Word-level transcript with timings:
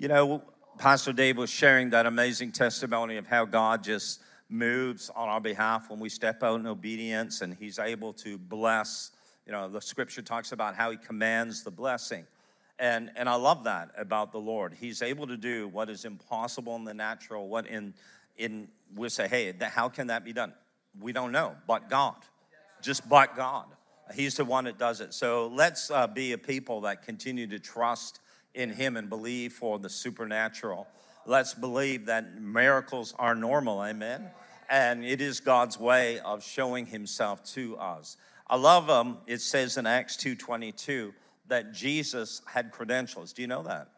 You 0.00 0.06
know, 0.06 0.44
Pastor 0.78 1.12
Dave 1.12 1.38
was 1.38 1.50
sharing 1.50 1.90
that 1.90 2.06
amazing 2.06 2.52
testimony 2.52 3.16
of 3.16 3.26
how 3.26 3.44
God 3.44 3.82
just 3.82 4.20
moves 4.48 5.10
on 5.10 5.28
our 5.28 5.40
behalf 5.40 5.90
when 5.90 5.98
we 5.98 6.08
step 6.08 6.44
out 6.44 6.60
in 6.60 6.68
obedience 6.68 7.40
and 7.40 7.52
He's 7.52 7.80
able 7.80 8.12
to 8.12 8.38
bless. 8.38 9.10
You 9.44 9.50
know, 9.50 9.68
the 9.68 9.80
scripture 9.80 10.22
talks 10.22 10.52
about 10.52 10.76
how 10.76 10.92
He 10.92 10.98
commands 10.98 11.64
the 11.64 11.72
blessing. 11.72 12.28
And, 12.78 13.10
and 13.16 13.28
I 13.28 13.34
love 13.34 13.64
that 13.64 13.90
about 13.98 14.30
the 14.30 14.38
Lord. 14.38 14.72
He's 14.72 15.02
able 15.02 15.26
to 15.26 15.36
do 15.36 15.66
what 15.66 15.90
is 15.90 16.04
impossible 16.04 16.76
in 16.76 16.84
the 16.84 16.94
natural, 16.94 17.48
what 17.48 17.66
in, 17.66 17.92
in 18.36 18.68
we 18.94 19.08
say, 19.08 19.26
hey, 19.26 19.52
how 19.60 19.88
can 19.88 20.06
that 20.06 20.24
be 20.24 20.32
done? 20.32 20.52
We 21.00 21.12
don't 21.12 21.32
know, 21.32 21.56
but 21.66 21.90
God. 21.90 22.14
Just 22.82 23.08
but 23.08 23.34
God. 23.34 23.66
He's 24.14 24.36
the 24.36 24.44
one 24.44 24.66
that 24.66 24.78
does 24.78 25.00
it. 25.00 25.12
So 25.12 25.48
let's 25.48 25.90
uh, 25.90 26.06
be 26.06 26.34
a 26.34 26.38
people 26.38 26.82
that 26.82 27.02
continue 27.02 27.48
to 27.48 27.58
trust 27.58 28.20
in 28.58 28.70
Him 28.70 28.96
and 28.96 29.08
believe 29.08 29.52
for 29.52 29.78
the 29.78 29.88
supernatural. 29.88 30.86
Let's 31.24 31.54
believe 31.54 32.06
that 32.06 32.40
miracles 32.40 33.14
are 33.18 33.34
normal, 33.34 33.82
amen? 33.82 34.28
And 34.68 35.04
it 35.04 35.20
is 35.20 35.40
God's 35.40 35.78
way 35.78 36.18
of 36.20 36.42
showing 36.42 36.84
Himself 36.84 37.44
to 37.54 37.78
us. 37.78 38.16
I 38.48 38.56
love 38.56 38.90
um, 38.90 39.18
it 39.26 39.40
says 39.40 39.76
in 39.76 39.86
Acts 39.86 40.16
2.22 40.16 41.12
that 41.46 41.72
Jesus 41.72 42.42
had 42.46 42.72
credentials. 42.72 43.32
Do 43.32 43.42
you 43.42 43.48
know 43.48 43.62
that? 43.62 43.88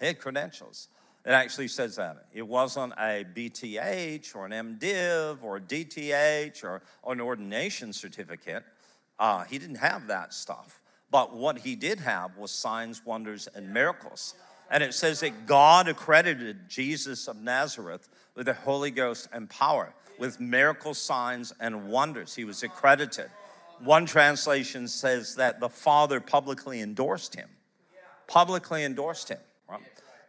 He 0.00 0.06
had 0.06 0.18
credentials. 0.18 0.88
It 1.24 1.30
actually 1.30 1.68
says 1.68 1.96
that. 1.96 2.26
It 2.32 2.46
wasn't 2.46 2.94
a 2.94 3.24
BTH 3.24 4.34
or 4.34 4.46
an 4.46 4.52
MDiv 4.52 5.42
or 5.42 5.58
a 5.58 5.60
DTH 5.60 6.64
or, 6.64 6.82
or 7.02 7.12
an 7.12 7.20
ordination 7.20 7.92
certificate. 7.92 8.64
Uh, 9.18 9.44
he 9.44 9.58
didn't 9.58 9.76
have 9.76 10.08
that 10.08 10.34
stuff. 10.34 10.81
But 11.12 11.36
what 11.36 11.58
he 11.58 11.76
did 11.76 12.00
have 12.00 12.38
was 12.38 12.50
signs, 12.50 13.04
wonders, 13.04 13.46
and 13.54 13.72
miracles. 13.72 14.34
And 14.70 14.82
it 14.82 14.94
says 14.94 15.20
that 15.20 15.46
God 15.46 15.86
accredited 15.86 16.70
Jesus 16.70 17.28
of 17.28 17.36
Nazareth 17.36 18.08
with 18.34 18.46
the 18.46 18.54
Holy 18.54 18.90
Ghost 18.90 19.28
and 19.30 19.48
power, 19.48 19.94
with 20.18 20.40
miracle 20.40 20.94
signs 20.94 21.52
and 21.60 21.90
wonders. 21.90 22.34
He 22.34 22.44
was 22.44 22.62
accredited. 22.62 23.28
One 23.84 24.06
translation 24.06 24.88
says 24.88 25.34
that 25.36 25.60
the 25.60 25.68
Father 25.68 26.18
publicly 26.18 26.80
endorsed 26.80 27.34
him. 27.34 27.50
Publicly 28.26 28.82
endorsed 28.82 29.28
him. 29.28 29.40
Right? 29.68 29.82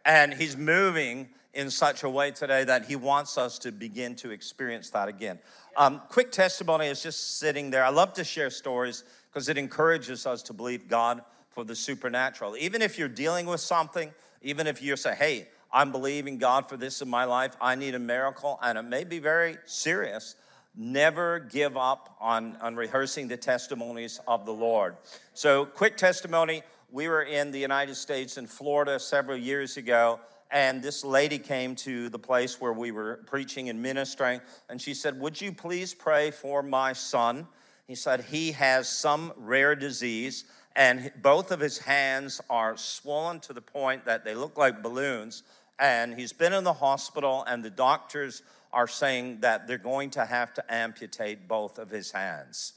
And 0.04 0.34
he's 0.34 0.54
moving 0.54 1.30
in 1.54 1.70
such 1.70 2.02
a 2.02 2.10
way 2.10 2.30
today 2.30 2.64
that 2.64 2.84
he 2.84 2.96
wants 2.96 3.38
us 3.38 3.58
to 3.60 3.72
begin 3.72 4.16
to 4.16 4.32
experience 4.32 4.90
that 4.90 5.08
again. 5.08 5.38
Um, 5.78 6.02
quick 6.10 6.30
testimony 6.30 6.88
is 6.88 7.02
just 7.02 7.38
sitting 7.38 7.70
there. 7.70 7.84
I 7.84 7.90
love 7.90 8.12
to 8.14 8.24
share 8.24 8.50
stories 8.50 9.04
because 9.34 9.48
it 9.48 9.58
encourages 9.58 10.26
us 10.26 10.44
to 10.44 10.52
believe 10.52 10.86
God 10.86 11.20
for 11.50 11.64
the 11.64 11.74
supernatural. 11.74 12.56
Even 12.56 12.80
if 12.80 12.96
you're 12.96 13.08
dealing 13.08 13.46
with 13.46 13.60
something, 13.60 14.12
even 14.42 14.68
if 14.68 14.80
you 14.80 14.94
say, 14.94 15.16
hey, 15.16 15.48
I'm 15.72 15.90
believing 15.90 16.38
God 16.38 16.68
for 16.68 16.76
this 16.76 17.02
in 17.02 17.08
my 17.08 17.24
life, 17.24 17.56
I 17.60 17.74
need 17.74 17.96
a 17.96 17.98
miracle, 17.98 18.60
and 18.62 18.78
it 18.78 18.82
may 18.82 19.02
be 19.02 19.18
very 19.18 19.56
serious. 19.64 20.36
Never 20.76 21.40
give 21.40 21.76
up 21.76 22.16
on, 22.20 22.56
on 22.60 22.76
rehearsing 22.76 23.26
the 23.26 23.36
testimonies 23.36 24.20
of 24.28 24.46
the 24.46 24.52
Lord. 24.52 24.96
So, 25.32 25.66
quick 25.66 25.96
testimony 25.96 26.62
we 26.92 27.08
were 27.08 27.22
in 27.22 27.50
the 27.50 27.58
United 27.58 27.96
States 27.96 28.36
in 28.36 28.46
Florida 28.46 29.00
several 29.00 29.36
years 29.36 29.76
ago, 29.76 30.20
and 30.52 30.80
this 30.80 31.04
lady 31.04 31.40
came 31.40 31.74
to 31.76 32.08
the 32.08 32.20
place 32.20 32.60
where 32.60 32.72
we 32.72 32.92
were 32.92 33.24
preaching 33.26 33.68
and 33.68 33.82
ministering, 33.82 34.40
and 34.68 34.80
she 34.80 34.94
said, 34.94 35.18
Would 35.18 35.40
you 35.40 35.50
please 35.50 35.92
pray 35.92 36.30
for 36.30 36.62
my 36.62 36.92
son? 36.92 37.48
He 37.86 37.94
said, 37.94 38.22
He 38.22 38.52
has 38.52 38.88
some 38.88 39.32
rare 39.36 39.74
disease, 39.74 40.44
and 40.74 41.12
both 41.22 41.50
of 41.50 41.60
his 41.60 41.78
hands 41.78 42.40
are 42.48 42.76
swollen 42.76 43.40
to 43.40 43.52
the 43.52 43.60
point 43.60 44.04
that 44.06 44.24
they 44.24 44.34
look 44.34 44.56
like 44.56 44.82
balloons. 44.82 45.42
And 45.78 46.14
he's 46.14 46.32
been 46.32 46.52
in 46.52 46.64
the 46.64 46.72
hospital, 46.72 47.44
and 47.46 47.62
the 47.62 47.70
doctors 47.70 48.42
are 48.72 48.88
saying 48.88 49.40
that 49.40 49.66
they're 49.66 49.78
going 49.78 50.10
to 50.10 50.24
have 50.24 50.54
to 50.54 50.72
amputate 50.72 51.46
both 51.46 51.78
of 51.78 51.90
his 51.90 52.10
hands. 52.10 52.72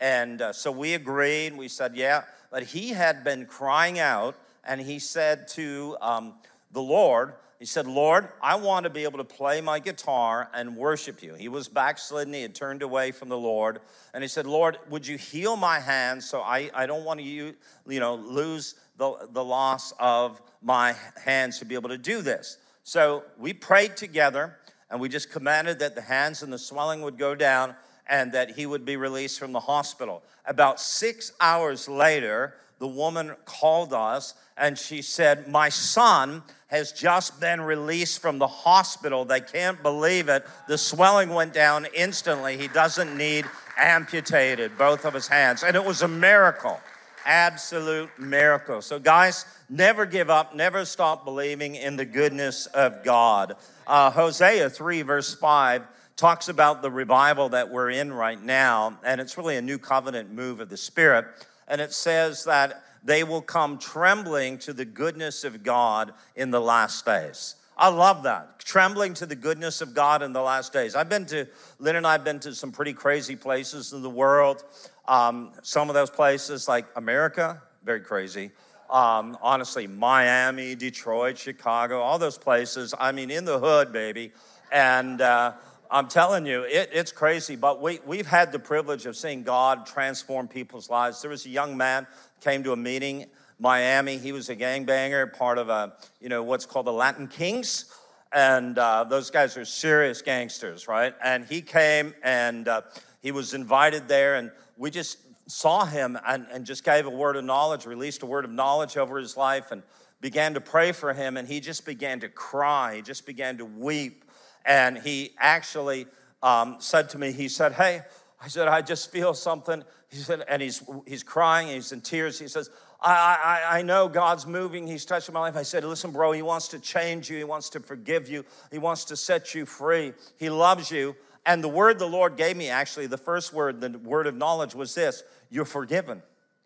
And 0.00 0.40
uh, 0.40 0.52
so 0.52 0.70
we 0.70 0.94
agreed. 0.94 1.56
We 1.56 1.68
said, 1.68 1.96
yeah. 1.96 2.24
But 2.50 2.62
he 2.64 2.90
had 2.90 3.24
been 3.24 3.46
crying 3.46 3.98
out, 3.98 4.36
and 4.64 4.80
he 4.80 4.98
said 4.98 5.48
to 5.48 5.96
um, 6.00 6.34
the 6.72 6.82
Lord, 6.82 7.34
he 7.64 7.66
said, 7.66 7.86
Lord, 7.86 8.28
I 8.42 8.56
want 8.56 8.84
to 8.84 8.90
be 8.90 9.04
able 9.04 9.16
to 9.16 9.24
play 9.24 9.62
my 9.62 9.78
guitar 9.78 10.50
and 10.52 10.76
worship 10.76 11.22
you. 11.22 11.32
He 11.32 11.48
was 11.48 11.66
backslidden. 11.66 12.34
He 12.34 12.42
had 12.42 12.54
turned 12.54 12.82
away 12.82 13.10
from 13.10 13.30
the 13.30 13.38
Lord. 13.38 13.80
And 14.12 14.22
he 14.22 14.28
said, 14.28 14.46
Lord, 14.46 14.76
would 14.90 15.06
you 15.06 15.16
heal 15.16 15.56
my 15.56 15.80
hands 15.80 16.28
so 16.28 16.42
I, 16.42 16.68
I 16.74 16.84
don't 16.84 17.06
want 17.06 17.20
to 17.20 17.24
you, 17.24 17.54
you 17.88 18.00
know, 18.00 18.16
lose 18.16 18.74
the, 18.98 19.16
the 19.32 19.42
loss 19.42 19.94
of 19.98 20.42
my 20.60 20.94
hands 21.24 21.58
to 21.60 21.64
be 21.64 21.74
able 21.74 21.88
to 21.88 21.96
do 21.96 22.20
this. 22.20 22.58
So 22.82 23.22
we 23.38 23.54
prayed 23.54 23.96
together 23.96 24.58
and 24.90 25.00
we 25.00 25.08
just 25.08 25.30
commanded 25.30 25.78
that 25.78 25.94
the 25.94 26.02
hands 26.02 26.42
and 26.42 26.52
the 26.52 26.58
swelling 26.58 27.00
would 27.00 27.16
go 27.16 27.34
down 27.34 27.76
and 28.06 28.30
that 28.32 28.50
he 28.50 28.66
would 28.66 28.84
be 28.84 28.98
released 28.98 29.38
from 29.38 29.52
the 29.52 29.60
hospital. 29.60 30.22
About 30.44 30.78
six 30.78 31.32
hours 31.40 31.88
later, 31.88 32.56
the 32.78 32.88
woman 32.88 33.34
called 33.44 33.92
us 33.92 34.34
and 34.56 34.78
she 34.78 35.02
said, 35.02 35.48
My 35.48 35.68
son 35.68 36.42
has 36.68 36.92
just 36.92 37.40
been 37.40 37.60
released 37.60 38.20
from 38.20 38.38
the 38.38 38.46
hospital. 38.46 39.24
They 39.24 39.40
can't 39.40 39.82
believe 39.82 40.28
it. 40.28 40.44
The 40.68 40.78
swelling 40.78 41.30
went 41.30 41.52
down 41.52 41.86
instantly. 41.94 42.56
He 42.56 42.68
doesn't 42.68 43.16
need 43.16 43.46
amputated, 43.76 44.76
both 44.78 45.04
of 45.04 45.14
his 45.14 45.28
hands. 45.28 45.62
And 45.62 45.76
it 45.76 45.84
was 45.84 46.02
a 46.02 46.08
miracle, 46.08 46.80
absolute 47.24 48.10
miracle. 48.18 48.82
So, 48.82 48.98
guys, 48.98 49.44
never 49.68 50.06
give 50.06 50.30
up, 50.30 50.54
never 50.54 50.84
stop 50.84 51.24
believing 51.24 51.74
in 51.74 51.96
the 51.96 52.04
goodness 52.04 52.66
of 52.66 53.04
God. 53.04 53.56
Uh, 53.86 54.10
Hosea 54.10 54.70
3, 54.70 55.02
verse 55.02 55.34
5 55.34 55.82
talks 56.16 56.48
about 56.48 56.82
the 56.82 56.90
revival 56.90 57.48
that 57.50 57.70
we're 57.70 57.90
in 57.90 58.12
right 58.12 58.40
now, 58.40 58.98
and 59.04 59.20
it's 59.20 59.36
really 59.36 59.56
a 59.56 59.62
new 59.62 59.78
covenant 59.78 60.32
move 60.32 60.60
of 60.60 60.68
the 60.68 60.76
Spirit. 60.76 61.26
And 61.68 61.80
it 61.80 61.92
says 61.92 62.44
that 62.44 62.84
they 63.02 63.22
will 63.22 63.42
come 63.42 63.78
trembling 63.78 64.58
to 64.58 64.72
the 64.72 64.84
goodness 64.84 65.44
of 65.44 65.62
God 65.62 66.12
in 66.36 66.50
the 66.50 66.60
last 66.60 67.04
days. 67.04 67.56
I 67.76 67.88
love 67.88 68.22
that. 68.22 68.60
Trembling 68.60 69.14
to 69.14 69.26
the 69.26 69.34
goodness 69.34 69.80
of 69.80 69.94
God 69.94 70.22
in 70.22 70.32
the 70.32 70.40
last 70.40 70.72
days. 70.72 70.94
I've 70.94 71.08
been 71.08 71.26
to, 71.26 71.46
Lynn 71.78 71.96
and 71.96 72.06
I 72.06 72.12
have 72.12 72.24
been 72.24 72.40
to 72.40 72.54
some 72.54 72.70
pretty 72.70 72.92
crazy 72.92 73.36
places 73.36 73.92
in 73.92 74.02
the 74.02 74.10
world. 74.10 74.64
Um, 75.06 75.52
some 75.62 75.90
of 75.90 75.94
those 75.94 76.10
places, 76.10 76.68
like 76.68 76.86
America, 76.96 77.60
very 77.84 78.00
crazy. 78.00 78.52
Um, 78.88 79.36
honestly, 79.42 79.86
Miami, 79.86 80.74
Detroit, 80.74 81.36
Chicago, 81.36 82.00
all 82.00 82.18
those 82.18 82.38
places. 82.38 82.94
I 82.98 83.12
mean, 83.12 83.30
in 83.30 83.44
the 83.44 83.58
hood, 83.58 83.92
baby. 83.92 84.32
And, 84.70 85.20
uh, 85.20 85.52
I'm 85.94 86.08
telling 86.08 86.44
you, 86.44 86.62
it, 86.64 86.90
it's 86.92 87.12
crazy, 87.12 87.54
but 87.54 87.80
we, 87.80 88.00
we've 88.04 88.26
had 88.26 88.50
the 88.50 88.58
privilege 88.58 89.06
of 89.06 89.16
seeing 89.16 89.44
God 89.44 89.86
transform 89.86 90.48
people's 90.48 90.90
lives. 90.90 91.22
There 91.22 91.30
was 91.30 91.46
a 91.46 91.50
young 91.50 91.76
man 91.76 92.08
came 92.40 92.64
to 92.64 92.72
a 92.72 92.76
meeting, 92.76 93.26
Miami. 93.60 94.18
He 94.18 94.32
was 94.32 94.48
a 94.48 94.56
gangbanger, 94.56 95.32
part 95.32 95.56
of 95.56 95.68
a, 95.68 95.92
you 96.20 96.28
know, 96.28 96.42
what's 96.42 96.66
called 96.66 96.86
the 96.86 96.92
Latin 96.92 97.28
Kings. 97.28 97.94
And 98.32 98.76
uh, 98.76 99.04
those 99.04 99.30
guys 99.30 99.56
are 99.56 99.64
serious 99.64 100.20
gangsters, 100.20 100.88
right? 100.88 101.14
And 101.22 101.44
he 101.44 101.62
came 101.62 102.12
and 102.24 102.66
uh, 102.66 102.80
he 103.22 103.30
was 103.30 103.54
invited 103.54 104.08
there, 104.08 104.34
and 104.34 104.50
we 104.76 104.90
just 104.90 105.18
saw 105.46 105.84
him 105.84 106.18
and, 106.26 106.48
and 106.50 106.66
just 106.66 106.82
gave 106.82 107.06
a 107.06 107.10
word 107.10 107.36
of 107.36 107.44
knowledge, 107.44 107.86
released 107.86 108.24
a 108.24 108.26
word 108.26 108.44
of 108.44 108.50
knowledge 108.50 108.96
over 108.96 109.16
his 109.16 109.36
life, 109.36 109.70
and 109.70 109.80
began 110.20 110.54
to 110.54 110.60
pray 110.60 110.90
for 110.90 111.12
him. 111.12 111.36
And 111.36 111.46
he 111.46 111.60
just 111.60 111.86
began 111.86 112.18
to 112.18 112.28
cry, 112.28 112.96
he 112.96 113.02
just 113.02 113.26
began 113.26 113.58
to 113.58 113.64
weep 113.64 114.23
and 114.64 114.98
he 114.98 115.32
actually 115.38 116.06
um, 116.42 116.76
said 116.78 117.10
to 117.10 117.18
me, 117.18 117.32
he 117.32 117.48
said, 117.48 117.72
Hey, 117.72 118.02
I 118.40 118.48
said, 118.48 118.68
I 118.68 118.82
just 118.82 119.10
feel 119.10 119.34
something. 119.34 119.82
He 120.10 120.18
said, 120.18 120.44
and 120.48 120.60
he's, 120.60 120.82
he's 121.06 121.22
crying, 121.22 121.68
he's 121.68 121.92
in 121.92 122.00
tears. 122.00 122.38
He 122.38 122.46
says, 122.46 122.70
I, 123.00 123.62
I, 123.70 123.78
I 123.78 123.82
know 123.82 124.08
God's 124.08 124.46
moving. 124.46 124.86
He's 124.86 125.04
touching 125.04 125.34
my 125.34 125.40
life. 125.40 125.56
I 125.56 125.62
said, 125.62 125.84
Listen, 125.84 126.10
bro, 126.10 126.32
He 126.32 126.42
wants 126.42 126.68
to 126.68 126.78
change 126.78 127.28
you. 127.28 127.36
He 127.36 127.44
wants 127.44 127.70
to 127.70 127.80
forgive 127.80 128.28
you. 128.28 128.44
He 128.70 128.78
wants 128.78 129.06
to 129.06 129.16
set 129.16 129.54
you 129.54 129.66
free. 129.66 130.14
He 130.38 130.48
loves 130.48 130.90
you. 130.90 131.16
And 131.46 131.62
the 131.62 131.68
word 131.68 131.98
the 131.98 132.06
Lord 132.06 132.36
gave 132.36 132.56
me, 132.56 132.70
actually, 132.70 133.06
the 133.06 133.18
first 133.18 133.52
word, 133.52 133.82
the 133.82 133.98
word 133.98 134.26
of 134.26 134.34
knowledge 134.34 134.74
was 134.74 134.94
this 134.94 135.22
You're 135.50 135.66
forgiven. 135.66 136.22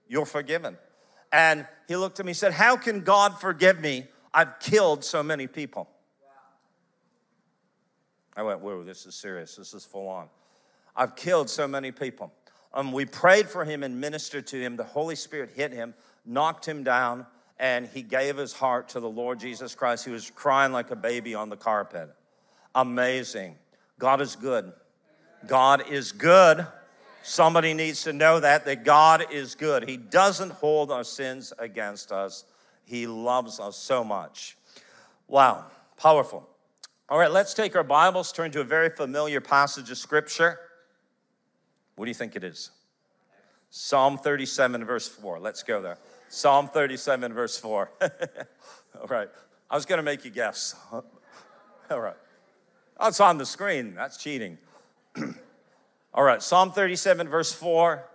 You're 0.06 0.26
forgiven. 0.26 0.78
And 1.32 1.66
he 1.88 1.96
looked 1.96 2.20
at 2.20 2.26
me 2.26 2.30
and 2.30 2.36
said, 2.36 2.52
How 2.52 2.76
can 2.76 3.02
God 3.02 3.40
forgive 3.40 3.80
me? 3.80 4.06
I've 4.32 4.60
killed 4.60 5.04
so 5.04 5.22
many 5.22 5.46
people. 5.46 5.88
I 8.38 8.42
went, 8.42 8.60
whoa, 8.60 8.84
this 8.84 9.04
is 9.04 9.16
serious. 9.16 9.56
This 9.56 9.74
is 9.74 9.84
full 9.84 10.06
on. 10.06 10.28
I've 10.94 11.16
killed 11.16 11.50
so 11.50 11.66
many 11.66 11.90
people. 11.90 12.32
Um, 12.72 12.92
we 12.92 13.04
prayed 13.04 13.48
for 13.48 13.64
him 13.64 13.82
and 13.82 14.00
ministered 14.00 14.46
to 14.48 14.60
him. 14.60 14.76
The 14.76 14.84
Holy 14.84 15.16
Spirit 15.16 15.50
hit 15.56 15.72
him, 15.72 15.92
knocked 16.24 16.64
him 16.64 16.84
down, 16.84 17.26
and 17.58 17.88
he 17.88 18.02
gave 18.02 18.36
his 18.36 18.52
heart 18.52 18.90
to 18.90 19.00
the 19.00 19.08
Lord 19.08 19.40
Jesus 19.40 19.74
Christ. 19.74 20.04
He 20.04 20.12
was 20.12 20.30
crying 20.30 20.72
like 20.72 20.92
a 20.92 20.96
baby 20.96 21.34
on 21.34 21.48
the 21.48 21.56
carpet. 21.56 22.14
Amazing. 22.76 23.56
God 23.98 24.20
is 24.20 24.36
good. 24.36 24.72
God 25.48 25.90
is 25.90 26.12
good. 26.12 26.64
Somebody 27.24 27.74
needs 27.74 28.04
to 28.04 28.12
know 28.12 28.38
that, 28.38 28.64
that 28.66 28.84
God 28.84 29.32
is 29.32 29.56
good. 29.56 29.88
He 29.88 29.96
doesn't 29.96 30.50
hold 30.50 30.92
our 30.92 31.02
sins 31.02 31.52
against 31.58 32.12
us. 32.12 32.44
He 32.84 33.08
loves 33.08 33.58
us 33.58 33.76
so 33.76 34.04
much. 34.04 34.56
Wow, 35.26 35.64
powerful. 35.96 36.48
All 37.10 37.18
right, 37.18 37.30
let's 37.30 37.54
take 37.54 37.74
our 37.74 37.82
Bibles, 37.82 38.32
turn 38.32 38.50
to 38.50 38.60
a 38.60 38.64
very 38.64 38.90
familiar 38.90 39.40
passage 39.40 39.90
of 39.90 39.96
Scripture. 39.96 40.60
What 41.96 42.04
do 42.04 42.10
you 42.10 42.14
think 42.14 42.36
it 42.36 42.44
is? 42.44 42.70
Psalm 43.70 44.18
37, 44.18 44.84
verse 44.84 45.08
4. 45.08 45.40
Let's 45.40 45.62
go 45.62 45.80
there. 45.80 45.96
Psalm 46.28 46.68
37, 46.68 47.32
verse 47.32 47.56
4. 47.56 47.90
All 49.00 49.06
right. 49.06 49.30
I 49.70 49.74
was 49.74 49.86
going 49.86 49.96
to 49.96 50.02
make 50.02 50.26
you 50.26 50.30
guess. 50.30 50.74
All 50.92 51.02
right. 51.98 52.16
It's 53.00 53.20
on 53.20 53.38
the 53.38 53.46
screen. 53.46 53.94
That's 53.94 54.18
cheating. 54.18 54.58
All 56.12 56.24
right. 56.24 56.42
Psalm 56.42 56.72
37, 56.72 57.26
verse 57.26 57.54
4. 57.54 58.06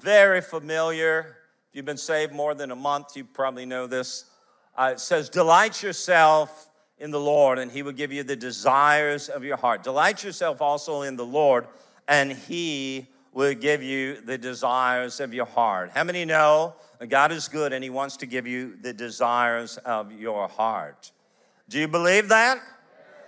Very 0.00 0.40
familiar. 0.40 1.36
If 1.68 1.76
you've 1.76 1.84
been 1.84 1.96
saved 1.96 2.32
more 2.32 2.56
than 2.56 2.72
a 2.72 2.76
month, 2.76 3.16
you 3.16 3.22
probably 3.24 3.66
know 3.66 3.86
this. 3.86 4.24
Uh, 4.76 4.90
it 4.94 4.98
says, 4.98 5.28
Delight 5.28 5.80
yourself 5.80 6.69
in 7.00 7.10
the 7.10 7.18
Lord, 7.18 7.58
and 7.58 7.72
he 7.72 7.82
will 7.82 7.92
give 7.92 8.12
you 8.12 8.22
the 8.22 8.36
desires 8.36 9.28
of 9.28 9.42
your 9.42 9.56
heart. 9.56 9.82
Delight 9.82 10.22
yourself 10.22 10.60
also 10.60 11.02
in 11.02 11.16
the 11.16 11.24
Lord, 11.24 11.66
and 12.06 12.32
he 12.32 13.08
will 13.32 13.54
give 13.54 13.82
you 13.82 14.20
the 14.20 14.36
desires 14.36 15.18
of 15.18 15.32
your 15.32 15.46
heart. 15.46 15.90
How 15.94 16.04
many 16.04 16.24
know 16.24 16.74
God 17.08 17.32
is 17.32 17.48
good 17.48 17.72
and 17.72 17.82
he 17.82 17.90
wants 17.90 18.18
to 18.18 18.26
give 18.26 18.46
you 18.46 18.76
the 18.80 18.92
desires 18.92 19.78
of 19.78 20.12
your 20.12 20.48
heart? 20.48 21.10
Do 21.68 21.78
you 21.78 21.88
believe 21.88 22.28
that? 22.28 22.60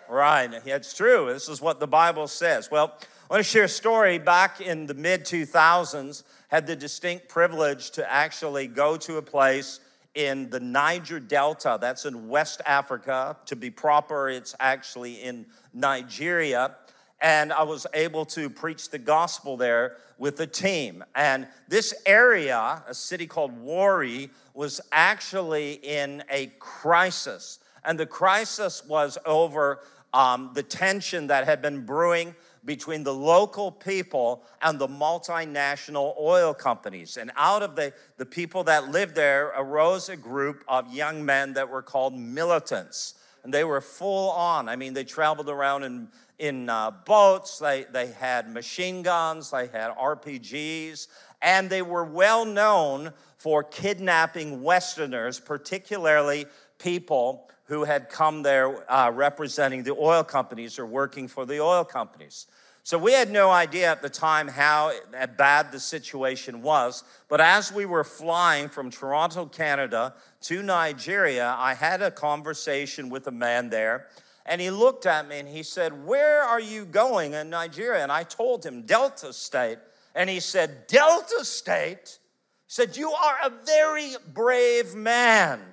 Right, 0.09 0.53
it's 0.67 0.93
true. 0.93 1.33
This 1.33 1.49
is 1.49 1.63
what 1.63 1.81
the 1.81 1.87
Bible 1.87 2.27
says. 2.27 2.71
Well, 2.71 2.99
I 3.31 3.35
want 3.35 3.45
to 3.45 3.51
share 3.51 3.65
a 3.65 3.69
story 3.69 4.19
back 4.19 4.61
in 4.61 4.87
the 4.87 4.95
mid 4.95 5.25
2000s. 5.25 6.25
Had 6.49 6.67
the 6.67 6.77
distinct 6.77 7.29
privilege 7.29 7.93
to 7.93 8.13
actually 8.13 8.67
go 8.67 8.99
to 8.99 9.17
a 9.17 9.23
place 9.23 9.81
in 10.15 10.51
the 10.51 10.61
Niger 10.61 11.21
Delta. 11.21 11.79
That's 11.81 12.05
in 12.05 12.29
West 12.29 12.61
Africa. 12.67 13.37
To 13.47 13.57
be 13.57 13.71
proper, 13.71 14.29
it's 14.29 14.55
actually 14.61 15.15
in 15.23 15.47
Nigeria. 15.73 16.77
And 17.21 17.53
I 17.53 17.63
was 17.63 17.87
able 17.95 18.25
to 18.27 18.51
preach 18.51 18.91
the 18.91 18.99
gospel 18.99 19.57
there 19.57 19.97
with 20.19 20.41
a 20.41 20.47
team. 20.47 21.05
And 21.15 21.47
this 21.69 21.95
area, 22.05 22.83
a 22.87 22.95
city 22.95 23.27
called 23.27 23.57
Warri, 23.57 24.31
was 24.55 24.81
actually 24.91 25.75
in 25.75 26.25
a 26.31 26.53
crisis. 26.59 27.61
And 27.85 27.99
the 27.99 28.07
crisis 28.07 28.85
was 28.85 29.19
over 29.25 29.81
um, 30.13 30.51
the 30.55 30.63
tension 30.63 31.29
that 31.29 31.45
had 31.45 31.63
been 31.63 31.87
brewing 31.87 32.35
between 32.65 33.03
the 33.03 33.15
local 33.15 33.73
people 33.73 34.45
and 34.61 34.79
the 34.79 34.87
multinational 34.87 36.15
oil 36.19 36.55
companies. 36.55 37.17
And 37.17 37.33
out 37.37 37.63
of 37.63 37.75
the, 37.75 37.93
the 38.19 38.27
people 38.27 38.65
that 38.65 38.91
lived 38.91 39.15
there 39.15 39.53
arose 39.57 40.09
a 40.09 40.17
group 40.17 40.65
of 40.69 40.93
young 40.93 41.25
men 41.25 41.55
that 41.55 41.69
were 41.69 41.83
called 41.83 42.17
militants. 42.17 43.15
And 43.43 43.53
they 43.53 43.65
were 43.65 43.81
full 43.81 44.31
on. 44.31 44.69
I 44.69 44.77
mean, 44.77 44.95
they 44.95 45.03
traveled 45.03 45.49
around 45.49 45.83
in, 45.83 46.09
in 46.39 46.69
uh, 46.69 46.93
boats, 47.05 47.59
they, 47.59 47.85
they 47.93 48.07
had 48.07 48.49
machine 48.53 49.03
guns, 49.03 49.51
they 49.51 49.67
had 49.67 49.91
RPGs, 49.97 51.09
and 51.41 51.69
they 51.69 51.83
were 51.83 52.05
well 52.05 52.45
known 52.45 53.13
for 53.37 53.65
kidnapping 53.65 54.63
Westerners, 54.63 55.41
particularly 55.41 56.47
people 56.79 57.51
who 57.73 57.85
had 57.85 58.11
come 58.11 58.43
there 58.43 58.85
uh, 58.93 59.11
representing 59.11 59.83
the 59.83 59.95
oil 59.95 60.23
companies 60.23 60.79
or 60.79 60.85
working 60.85 61.27
for 61.27 61.47
the 61.47 61.59
oil 61.59 61.85
companies. 61.85 62.47
So 62.83 62.99
we 62.99 63.15
had 63.15 63.31
no 63.31 63.51
idea 63.51 63.91
at 63.91 64.03
the 64.03 64.11
time 64.11 64.47
how 64.47 64.93
bad 65.39 65.73
the 65.73 65.81
situation 65.81 66.61
was. 66.61 67.03
But 67.31 67.41
as 67.41 67.73
we 67.73 67.87
were 67.87 68.05
flying 68.05 68.69
from 68.69 68.91
Toronto, 68.91 69.47
Canada 69.47 70.13
to 70.43 70.63
Nigeria, 70.63 71.57
I 71.59 71.73
had 71.73 72.03
a 72.03 72.11
conversation 72.11 73.09
with 73.09 73.27
a 73.27 73.31
man 73.31 73.71
there. 73.71 74.09
And 74.45 74.61
he 74.61 74.71
looked 74.71 75.07
at 75.07 75.27
me 75.27 75.39
and 75.39 75.49
he 75.49 75.63
said, 75.63 76.05
Where 76.05 76.43
are 76.43 76.61
you 76.61 76.85
going 76.85 77.33
in 77.33 77.49
Nigeria? 77.49 78.03
And 78.03 78.13
I 78.13 78.25
told 78.25 78.67
him, 78.67 78.83
Delta 78.83 79.33
State. 79.33 79.79
And 80.15 80.29
he 80.29 80.41
said, 80.41 80.89
Delta 80.89 81.43
State? 81.43 82.19
He 82.67 82.69
said, 82.69 82.99
You 82.99 83.13
are 83.13 83.37
a 83.47 83.53
very 83.65 84.17
brave 84.35 84.95
man. 84.95 85.72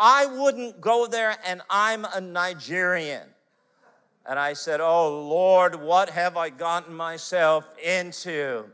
I 0.00 0.24
wouldn't 0.24 0.80
go 0.80 1.06
there, 1.06 1.36
and 1.44 1.60
I'm 1.68 2.06
a 2.06 2.22
Nigerian. 2.22 3.28
And 4.26 4.38
I 4.38 4.54
said, 4.54 4.80
Oh 4.80 5.26
Lord, 5.28 5.74
what 5.74 6.08
have 6.10 6.36
I 6.36 6.48
gotten 6.48 6.94
myself 6.94 7.68
into? 7.78 8.64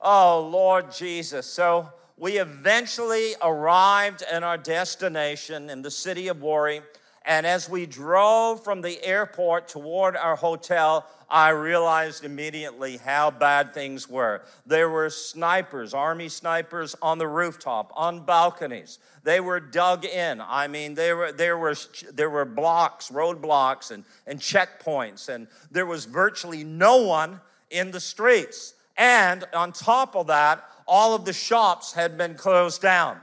Oh 0.00 0.48
Lord 0.52 0.92
Jesus. 0.92 1.46
So 1.46 1.88
we 2.18 2.38
eventually 2.38 3.34
arrived 3.42 4.22
at 4.22 4.42
our 4.42 4.58
destination 4.58 5.70
in 5.70 5.82
the 5.82 5.90
city 5.90 6.28
of 6.28 6.42
Warri. 6.42 6.82
And 7.26 7.44
as 7.44 7.68
we 7.68 7.86
drove 7.86 8.62
from 8.62 8.82
the 8.82 9.04
airport 9.04 9.66
toward 9.66 10.16
our 10.16 10.36
hotel, 10.36 11.04
I 11.28 11.48
realized 11.48 12.24
immediately 12.24 12.98
how 12.98 13.32
bad 13.32 13.74
things 13.74 14.08
were. 14.08 14.42
There 14.64 14.88
were 14.88 15.10
snipers, 15.10 15.92
army 15.92 16.28
snipers 16.28 16.94
on 17.02 17.18
the 17.18 17.26
rooftop, 17.26 17.92
on 17.96 18.24
balconies. 18.24 19.00
They 19.24 19.40
were 19.40 19.58
dug 19.58 20.04
in. 20.04 20.40
I 20.40 20.68
mean, 20.68 20.94
there 20.94 21.16
were, 21.16 21.32
there 21.32 21.58
were, 21.58 21.74
there 22.12 22.30
were 22.30 22.44
blocks, 22.44 23.10
roadblocks, 23.10 23.90
and, 23.90 24.04
and 24.28 24.38
checkpoints, 24.38 25.28
and 25.28 25.48
there 25.72 25.86
was 25.86 26.04
virtually 26.04 26.62
no 26.62 26.98
one 27.02 27.40
in 27.70 27.90
the 27.90 27.98
streets. 27.98 28.74
And 28.96 29.44
on 29.52 29.72
top 29.72 30.14
of 30.14 30.28
that, 30.28 30.64
all 30.86 31.16
of 31.16 31.24
the 31.24 31.32
shops 31.32 31.92
had 31.92 32.16
been 32.16 32.36
closed 32.36 32.80
down. 32.80 33.18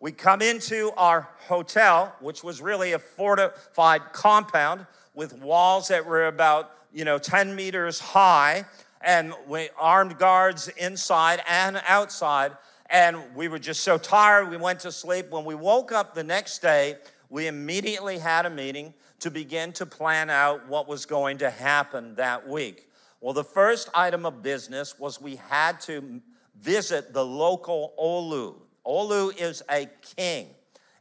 We 0.00 0.12
come 0.12 0.42
into 0.42 0.92
our 0.96 1.28
hotel, 1.48 2.14
which 2.20 2.44
was 2.44 2.60
really 2.60 2.92
a 2.92 2.98
fortified 2.98 4.12
compound 4.12 4.86
with 5.14 5.32
walls 5.32 5.88
that 5.88 6.06
were 6.06 6.26
about, 6.26 6.70
you 6.92 7.04
know, 7.04 7.18
10 7.18 7.56
meters 7.56 7.98
high 7.98 8.64
and 9.00 9.32
we 9.46 9.68
armed 9.76 10.18
guards 10.18 10.68
inside 10.68 11.42
and 11.48 11.80
outside. 11.86 12.52
And 12.90 13.18
we 13.34 13.48
were 13.48 13.58
just 13.58 13.82
so 13.82 13.98
tired, 13.98 14.48
we 14.48 14.56
went 14.56 14.80
to 14.80 14.92
sleep. 14.92 15.30
When 15.30 15.44
we 15.44 15.54
woke 15.54 15.92
up 15.92 16.14
the 16.14 16.24
next 16.24 16.62
day, 16.62 16.96
we 17.28 17.46
immediately 17.46 18.18
had 18.18 18.46
a 18.46 18.50
meeting 18.50 18.94
to 19.20 19.30
begin 19.30 19.72
to 19.72 19.84
plan 19.84 20.30
out 20.30 20.68
what 20.68 20.88
was 20.88 21.04
going 21.04 21.38
to 21.38 21.50
happen 21.50 22.14
that 22.14 22.48
week. 22.48 22.88
Well, 23.20 23.34
the 23.34 23.44
first 23.44 23.90
item 23.94 24.24
of 24.24 24.42
business 24.42 24.98
was 24.98 25.20
we 25.20 25.36
had 25.36 25.80
to 25.82 26.20
visit 26.60 27.12
the 27.12 27.24
local 27.24 27.94
Olu. 27.98 28.67
Olu 28.88 29.38
is 29.38 29.62
a 29.70 29.86
king. 30.16 30.48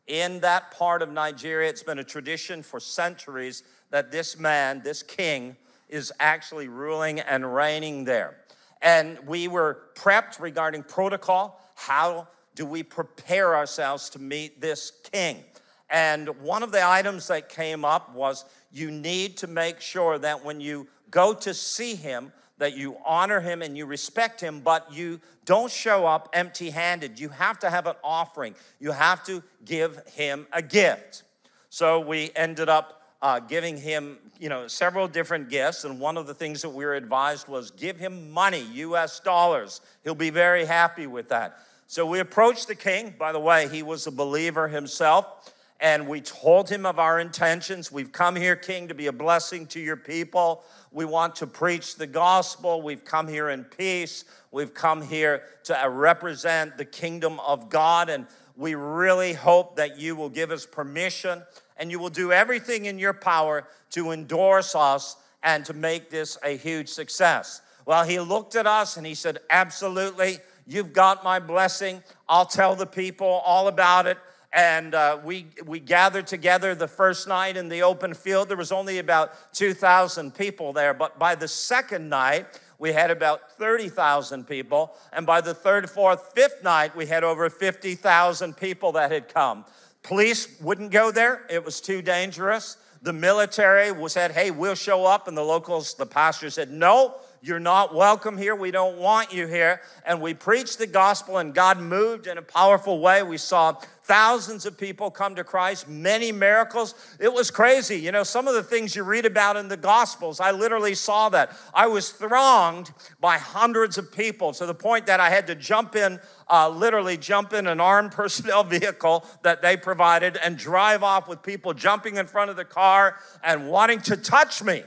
In 0.08 0.42
that 0.42 0.72
part 0.72 1.02
of 1.02 1.10
Nigeria, 1.10 1.70
it's 1.70 1.84
been 1.84 2.00
a 2.00 2.04
tradition 2.04 2.62
for 2.62 2.80
centuries 2.80 3.64
that 3.90 4.12
this 4.12 4.38
man, 4.38 4.82
this 4.84 5.02
king, 5.02 5.56
is 5.90 6.12
actually 6.20 6.68
ruling 6.68 7.20
and 7.22 7.56
reigning 7.56 8.04
there. 8.04 8.38
And 8.82 9.18
we 9.26 9.48
were 9.48 9.84
prepped 9.96 10.40
regarding 10.40 10.84
protocol. 10.84 11.62
How 11.76 12.28
do 12.56 12.66
we 12.66 12.84
prepare 12.84 13.56
ourselves 13.56 14.10
to 14.12 14.20
meet 14.20 14.60
this 14.60 14.92
king? 15.12 15.44
And 15.90 16.28
one 16.42 16.64
of 16.64 16.72
the 16.72 16.86
items 16.86 17.28
that 17.28 17.48
came 17.48 17.86
up 17.86 18.14
was 18.14 18.44
you 18.72 18.92
need 18.92 19.38
to 19.38 19.48
make 19.48 19.80
sure 19.80 20.18
that 20.20 20.44
when 20.44 20.60
you 20.60 20.88
go 21.10 21.34
to 21.34 21.54
see 21.54 21.96
him, 21.96 22.34
that 22.58 22.76
you 22.76 22.98
honor 23.06 23.40
him 23.40 23.62
and 23.62 23.78
you 23.78 23.86
respect 23.86 24.42
him, 24.42 24.60
but 24.62 24.92
you 24.92 25.20
don't 25.46 25.72
show 25.72 26.06
up 26.06 26.30
empty 26.34 26.70
handed. 26.70 27.20
You 27.20 27.30
have 27.30 27.60
to 27.60 27.70
have 27.70 27.88
an 27.88 27.96
offering, 28.04 28.56
you 28.80 28.92
have 28.92 29.24
to 29.26 29.44
give 29.66 30.06
him 30.08 30.48
a 30.52 30.62
gift. 30.62 31.24
So 31.70 32.00
we 32.00 32.32
ended 32.36 32.70
up 32.70 33.02
uh, 33.22 33.40
giving 33.40 33.78
him, 33.78 34.18
you 34.40 34.50
know, 34.50 34.68
several 34.68 35.08
different 35.08 35.50
gifts. 35.50 35.84
And 35.84 36.00
one 36.00 36.18
of 36.18 36.28
the 36.28 36.34
things 36.34 36.62
that 36.62 36.70
we 36.70 36.86
were 36.86 36.96
advised 36.96 37.48
was 37.48 37.72
give 37.72 37.98
him 37.98 38.32
money, 38.32 38.64
US 38.74 39.20
dollars. 39.20 39.82
He'll 40.04 40.16
be 40.16 40.30
very 40.30 40.66
happy 40.66 41.08
with 41.08 41.30
that. 41.30 41.58
So 41.88 42.06
we 42.06 42.20
approached 42.20 42.68
the 42.68 42.76
king. 42.76 43.16
By 43.18 43.32
the 43.32 43.40
way, 43.40 43.68
he 43.70 43.82
was 43.82 44.08
a 44.08 44.12
believer 44.12 44.68
himself 44.68 45.54
and 45.80 46.08
we 46.08 46.22
told 46.22 46.70
him 46.70 46.86
of 46.86 46.98
our 46.98 47.20
intentions. 47.20 47.92
We've 47.92 48.12
come 48.12 48.36
here, 48.36 48.56
King, 48.56 48.88
to 48.88 48.96
be 48.96 49.08
a 49.08 49.12
blessing 49.12 49.68
to 49.68 49.80
your 49.80 49.96
people. 49.96 50.64
We 50.92 51.06
want 51.06 51.36
to 51.38 51.48
preach 51.48 51.96
the 51.96 52.08
gospel. 52.08 52.82
We've 52.82 53.06
come 53.06 53.28
here 53.28 53.50
in 53.50 53.64
peace. 53.64 54.26
We've 54.52 54.74
come 54.74 55.04
here 55.04 55.44
to 55.66 55.86
uh, 55.86 55.88
represent 55.88 56.78
the 56.78 56.86
kingdom 56.86 57.40
of 57.42 57.70
God. 57.70 58.10
And 58.10 58.26
we 58.56 58.74
really 58.74 59.34
hope 59.34 59.76
that 59.76 60.00
you 60.00 60.16
will 60.16 60.30
give 60.30 60.50
us 60.50 60.66
permission 60.66 61.44
and 61.78 61.92
you 61.92 62.00
will 62.00 62.10
do 62.10 62.32
everything 62.32 62.86
in 62.86 62.98
your 62.98 63.14
power 63.14 63.68
to 63.92 64.12
endorse 64.12 64.74
us 64.74 65.18
and 65.44 65.64
to 65.66 65.74
make 65.74 66.10
this 66.10 66.40
a 66.44 66.58
huge 66.58 66.90
success. 66.90 67.62
Well, 67.86 68.04
he 68.04 68.20
looked 68.20 68.56
at 68.56 68.66
us 68.66 68.98
and 68.98 69.06
he 69.06 69.14
said, 69.14 69.38
Absolutely, 69.52 70.40
you've 70.66 70.92
got 70.92 71.24
my 71.24 71.40
blessing. 71.40 72.02
I'll 72.28 72.48
tell 72.48 72.76
the 72.76 72.88
people 72.88 73.28
all 73.28 73.68
about 73.68 74.08
it 74.08 74.18
and 74.54 74.96
uh, 74.96 75.20
we, 75.24 75.48
we 75.66 75.80
gathered 75.80 76.28
together 76.28 76.74
the 76.74 76.88
first 76.88 77.28
night 77.28 77.58
in 77.58 77.70
the 77.70 77.84
open 77.84 78.14
field. 78.14 78.50
There 78.50 78.58
was 78.58 78.72
only 78.72 79.00
about 79.00 79.54
2,000 79.54 80.34
people 80.34 80.74
there, 80.74 80.94
but 80.94 81.20
by 81.20 81.36
the 81.36 81.48
second 81.48 82.10
night, 82.10 82.46
we 82.80 82.94
had 82.94 83.12
about 83.12 83.52
30,000 83.54 84.48
people. 84.48 84.96
And 85.12 85.26
by 85.26 85.42
the 85.42 85.54
third, 85.54 85.90
fourth, 85.90 86.32
fifth 86.34 86.64
night, 86.64 86.96
we 86.96 87.08
had 87.08 87.24
over 87.24 87.50
50,000 87.50 88.56
people 88.56 88.94
that 88.94 89.12
had 89.12 89.34
come. 89.34 89.66
Police 90.04 90.60
wouldn't 90.62 90.92
go 90.92 91.12
there, 91.12 91.46
it 91.50 91.66
was 91.66 91.82
too 91.82 92.02
dangerous. 92.02 92.78
The 93.02 93.14
military 93.14 93.94
said, 94.10 94.32
hey, 94.32 94.52
we'll 94.52 94.76
show 94.76 95.06
up. 95.06 95.28
And 95.28 95.38
the 95.38 95.44
locals, 95.44 95.94
the 95.94 96.06
pastor 96.06 96.50
said, 96.50 96.72
no, 96.72 97.16
you're 97.48 97.60
not 97.60 97.96
welcome 97.96 98.38
here. 98.38 98.56
We 98.56 98.72
don't 98.72 98.98
want 98.98 99.34
you 99.34 99.48
here. 99.48 99.82
And 100.06 100.22
we 100.22 100.34
preached 100.34 100.78
the 100.78 100.88
gospel, 100.88 101.38
and 101.38 101.54
God 101.54 101.80
moved 101.80 102.28
in 102.28 102.38
a 102.38 102.42
powerful 102.42 103.00
way. 103.00 103.24
We 103.24 103.38
saw 103.38 103.78
thousands 104.04 104.66
of 104.66 104.78
people 104.78 105.12
come 105.12 105.36
to 105.36 105.44
Christ, 105.44 105.88
many 105.88 106.32
miracles. 106.32 106.96
It 107.20 107.32
was 107.32 107.52
crazy. 107.52 108.00
You 108.00 108.12
know, 108.12 108.24
some 108.24 108.48
of 108.48 108.54
the 108.54 108.64
things 108.64 108.96
you 108.96 109.04
read 109.04 109.26
about 109.26 109.58
in 109.58 109.68
the 109.68 109.78
Gospels, 109.78 110.40
I 110.40 110.52
literally 110.52 110.96
saw 110.96 111.30
that. 111.30 111.52
I 111.74 111.88
was 111.88 112.12
thronged 112.12 112.92
by 113.20 113.38
hundreds 113.38 113.98
of 113.98 114.12
people 114.12 114.54
to 114.54 114.66
the 114.66 114.74
point 114.74 115.06
that 115.08 115.20
I 115.20 115.30
had 115.30 115.48
to 115.48 115.56
jump 115.56 115.96
in, 115.96 116.20
uh, 116.50 116.70
literally 116.70 117.18
jump 117.18 117.54
in 117.54 117.68
an 117.68 117.80
armed 117.80 118.12
personnel 118.14 118.64
vehicle 118.64 119.26
that 119.44 119.62
they 119.62 119.78
provided 119.78 120.38
and 120.38 120.58
drive 120.58 121.04
off 121.04 121.28
with 121.28 121.44
people 121.44 121.74
jumping 121.74 122.18
in 122.18 122.26
front 122.26 122.50
of 122.50 122.56
the 122.56 122.66
car 122.66 123.18
and 123.44 123.70
wanting 123.70 124.02
to 124.02 124.18
touch 124.18 124.64
me 124.64 124.84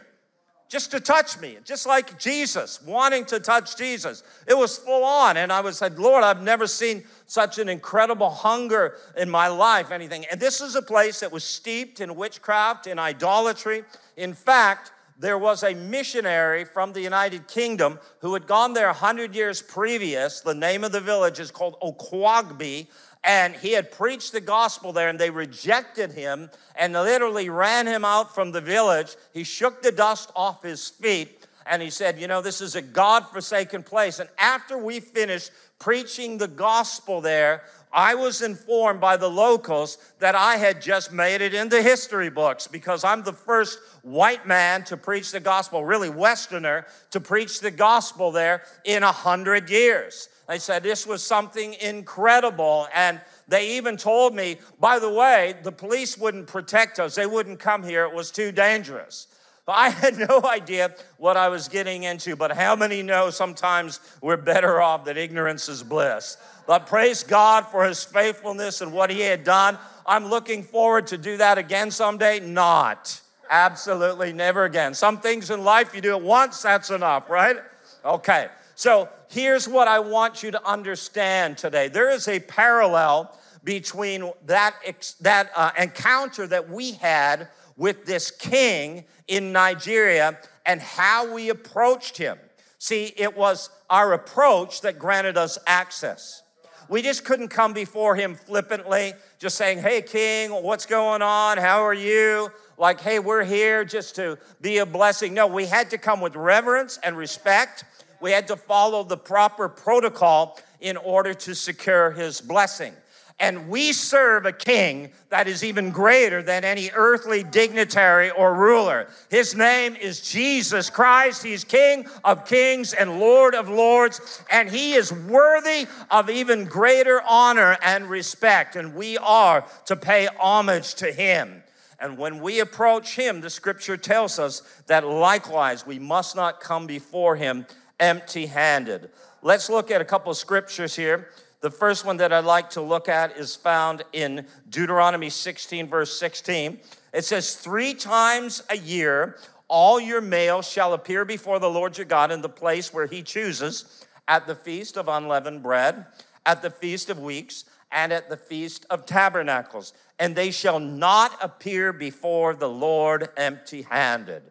just 0.70 0.92
to 0.92 1.00
touch 1.00 1.38
me, 1.40 1.58
just 1.64 1.84
like 1.84 2.16
Jesus, 2.16 2.80
wanting 2.82 3.24
to 3.24 3.40
touch 3.40 3.76
Jesus. 3.76 4.22
It 4.46 4.56
was 4.56 4.78
full 4.78 5.02
on. 5.02 5.36
And 5.36 5.52
I 5.52 5.60
was 5.62 5.76
said, 5.76 5.98
Lord, 5.98 6.22
I've 6.22 6.42
never 6.42 6.68
seen 6.68 7.02
such 7.26 7.58
an 7.58 7.68
incredible 7.68 8.30
hunger 8.30 8.94
in 9.16 9.28
my 9.28 9.48
life, 9.48 9.90
anything. 9.90 10.24
And 10.30 10.40
this 10.40 10.60
is 10.60 10.76
a 10.76 10.82
place 10.82 11.20
that 11.20 11.32
was 11.32 11.42
steeped 11.42 12.00
in 12.00 12.14
witchcraft, 12.14 12.86
in 12.86 13.00
idolatry. 13.00 13.82
In 14.16 14.32
fact, 14.32 14.92
there 15.18 15.38
was 15.38 15.64
a 15.64 15.74
missionary 15.74 16.64
from 16.64 16.92
the 16.92 17.00
United 17.00 17.48
Kingdom 17.48 17.98
who 18.20 18.32
had 18.32 18.46
gone 18.46 18.72
there 18.72 18.86
100 18.86 19.34
years 19.34 19.60
previous. 19.60 20.40
The 20.40 20.54
name 20.54 20.84
of 20.84 20.92
the 20.92 21.00
village 21.00 21.40
is 21.40 21.50
called 21.50 21.80
Oquagby, 21.82 22.86
and 23.22 23.54
he 23.54 23.72
had 23.72 23.92
preached 23.92 24.32
the 24.32 24.40
gospel 24.40 24.92
there 24.92 25.08
and 25.08 25.18
they 25.18 25.30
rejected 25.30 26.12
him 26.12 26.50
and 26.74 26.94
literally 26.94 27.50
ran 27.50 27.86
him 27.86 28.04
out 28.04 28.34
from 28.34 28.52
the 28.52 28.60
village. 28.60 29.16
He 29.34 29.44
shook 29.44 29.82
the 29.82 29.92
dust 29.92 30.32
off 30.34 30.62
his 30.62 30.88
feet 30.88 31.46
and 31.66 31.82
he 31.82 31.90
said, 31.90 32.18
You 32.18 32.28
know, 32.28 32.40
this 32.40 32.60
is 32.60 32.76
a 32.76 32.82
God 32.82 33.26
forsaken 33.26 33.82
place. 33.82 34.20
And 34.20 34.30
after 34.38 34.78
we 34.78 35.00
finished 35.00 35.50
preaching 35.78 36.38
the 36.38 36.48
gospel 36.48 37.20
there, 37.20 37.62
I 37.92 38.14
was 38.14 38.40
informed 38.40 39.00
by 39.00 39.16
the 39.16 39.28
locals 39.28 39.98
that 40.20 40.34
I 40.34 40.56
had 40.56 40.80
just 40.80 41.12
made 41.12 41.40
it 41.40 41.54
into 41.54 41.82
history 41.82 42.30
books 42.30 42.68
because 42.68 43.02
I'm 43.02 43.24
the 43.24 43.32
first 43.32 43.80
white 44.02 44.46
man 44.46 44.84
to 44.84 44.96
preach 44.96 45.32
the 45.32 45.40
gospel, 45.40 45.84
really 45.84 46.08
Westerner, 46.08 46.86
to 47.10 47.20
preach 47.20 47.60
the 47.60 47.72
gospel 47.72 48.30
there 48.30 48.62
in 48.84 49.02
a 49.02 49.12
hundred 49.12 49.68
years. 49.68 50.28
They 50.50 50.58
said 50.58 50.82
this 50.82 51.06
was 51.06 51.22
something 51.22 51.74
incredible. 51.74 52.88
And 52.92 53.20
they 53.46 53.76
even 53.76 53.96
told 53.96 54.34
me, 54.34 54.58
by 54.80 54.98
the 54.98 55.08
way, 55.08 55.54
the 55.62 55.70
police 55.70 56.18
wouldn't 56.18 56.48
protect 56.48 56.98
us, 56.98 57.14
they 57.14 57.26
wouldn't 57.26 57.60
come 57.60 57.84
here, 57.84 58.04
it 58.04 58.12
was 58.12 58.32
too 58.32 58.50
dangerous. 58.50 59.28
I 59.68 59.90
had 59.90 60.18
no 60.28 60.42
idea 60.44 60.92
what 61.18 61.36
I 61.36 61.50
was 61.50 61.68
getting 61.68 62.02
into, 62.02 62.34
but 62.34 62.50
how 62.50 62.74
many 62.74 63.00
know 63.00 63.30
sometimes 63.30 64.00
we're 64.20 64.36
better 64.36 64.82
off 64.82 65.04
that 65.04 65.16
ignorance 65.16 65.68
is 65.68 65.84
bliss? 65.84 66.36
But 66.66 66.88
praise 66.88 67.22
God 67.22 67.68
for 67.68 67.84
his 67.84 68.02
faithfulness 68.02 68.80
and 68.80 68.92
what 68.92 69.10
he 69.10 69.20
had 69.20 69.44
done. 69.44 69.78
I'm 70.04 70.26
looking 70.26 70.64
forward 70.64 71.06
to 71.08 71.18
do 71.18 71.36
that 71.36 71.58
again 71.58 71.92
someday. 71.92 72.40
Not. 72.40 73.20
Absolutely 73.48 74.32
never 74.32 74.64
again. 74.64 74.94
Some 74.94 75.18
things 75.18 75.50
in 75.50 75.62
life 75.62 75.94
you 75.94 76.00
do 76.00 76.16
it 76.16 76.22
once, 76.22 76.60
that's 76.60 76.90
enough, 76.90 77.30
right? 77.30 77.56
Okay. 78.04 78.48
So 78.80 79.10
here's 79.28 79.68
what 79.68 79.88
I 79.88 79.98
want 79.98 80.42
you 80.42 80.52
to 80.52 80.66
understand 80.66 81.58
today 81.58 81.88
there 81.88 82.08
is 82.08 82.26
a 82.28 82.40
parallel 82.40 83.38
between 83.62 84.32
that, 84.46 84.74
that 85.20 85.50
uh, 85.54 85.72
encounter 85.78 86.46
that 86.46 86.70
we 86.70 86.92
had 86.92 87.48
with 87.76 88.06
this 88.06 88.30
king 88.30 89.04
in 89.28 89.52
Nigeria 89.52 90.38
and 90.64 90.80
how 90.80 91.30
we 91.30 91.50
approached 91.50 92.16
him. 92.16 92.38
See, 92.78 93.12
it 93.18 93.36
was 93.36 93.68
our 93.90 94.14
approach 94.14 94.80
that 94.80 94.98
granted 94.98 95.36
us 95.36 95.58
access. 95.66 96.42
We 96.88 97.02
just 97.02 97.22
couldn't 97.26 97.48
come 97.48 97.74
before 97.74 98.16
him 98.16 98.34
flippantly, 98.34 99.12
just 99.38 99.58
saying, 99.58 99.80
Hey, 99.80 100.00
king, 100.00 100.52
what's 100.52 100.86
going 100.86 101.20
on? 101.20 101.58
How 101.58 101.84
are 101.84 101.92
you? 101.92 102.50
Like, 102.78 103.02
hey, 103.02 103.18
we're 103.18 103.44
here 103.44 103.84
just 103.84 104.14
to 104.16 104.38
be 104.62 104.78
a 104.78 104.86
blessing. 104.86 105.34
No, 105.34 105.46
we 105.46 105.66
had 105.66 105.90
to 105.90 105.98
come 105.98 106.22
with 106.22 106.34
reverence 106.34 106.98
and 107.02 107.14
respect 107.14 107.84
we 108.20 108.32
had 108.32 108.48
to 108.48 108.56
follow 108.56 109.04
the 109.04 109.16
proper 109.16 109.68
protocol 109.68 110.58
in 110.80 110.96
order 110.96 111.34
to 111.34 111.54
secure 111.54 112.10
his 112.10 112.40
blessing. 112.40 112.94
And 113.40 113.70
we 113.70 113.94
serve 113.94 114.44
a 114.44 114.52
king 114.52 115.12
that 115.30 115.48
is 115.48 115.64
even 115.64 115.90
greater 115.90 116.42
than 116.42 116.62
any 116.62 116.90
earthly 116.94 117.42
dignitary 117.42 118.30
or 118.30 118.54
ruler. 118.54 119.08
His 119.30 119.54
name 119.54 119.96
is 119.96 120.20
Jesus 120.20 120.90
Christ. 120.90 121.42
He's 121.42 121.64
King 121.64 122.04
of 122.22 122.44
kings 122.44 122.92
and 122.92 123.18
Lord 123.18 123.54
of 123.54 123.70
lords, 123.70 124.42
and 124.50 124.68
he 124.68 124.92
is 124.92 125.10
worthy 125.10 125.86
of 126.10 126.28
even 126.28 126.66
greater 126.66 127.22
honor 127.26 127.78
and 127.82 128.10
respect. 128.10 128.76
And 128.76 128.94
we 128.94 129.16
are 129.16 129.64
to 129.86 129.96
pay 129.96 130.28
homage 130.38 130.94
to 130.96 131.10
him. 131.10 131.62
And 131.98 132.18
when 132.18 132.40
we 132.40 132.60
approach 132.60 133.16
him, 133.16 133.40
the 133.40 133.50
scripture 133.50 133.96
tells 133.96 134.38
us 134.38 134.62
that 134.86 135.06
likewise 135.06 135.86
we 135.86 135.98
must 135.98 136.36
not 136.36 136.60
come 136.60 136.86
before 136.86 137.36
him 137.36 137.66
empty 138.00 138.46
handed. 138.46 139.10
Let's 139.42 139.70
look 139.70 139.90
at 139.90 140.00
a 140.00 140.04
couple 140.04 140.30
of 140.30 140.36
scriptures 140.36 140.96
here. 140.96 141.28
The 141.60 141.70
first 141.70 142.04
one 142.04 142.16
that 142.16 142.32
I'd 142.32 142.44
like 142.44 142.70
to 142.70 142.80
look 142.80 143.08
at 143.08 143.36
is 143.36 143.54
found 143.54 144.02
in 144.12 144.46
Deuteronomy 144.70 145.28
16, 145.28 145.88
verse 145.88 146.18
16. 146.18 146.80
It 147.12 147.24
says, 147.24 147.54
Three 147.54 147.94
times 147.94 148.62
a 148.70 148.76
year, 148.76 149.36
all 149.68 150.00
your 150.00 150.20
males 150.20 150.68
shall 150.68 150.94
appear 150.94 151.24
before 151.24 151.58
the 151.58 151.70
Lord 151.70 151.98
your 151.98 152.06
God 152.06 152.32
in 152.32 152.40
the 152.42 152.48
place 152.48 152.92
where 152.92 153.06
he 153.06 153.22
chooses, 153.22 154.06
at 154.26 154.46
the 154.46 154.54
feast 154.54 154.96
of 154.96 155.08
unleavened 155.08 155.62
bread, 155.62 156.06
at 156.46 156.62
the 156.62 156.70
feast 156.70 157.10
of 157.10 157.18
weeks, 157.18 157.64
and 157.92 158.12
at 158.12 158.30
the 158.30 158.36
feast 158.36 158.86
of 158.88 159.04
tabernacles. 159.04 159.92
And 160.18 160.34
they 160.34 160.50
shall 160.50 160.80
not 160.80 161.36
appear 161.42 161.92
before 161.92 162.54
the 162.54 162.68
Lord 162.68 163.28
empty 163.36 163.82
handed. 163.82 164.42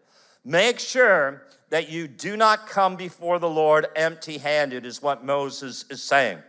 Make 0.46 0.80
sure 0.80 1.44
that 1.70 1.90
you 1.90 2.08
do 2.08 2.36
not 2.36 2.68
come 2.68 2.96
before 2.96 3.40
the 3.40 3.50
Lord 3.50 3.88
empty 3.96 4.38
handed, 4.38 4.86
is 4.86 5.02
what 5.02 5.24
Moses 5.24 5.86
is 5.90 6.02
saying. 6.02 6.40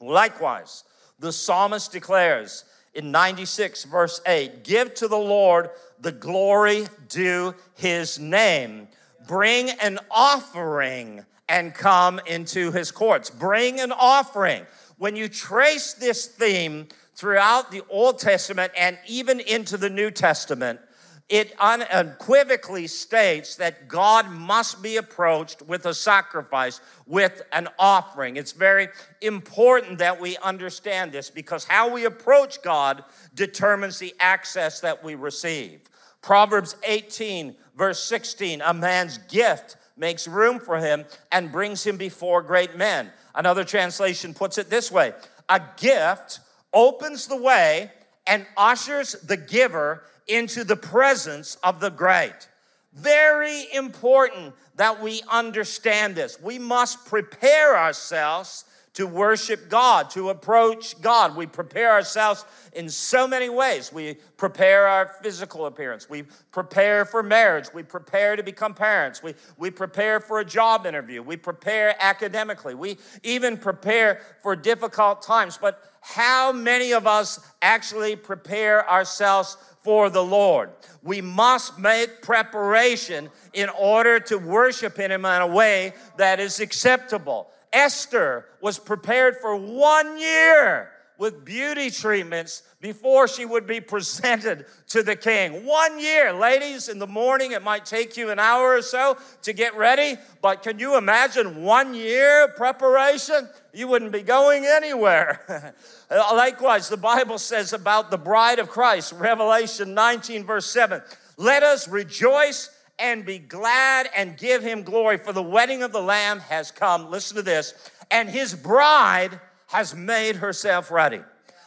Likewise, 0.00 0.84
the 1.18 1.32
psalmist 1.32 1.92
declares 1.92 2.64
in 2.94 3.10
96, 3.10 3.84
verse 3.84 4.20
8 4.26 4.64
Give 4.64 4.94
to 4.94 5.08
the 5.08 5.16
Lord 5.16 5.70
the 6.00 6.12
glory 6.12 6.86
due 7.08 7.54
his 7.74 8.18
name. 8.18 8.88
Bring 9.26 9.70
an 9.70 9.98
offering 10.10 11.24
and 11.48 11.74
come 11.74 12.20
into 12.26 12.72
his 12.72 12.90
courts. 12.90 13.30
Bring 13.30 13.80
an 13.80 13.92
offering. 13.92 14.66
When 14.96 15.16
you 15.16 15.28
trace 15.28 15.94
this 15.94 16.26
theme 16.26 16.88
throughout 17.14 17.70
the 17.70 17.82
Old 17.88 18.18
Testament 18.18 18.72
and 18.76 18.98
even 19.06 19.40
into 19.40 19.76
the 19.76 19.90
New 19.90 20.10
Testament, 20.10 20.80
it 21.28 21.54
unequivocally 21.58 22.86
states 22.86 23.56
that 23.56 23.88
God 23.88 24.30
must 24.30 24.82
be 24.82 24.98
approached 24.98 25.62
with 25.62 25.86
a 25.86 25.94
sacrifice, 25.94 26.80
with 27.06 27.42
an 27.52 27.68
offering. 27.78 28.36
It's 28.36 28.52
very 28.52 28.88
important 29.22 29.98
that 29.98 30.20
we 30.20 30.36
understand 30.38 31.12
this 31.12 31.30
because 31.30 31.64
how 31.64 31.92
we 31.92 32.04
approach 32.04 32.60
God 32.62 33.04
determines 33.34 33.98
the 33.98 34.14
access 34.20 34.80
that 34.80 35.02
we 35.02 35.14
receive. 35.14 35.80
Proverbs 36.20 36.76
18, 36.84 37.56
verse 37.76 38.02
16 38.04 38.60
a 38.60 38.74
man's 38.74 39.18
gift 39.18 39.76
makes 39.96 40.28
room 40.28 40.58
for 40.58 40.78
him 40.78 41.04
and 41.32 41.52
brings 41.52 41.84
him 41.84 41.96
before 41.96 42.42
great 42.42 42.76
men. 42.76 43.10
Another 43.34 43.64
translation 43.64 44.34
puts 44.34 44.58
it 44.58 44.68
this 44.68 44.92
way 44.92 45.14
a 45.48 45.60
gift 45.78 46.40
opens 46.72 47.26
the 47.26 47.36
way 47.36 47.90
and 48.26 48.46
ushers 48.56 49.12
the 49.22 49.36
giver 49.36 50.02
into 50.26 50.64
the 50.64 50.76
presence 50.76 51.56
of 51.62 51.80
the 51.80 51.90
great. 51.90 52.48
Very 52.92 53.66
important 53.72 54.54
that 54.76 55.02
we 55.02 55.22
understand 55.30 56.14
this. 56.14 56.40
We 56.40 56.58
must 56.58 57.06
prepare 57.06 57.76
ourselves 57.76 58.64
to 58.94 59.08
worship 59.08 59.68
God, 59.68 60.08
to 60.10 60.30
approach 60.30 61.00
God. 61.00 61.36
We 61.36 61.46
prepare 61.46 61.90
ourselves 61.90 62.44
in 62.72 62.88
so 62.88 63.26
many 63.26 63.48
ways. 63.48 63.92
We 63.92 64.14
prepare 64.36 64.86
our 64.86 65.08
physical 65.20 65.66
appearance. 65.66 66.08
We 66.08 66.22
prepare 66.52 67.04
for 67.04 67.20
marriage. 67.22 67.66
We 67.74 67.82
prepare 67.82 68.36
to 68.36 68.44
become 68.44 68.72
parents. 68.72 69.20
We, 69.20 69.34
we 69.58 69.72
prepare 69.72 70.20
for 70.20 70.38
a 70.38 70.44
job 70.44 70.86
interview. 70.86 71.22
We 71.22 71.36
prepare 71.36 71.96
academically. 71.98 72.76
We 72.76 72.98
even 73.24 73.56
prepare 73.56 74.20
for 74.42 74.54
difficult 74.54 75.22
times. 75.22 75.58
But 75.60 75.82
how 76.00 76.52
many 76.52 76.92
of 76.92 77.08
us 77.08 77.40
actually 77.62 78.14
prepare 78.14 78.88
ourselves 78.88 79.56
for 79.84 80.08
the 80.08 80.24
Lord. 80.24 80.70
We 81.02 81.20
must 81.20 81.78
make 81.78 82.22
preparation 82.22 83.30
in 83.52 83.68
order 83.68 84.18
to 84.20 84.38
worship 84.38 84.96
Him 84.96 85.24
in 85.26 85.42
a 85.42 85.46
way 85.46 85.92
that 86.16 86.40
is 86.40 86.58
acceptable. 86.58 87.48
Esther 87.72 88.46
was 88.62 88.78
prepared 88.78 89.36
for 89.36 89.54
one 89.54 90.18
year 90.18 90.90
with 91.18 91.44
beauty 91.44 91.90
treatments 91.90 92.62
before 92.80 93.28
she 93.28 93.44
would 93.44 93.66
be 93.66 93.80
presented 93.80 94.66
to 94.88 95.02
the 95.02 95.16
king. 95.16 95.64
One 95.64 96.00
year, 96.00 96.32
ladies, 96.32 96.88
in 96.88 96.98
the 96.98 97.06
morning, 97.06 97.52
it 97.52 97.62
might 97.62 97.86
take 97.86 98.16
you 98.16 98.30
an 98.30 98.38
hour 98.38 98.76
or 98.76 98.82
so 98.82 99.16
to 99.42 99.52
get 99.52 99.76
ready, 99.76 100.16
but 100.42 100.62
can 100.62 100.78
you 100.78 100.96
imagine 100.96 101.62
one 101.62 101.94
year 101.94 102.44
of 102.44 102.56
preparation? 102.56 103.48
You 103.72 103.88
wouldn't 103.88 104.12
be 104.12 104.22
going 104.22 104.66
anywhere. 104.66 105.74
Likewise, 106.10 106.88
the 106.88 106.96
Bible 106.96 107.38
says 107.38 107.72
about 107.72 108.10
the 108.10 108.18
bride 108.18 108.58
of 108.58 108.68
Christ, 108.68 109.12
Revelation 109.12 109.94
19, 109.94 110.44
verse 110.44 110.66
7 110.66 111.02
let 111.36 111.62
us 111.62 111.88
rejoice 111.88 112.70
and 112.98 113.24
be 113.24 113.38
glad 113.38 114.08
and 114.16 114.36
give 114.36 114.62
him 114.62 114.82
glory, 114.82 115.18
for 115.18 115.32
the 115.32 115.42
wedding 115.42 115.82
of 115.82 115.92
the 115.92 116.02
Lamb 116.02 116.40
has 116.40 116.70
come. 116.70 117.10
Listen 117.10 117.36
to 117.36 117.42
this. 117.42 117.74
And 118.10 118.28
his 118.28 118.54
bride 118.54 119.40
has 119.74 119.92
made 119.92 120.36
herself 120.36 120.88
ready. 120.92 121.20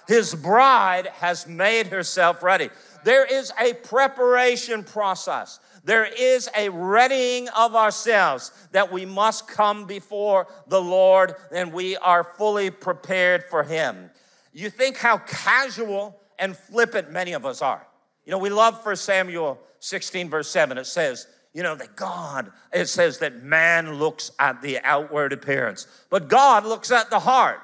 His 0.08 0.34
bride 0.34 1.08
has 1.16 1.46
made 1.46 1.88
herself 1.88 2.42
ready. 2.42 2.70
There 3.04 3.26
is 3.26 3.52
a 3.60 3.74
preparation 3.74 4.86
process. 4.86 5.60
There 5.84 6.06
is 6.06 6.50
a 6.56 6.70
readying 6.70 7.50
of 7.50 7.76
ourselves 7.76 8.54
that 8.72 8.94
we 8.94 9.06
must 9.06 9.50
come 9.50 9.86
before 9.88 10.48
the 10.68 10.82
Lord 10.82 11.36
and 11.54 11.74
we 11.74 11.98
are 11.98 12.24
fully 12.24 12.70
prepared 12.70 13.44
for 13.44 13.64
Him. 13.64 14.10
You 14.54 14.70
think 14.70 14.96
how 14.96 15.18
casual 15.18 16.18
and 16.40 16.56
flippant 16.56 17.12
many 17.12 17.34
of 17.34 17.46
us 17.46 17.62
are. 17.62 17.86
You 18.26 18.32
know, 18.32 18.38
we 18.38 18.50
love 18.50 18.86
1 18.86 18.96
Samuel 18.96 19.60
16, 19.80 20.30
verse 20.30 20.50
7. 20.50 20.78
It 20.78 20.86
says, 20.86 21.28
you 21.54 21.62
know, 21.62 21.76
that 21.76 21.98
God, 21.98 22.54
it 22.72 22.86
says 22.86 23.18
that 23.18 23.44
man 23.44 23.96
looks 23.96 24.32
at 24.40 24.62
the 24.62 24.80
outward 24.86 25.34
appearance, 25.34 25.88
but 26.10 26.30
God 26.30 26.66
looks 26.66 26.90
at 26.90 27.10
the 27.10 27.20
heart. 27.20 27.60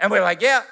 And 0.00 0.10
we're 0.10 0.22
like, 0.22 0.40
yeah, 0.40 0.62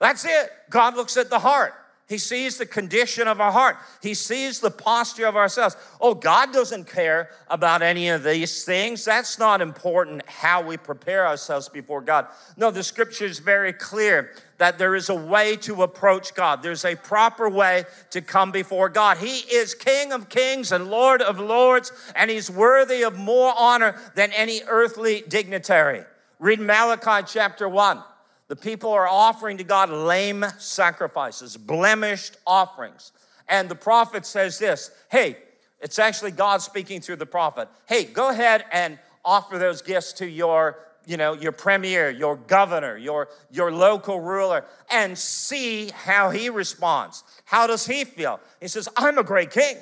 that's 0.00 0.24
it. 0.24 0.50
God 0.70 0.96
looks 0.96 1.16
at 1.16 1.30
the 1.30 1.38
heart. 1.38 1.74
He 2.08 2.18
sees 2.18 2.58
the 2.58 2.66
condition 2.66 3.26
of 3.26 3.40
our 3.40 3.50
heart. 3.50 3.78
He 4.02 4.12
sees 4.12 4.60
the 4.60 4.70
posture 4.70 5.26
of 5.26 5.34
ourselves. 5.34 5.76
Oh, 5.98 6.14
God 6.14 6.52
doesn't 6.52 6.86
care 6.86 7.30
about 7.48 7.80
any 7.80 8.10
of 8.10 8.22
these 8.22 8.66
things. 8.66 9.04
That's 9.04 9.38
not 9.38 9.62
important 9.62 10.28
how 10.28 10.60
we 10.60 10.76
prepare 10.76 11.26
ourselves 11.26 11.70
before 11.70 12.02
God. 12.02 12.26
No, 12.58 12.70
the 12.70 12.82
scripture 12.82 13.24
is 13.24 13.38
very 13.38 13.72
clear 13.72 14.32
that 14.58 14.76
there 14.76 14.94
is 14.94 15.08
a 15.08 15.14
way 15.14 15.56
to 15.58 15.84
approach 15.84 16.34
God. 16.34 16.62
There's 16.62 16.84
a 16.84 16.96
proper 16.96 17.48
way 17.48 17.84
to 18.10 18.20
come 18.20 18.50
before 18.50 18.90
God. 18.90 19.16
He 19.16 19.38
is 19.54 19.72
King 19.74 20.12
of 20.12 20.28
kings 20.28 20.70
and 20.70 20.90
Lord 20.90 21.22
of 21.22 21.40
lords, 21.40 21.92
and 22.14 22.30
He's 22.30 22.50
worthy 22.50 23.04
of 23.04 23.16
more 23.16 23.54
honor 23.56 23.98
than 24.16 24.32
any 24.32 24.60
earthly 24.68 25.24
dignitary. 25.28 26.04
Read 26.38 26.60
Malachi 26.60 27.26
chapter 27.26 27.68
1. 27.68 28.02
The 28.52 28.56
people 28.56 28.92
are 28.92 29.08
offering 29.08 29.56
to 29.56 29.64
God 29.64 29.88
lame 29.88 30.44
sacrifices, 30.58 31.56
blemished 31.56 32.36
offerings. 32.46 33.12
And 33.48 33.66
the 33.66 33.74
prophet 33.74 34.26
says 34.26 34.58
this 34.58 34.90
hey, 35.10 35.38
it's 35.80 35.98
actually 35.98 36.32
God 36.32 36.60
speaking 36.60 37.00
through 37.00 37.16
the 37.16 37.24
prophet. 37.24 37.70
Hey, 37.86 38.04
go 38.04 38.28
ahead 38.28 38.66
and 38.70 38.98
offer 39.24 39.56
those 39.56 39.80
gifts 39.80 40.12
to 40.14 40.28
your 40.28 40.80
you 41.06 41.16
know 41.16 41.32
your 41.32 41.52
premier 41.52 42.10
your 42.10 42.36
governor 42.36 42.98
your 42.98 43.28
your 43.50 43.72
local 43.72 44.20
ruler 44.20 44.66
and 44.90 45.16
see 45.16 45.88
how 45.88 46.28
he 46.28 46.50
responds. 46.50 47.24
How 47.46 47.66
does 47.66 47.86
he 47.86 48.04
feel? 48.04 48.38
He 48.60 48.68
says 48.68 48.86
i'm 48.98 49.16
a 49.16 49.24
great 49.24 49.50
king. 49.50 49.78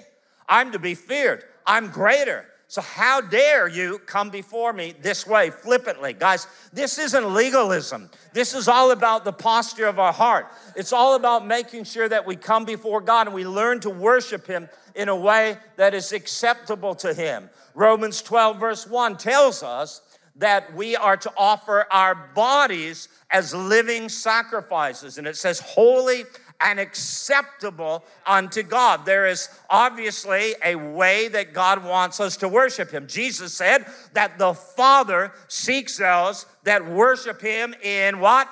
I'm 0.49 0.71
to 0.71 0.79
be 0.79 0.95
feared. 0.95 1.43
I'm 1.67 1.89
greater 1.89 2.47
so, 2.71 2.83
how 2.83 3.21
dare 3.21 3.67
you 3.67 3.99
come 4.07 4.31
before 4.31 4.73
me 4.73 4.95
this 5.03 5.27
way, 5.27 5.51
flippantly? 5.51 6.13
Guys, 6.13 6.47
this 6.73 7.01
isn't 7.01 7.35
legalism. 7.35 8.09
This 8.33 8.55
is 8.55 8.69
all 8.69 8.93
about 8.93 9.25
the 9.25 9.33
posture 9.33 9.87
of 9.87 9.99
our 9.99 10.13
heart. 10.13 10.47
It's 10.77 10.93
all 10.93 11.17
about 11.17 11.45
making 11.45 11.83
sure 11.83 12.09
that 12.09 12.25
we 12.25 12.37
come 12.37 12.65
before 12.65 13.01
God 13.01 13.27
and 13.27 13.35
we 13.35 13.45
learn 13.45 13.81
to 13.81 13.91
worship 13.91 14.47
Him 14.47 14.69
in 14.95 15.09
a 15.09 15.17
way 15.17 15.57
that 15.79 15.95
is 15.95 16.13
acceptable 16.13 16.95
to 16.95 17.13
Him. 17.13 17.51
Romans 17.75 18.23
12, 18.23 18.61
verse 18.61 18.87
1 18.87 19.17
tells 19.17 19.65
us 19.65 20.01
that 20.37 20.73
we 20.73 20.95
are 20.95 21.17
to 21.17 21.33
offer 21.37 21.89
our 21.91 22.15
bodies 22.37 23.09
as 23.33 23.53
living 23.53 24.09
sacrifices. 24.09 25.19
And 25.19 25.27
it 25.27 25.37
says, 25.37 25.59
holy 25.59 26.23
and 26.61 26.79
acceptable 26.79 28.05
unto 28.27 28.63
God. 28.63 29.07
There 29.07 29.27
is 29.27 29.49
obviously 29.69 30.55
a 30.65 30.75
way 30.75 31.29
that 31.29 31.53
God 31.53 31.85
wants 31.85 32.21
us 32.21 32.37
to 32.39 32.49
worship 32.49 32.91
Him. 32.91 33.07
Jesus 33.07 33.55
said 33.55 33.87
that 34.13 34.39
the 34.39 34.55
Father 34.55 35.33
seeks 35.49 35.97
those 35.97 36.47
that 36.65 36.87
worship 36.87 37.41
Him 37.41 37.75
in 37.83 38.21
what? 38.21 38.49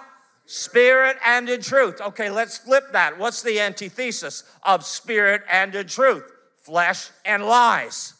Spirit 0.47 1.19
and 1.25 1.49
in 1.49 1.61
truth. 1.61 2.01
Okay, 2.01 2.31
let's 2.31 2.57
flip 2.57 2.93
that. 2.93 3.19
What's 3.19 3.43
the 3.43 3.61
antithesis 3.61 4.45
of 4.63 4.85
spirit 4.85 5.43
and 5.51 5.75
in 5.75 5.87
truth? 5.87 6.25
Flesh 6.57 7.11
and 7.25 7.45
lies. 7.45 8.15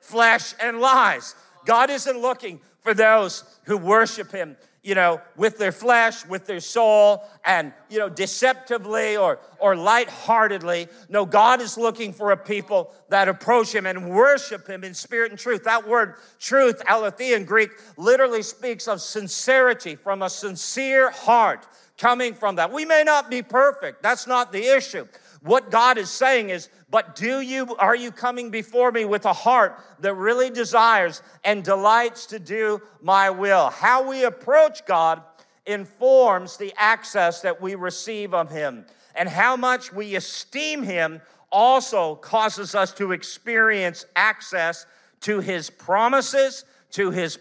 Flesh 0.00 0.54
and 0.62 0.80
lies. 0.80 1.34
God 1.66 1.90
isn't 1.90 2.18
looking 2.18 2.60
for 2.80 2.94
those 2.94 3.44
who 3.64 3.76
worship 3.76 4.30
Him 4.30 4.56
you 4.86 4.94
know, 4.94 5.20
with 5.34 5.58
their 5.58 5.72
flesh, 5.72 6.24
with 6.26 6.46
their 6.46 6.60
soul, 6.60 7.24
and, 7.44 7.72
you 7.90 7.98
know, 7.98 8.08
deceptively 8.08 9.16
or, 9.16 9.40
or 9.58 9.74
lightheartedly. 9.74 10.86
No, 11.08 11.26
God 11.26 11.60
is 11.60 11.76
looking 11.76 12.12
for 12.12 12.30
a 12.30 12.36
people 12.36 12.94
that 13.08 13.26
approach 13.28 13.74
Him 13.74 13.84
and 13.84 14.08
worship 14.10 14.68
Him 14.68 14.84
in 14.84 14.94
spirit 14.94 15.32
and 15.32 15.40
truth. 15.40 15.64
That 15.64 15.88
word 15.88 16.14
truth, 16.38 16.80
aletheia 16.86 17.36
in 17.36 17.44
Greek, 17.44 17.70
literally 17.96 18.42
speaks 18.42 18.86
of 18.86 19.00
sincerity, 19.00 19.96
from 19.96 20.22
a 20.22 20.30
sincere 20.30 21.10
heart 21.10 21.66
coming 21.98 22.32
from 22.32 22.54
that. 22.56 22.72
We 22.72 22.84
may 22.84 23.02
not 23.02 23.28
be 23.28 23.42
perfect, 23.42 24.04
that's 24.04 24.28
not 24.28 24.52
the 24.52 24.76
issue. 24.76 25.08
What 25.42 25.70
God 25.70 25.98
is 25.98 26.10
saying 26.10 26.50
is, 26.50 26.68
but 26.90 27.14
do 27.14 27.40
you 27.40 27.76
are 27.76 27.96
you 27.96 28.10
coming 28.10 28.50
before 28.50 28.92
me 28.92 29.04
with 29.04 29.24
a 29.24 29.32
heart 29.32 29.78
that 30.00 30.14
really 30.14 30.50
desires 30.50 31.22
and 31.44 31.62
delights 31.62 32.26
to 32.26 32.38
do 32.38 32.80
my 33.02 33.30
will? 33.30 33.70
How 33.70 34.08
we 34.08 34.24
approach 34.24 34.84
God 34.86 35.22
informs 35.66 36.56
the 36.56 36.72
access 36.76 37.42
that 37.42 37.60
we 37.60 37.74
receive 37.74 38.32
of 38.32 38.50
him. 38.50 38.86
And 39.14 39.28
how 39.28 39.56
much 39.56 39.92
we 39.92 40.14
esteem 40.14 40.82
him 40.82 41.20
also 41.50 42.16
causes 42.16 42.74
us 42.74 42.92
to 42.94 43.12
experience 43.12 44.04
access 44.14 44.86
to 45.22 45.40
his 45.40 45.70
promises, 45.70 46.64
to 46.92 47.10
his 47.10 47.38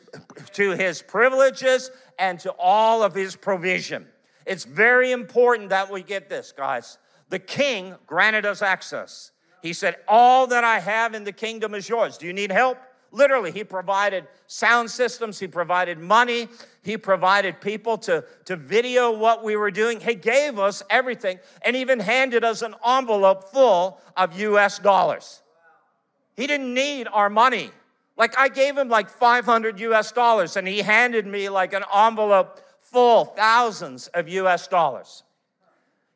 to 0.53 0.71
his 0.71 1.01
privileges 1.01 1.91
and 2.17 2.39
to 2.39 2.51
all 2.57 3.03
of 3.03 3.13
his 3.13 3.35
provision. 3.35 4.07
It's 4.45 4.63
very 4.63 5.11
important 5.11 5.69
that 5.69 5.91
we 5.91 6.03
get 6.03 6.29
this, 6.29 6.51
guys. 6.51 6.97
The 7.29 7.39
king 7.39 7.95
granted 8.05 8.45
us 8.45 8.61
access. 8.61 9.31
He 9.61 9.73
said, 9.73 9.95
All 10.07 10.47
that 10.47 10.63
I 10.63 10.79
have 10.79 11.13
in 11.13 11.23
the 11.23 11.31
kingdom 11.31 11.73
is 11.73 11.89
yours. 11.89 12.17
Do 12.17 12.27
you 12.27 12.33
need 12.33 12.51
help? 12.51 12.77
Literally, 13.11 13.51
he 13.51 13.63
provided 13.63 14.27
sound 14.45 14.91
systems, 14.91 15.39
he 15.39 15.47
provided 15.47 15.97
money, 15.97 16.49
he 16.83 16.97
provided 16.97 17.61
people 17.61 17.97
to, 17.99 18.25
to 18.43 18.57
video 18.57 19.17
what 19.17 19.41
we 19.41 19.55
were 19.55 19.71
doing. 19.71 20.01
He 20.01 20.15
gave 20.15 20.59
us 20.59 20.83
everything 20.89 21.39
and 21.61 21.77
even 21.77 22.01
handed 22.01 22.43
us 22.43 22.61
an 22.61 22.75
envelope 22.85 23.51
full 23.51 24.01
of 24.17 24.37
US 24.37 24.79
dollars. 24.79 25.41
He 26.35 26.45
didn't 26.45 26.73
need 26.73 27.07
our 27.07 27.29
money. 27.29 27.71
Like 28.17 28.37
I 28.37 28.49
gave 28.49 28.77
him 28.77 28.89
like 28.89 29.09
500 29.09 29.79
US 29.79 30.11
dollars 30.11 30.57
and 30.57 30.67
he 30.67 30.79
handed 30.79 31.25
me 31.25 31.47
like 31.47 31.71
an 31.71 31.85
envelope 31.95 32.59
full, 32.81 33.23
thousands 33.23 34.07
of 34.07 34.27
US 34.27 34.67
dollars. 34.67 35.23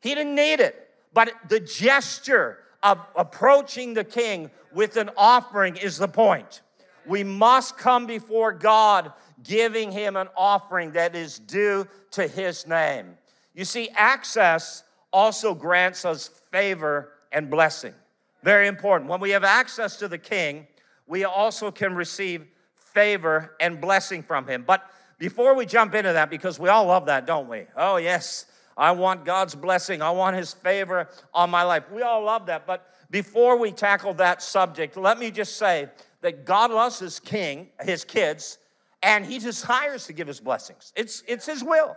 He 0.00 0.14
didn't 0.14 0.34
need 0.34 0.60
it. 0.60 0.89
But 1.12 1.32
the 1.48 1.60
gesture 1.60 2.58
of 2.82 2.98
approaching 3.16 3.94
the 3.94 4.04
king 4.04 4.50
with 4.72 4.96
an 4.96 5.10
offering 5.16 5.76
is 5.76 5.98
the 5.98 6.08
point. 6.08 6.62
We 7.06 7.24
must 7.24 7.76
come 7.76 8.06
before 8.06 8.52
God 8.52 9.12
giving 9.42 9.90
him 9.90 10.16
an 10.16 10.28
offering 10.36 10.92
that 10.92 11.16
is 11.16 11.38
due 11.38 11.86
to 12.12 12.26
his 12.28 12.66
name. 12.66 13.16
You 13.54 13.64
see, 13.64 13.88
access 13.96 14.84
also 15.12 15.54
grants 15.54 16.04
us 16.04 16.28
favor 16.50 17.12
and 17.32 17.50
blessing. 17.50 17.94
Very 18.42 18.68
important. 18.68 19.10
When 19.10 19.20
we 19.20 19.30
have 19.30 19.44
access 19.44 19.96
to 19.96 20.08
the 20.08 20.18
king, 20.18 20.66
we 21.06 21.24
also 21.24 21.70
can 21.70 21.94
receive 21.94 22.46
favor 22.76 23.56
and 23.60 23.80
blessing 23.80 24.22
from 24.22 24.46
him. 24.46 24.64
But 24.66 24.88
before 25.18 25.54
we 25.54 25.66
jump 25.66 25.94
into 25.94 26.12
that, 26.12 26.30
because 26.30 26.58
we 26.58 26.68
all 26.68 26.86
love 26.86 27.06
that, 27.06 27.26
don't 27.26 27.48
we? 27.48 27.64
Oh, 27.76 27.96
yes, 27.96 28.46
I 28.80 28.92
want 28.92 29.26
God's 29.26 29.54
blessing. 29.54 30.00
I 30.00 30.10
want 30.10 30.36
His 30.36 30.54
favor 30.54 31.06
on 31.34 31.50
my 31.50 31.62
life. 31.62 31.84
We 31.92 32.00
all 32.00 32.24
love 32.24 32.46
that. 32.46 32.66
But 32.66 32.88
before 33.10 33.58
we 33.58 33.72
tackle 33.72 34.14
that 34.14 34.42
subject, 34.42 34.96
let 34.96 35.18
me 35.18 35.30
just 35.30 35.58
say 35.58 35.90
that 36.22 36.46
God 36.46 36.70
loves 36.70 36.98
His 36.98 37.20
king, 37.20 37.68
His 37.82 38.04
kids, 38.04 38.56
and 39.02 39.26
He 39.26 39.38
desires 39.38 40.06
to 40.06 40.14
give 40.14 40.26
His 40.26 40.40
blessings. 40.40 40.94
It's, 40.96 41.22
it's 41.28 41.44
His 41.44 41.62
will, 41.62 41.94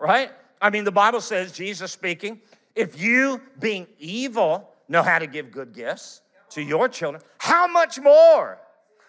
right? 0.00 0.30
I 0.62 0.70
mean, 0.70 0.84
the 0.84 0.92
Bible 0.92 1.20
says, 1.20 1.52
Jesus 1.52 1.92
speaking, 1.92 2.40
if 2.74 2.98
you, 2.98 3.42
being 3.60 3.86
evil, 3.98 4.70
know 4.88 5.02
how 5.02 5.18
to 5.18 5.26
give 5.26 5.50
good 5.50 5.74
gifts 5.74 6.22
to 6.50 6.62
your 6.62 6.88
children, 6.88 7.22
how 7.36 7.66
much 7.66 8.00
more? 8.00 8.58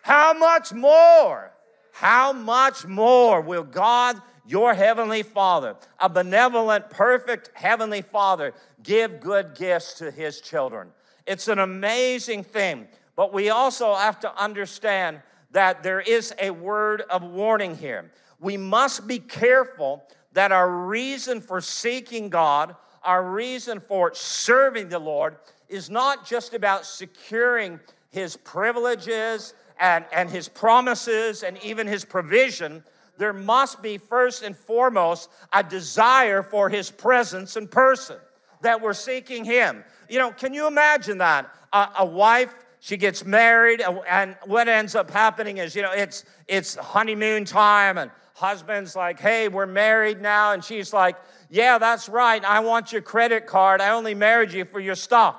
How 0.01 0.34
much 0.34 0.73
more? 0.73 1.55
How 1.95 2.34
much 2.34 2.86
more 2.86 3.39
will 3.39 3.63
God, 3.63 4.21
your 4.45 4.73
heavenly 4.73 5.23
Father, 5.23 5.77
a 5.97 6.10
benevolent, 6.10 6.89
perfect 6.89 7.51
heavenly 7.53 8.01
Father, 8.01 8.53
give 8.84 9.21
good 9.21 9.55
gifts 9.55 9.93
to 9.99 10.12
his 10.12 10.41
children? 10.41 10.89
It's 11.25 11.47
an 11.47 11.60
amazing 11.60 12.43
thing. 12.43 12.89
But 13.15 13.31
we 13.31 13.49
also 13.49 13.95
have 13.95 14.19
to 14.19 14.38
understand 14.38 15.21
that 15.51 15.84
there 15.84 16.01
is 16.01 16.34
a 16.38 16.49
word 16.49 17.03
of 17.10 17.23
warning 17.23 17.77
here. 17.77 18.12
We 18.41 18.58
must 18.58 19.08
be 19.08 19.19
careful 19.19 20.03
that 20.34 20.51
our 20.51 20.69
reason 20.69 21.39
for 21.39 21.62
seeking 21.62 22.27
God, 22.27 22.75
our 23.03 23.23
reason 23.23 23.79
for 23.79 24.13
serving 24.13 24.89
the 24.89 24.99
Lord, 24.99 25.38
is 25.69 25.89
not 25.89 26.25
just 26.25 26.53
about 26.53 26.86
securing 26.86 27.79
His 28.10 28.36
privileges 28.36 29.53
and, 29.80 30.06
and 30.14 30.30
His 30.30 30.48
promises 30.48 31.44
and 31.44 31.58
even 31.64 31.88
His 31.88 32.06
provision. 32.06 32.84
There 33.18 33.34
must 33.34 33.82
be, 33.82 33.98
first 33.98 34.44
and 34.44 34.56
foremost, 34.56 35.30
a 35.54 35.64
desire 35.64 36.44
for 36.44 36.70
His 36.70 36.92
presence 36.92 37.56
and 37.56 37.70
person, 37.70 38.18
that 38.62 38.82
we're 38.82 38.94
seeking 38.94 39.46
Him. 39.46 39.84
You 40.10 40.20
know, 40.20 40.32
can 40.32 40.54
you 40.54 40.68
imagine 40.68 41.20
that? 41.20 41.50
A, 41.74 41.90
a 42.00 42.06
wife 42.06 42.54
she 42.86 42.98
gets 42.98 43.26
married 43.26 43.82
and 44.08 44.38
what 44.46 44.68
ends 44.68 44.94
up 44.94 45.10
happening 45.10 45.58
is 45.58 45.76
you 45.76 45.82
know 45.82 45.92
it's 45.92 46.24
it's 46.48 46.76
honeymoon 46.76 47.44
time 47.44 47.98
and 47.98 48.12
husband's 48.36 48.96
like 48.96 49.20
hey 49.20 49.48
we're 49.48 49.66
married 49.66 50.22
now 50.22 50.52
and 50.52 50.64
she's 50.64 50.94
like 50.94 51.18
yeah 51.50 51.80
that's 51.80 52.08
right 52.08 52.46
i 52.46 52.60
want 52.60 52.92
your 52.92 53.02
credit 53.02 53.48
card 53.48 53.82
i 53.82 53.90
only 53.90 54.14
married 54.14 54.54
you 54.54 54.64
for 54.66 54.80
your 54.80 54.94
stuff 54.94 55.36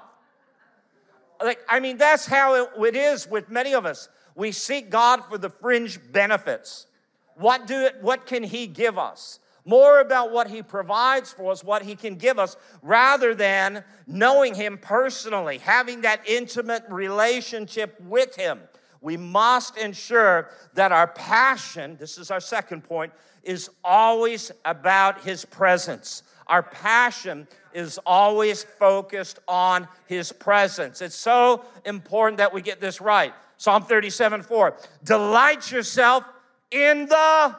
like 1.40 1.60
i 1.68 1.78
mean 1.78 1.96
that's 1.96 2.26
how 2.26 2.68
it 2.82 2.96
is 2.96 3.28
with 3.28 3.48
many 3.48 3.74
of 3.74 3.86
us 3.86 4.08
we 4.36 4.52
seek 4.52 4.90
god 4.90 5.24
for 5.24 5.38
the 5.38 5.50
fringe 5.50 5.98
benefits 6.12 6.86
what 7.34 7.66
do 7.66 7.74
it 7.74 7.96
what 8.00 8.26
can 8.26 8.44
he 8.44 8.68
give 8.68 8.96
us 8.96 9.40
more 9.66 9.98
about 10.00 10.30
what 10.30 10.48
He 10.48 10.62
provides 10.62 11.32
for 11.32 11.50
us, 11.50 11.62
what 11.62 11.82
He 11.82 11.96
can 11.96 12.14
give 12.14 12.38
us, 12.38 12.56
rather 12.82 13.34
than 13.34 13.84
knowing 14.06 14.54
Him 14.54 14.78
personally, 14.78 15.58
having 15.58 16.02
that 16.02 16.20
intimate 16.26 16.84
relationship 16.88 18.00
with 18.00 18.36
Him. 18.36 18.60
We 19.00 19.16
must 19.16 19.76
ensure 19.76 20.50
that 20.74 20.92
our 20.92 21.08
passion, 21.08 21.96
this 21.98 22.16
is 22.16 22.30
our 22.30 22.40
second 22.40 22.84
point, 22.84 23.12
is 23.42 23.68
always 23.84 24.52
about 24.64 25.20
His 25.22 25.44
presence. 25.44 26.22
Our 26.46 26.62
passion 26.62 27.48
is 27.74 27.98
always 28.06 28.62
focused 28.62 29.40
on 29.48 29.88
His 30.06 30.30
presence. 30.30 31.02
It's 31.02 31.16
so 31.16 31.64
important 31.84 32.38
that 32.38 32.54
we 32.54 32.62
get 32.62 32.80
this 32.80 33.00
right. 33.00 33.34
Psalm 33.56 33.82
37 33.82 34.42
4. 34.42 34.76
Delight 35.04 35.70
yourself 35.70 36.24
in 36.70 37.06
the 37.06 37.56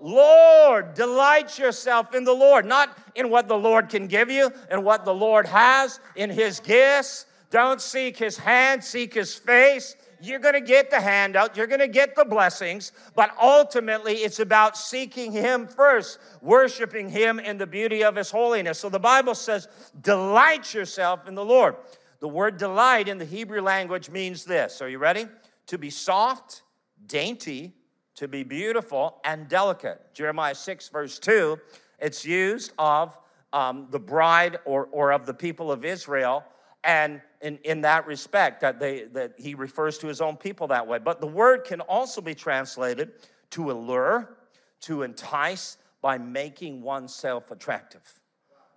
Lord, 0.00 0.94
delight 0.94 1.58
yourself 1.58 2.14
in 2.14 2.24
the 2.24 2.32
Lord, 2.32 2.64
not 2.64 2.96
in 3.14 3.30
what 3.30 3.48
the 3.48 3.56
Lord 3.56 3.88
can 3.88 4.06
give 4.06 4.30
you 4.30 4.50
and 4.70 4.84
what 4.84 5.04
the 5.04 5.14
Lord 5.14 5.46
has 5.46 5.98
in 6.14 6.30
His 6.30 6.60
gifts. 6.60 7.26
Don't 7.50 7.80
seek 7.80 8.16
His 8.16 8.36
hand, 8.36 8.84
seek 8.84 9.14
His 9.14 9.34
face. 9.34 9.96
You're 10.20 10.40
going 10.40 10.54
to 10.54 10.60
get 10.60 10.90
the 10.90 11.00
handout, 11.00 11.56
you're 11.56 11.68
going 11.68 11.80
to 11.80 11.88
get 11.88 12.16
the 12.16 12.24
blessings, 12.24 12.90
but 13.14 13.30
ultimately 13.40 14.14
it's 14.14 14.40
about 14.40 14.76
seeking 14.76 15.30
Him 15.30 15.66
first, 15.66 16.18
worshiping 16.42 17.08
Him 17.08 17.38
in 17.38 17.56
the 17.56 17.66
beauty 17.66 18.02
of 18.02 18.16
His 18.16 18.30
holiness. 18.30 18.78
So 18.78 18.88
the 18.88 18.98
Bible 18.98 19.34
says, 19.34 19.68
delight 20.00 20.74
yourself 20.74 21.28
in 21.28 21.34
the 21.34 21.44
Lord. 21.44 21.76
The 22.20 22.28
word 22.28 22.56
delight 22.56 23.06
in 23.06 23.18
the 23.18 23.24
Hebrew 23.24 23.60
language 23.60 24.10
means 24.10 24.44
this. 24.44 24.82
Are 24.82 24.88
you 24.88 24.98
ready? 24.98 25.26
To 25.68 25.78
be 25.78 25.90
soft, 25.90 26.62
dainty, 27.06 27.74
to 28.16 28.26
be 28.26 28.42
beautiful 28.42 29.20
and 29.24 29.48
delicate. 29.48 30.12
Jeremiah 30.12 30.54
6, 30.54 30.88
verse 30.88 31.18
2, 31.18 31.58
it's 32.00 32.24
used 32.24 32.72
of 32.78 33.16
um, 33.52 33.86
the 33.90 33.98
bride 33.98 34.58
or, 34.64 34.88
or 34.90 35.12
of 35.12 35.24
the 35.24 35.34
people 35.34 35.70
of 35.70 35.84
Israel. 35.84 36.44
And 36.84 37.20
in, 37.42 37.58
in 37.64 37.82
that 37.82 38.06
respect, 38.06 38.60
that, 38.62 38.80
they, 38.80 39.04
that 39.12 39.34
he 39.38 39.54
refers 39.54 39.98
to 39.98 40.06
his 40.06 40.20
own 40.20 40.36
people 40.36 40.66
that 40.68 40.86
way. 40.86 40.98
But 40.98 41.20
the 41.20 41.26
word 41.26 41.64
can 41.64 41.80
also 41.82 42.20
be 42.20 42.34
translated 42.34 43.12
to 43.50 43.70
allure, 43.70 44.36
to 44.80 45.02
entice 45.02 45.76
by 46.00 46.18
making 46.18 46.82
oneself 46.82 47.50
attractive. 47.50 48.20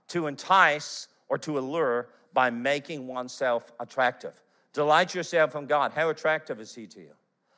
To 0.10 0.28
entice 0.28 1.08
or 1.30 1.38
to 1.40 1.58
allure 1.58 2.10
by 2.34 2.50
making 2.50 3.08
oneself 3.08 3.72
attractive. 3.80 4.42
Delight 4.74 5.14
yourself 5.14 5.56
in 5.56 5.66
God. 5.66 5.92
How 5.92 6.10
attractive 6.10 6.60
is 6.60 6.74
he 6.74 6.88
to 6.88 7.00
you? 7.00 7.12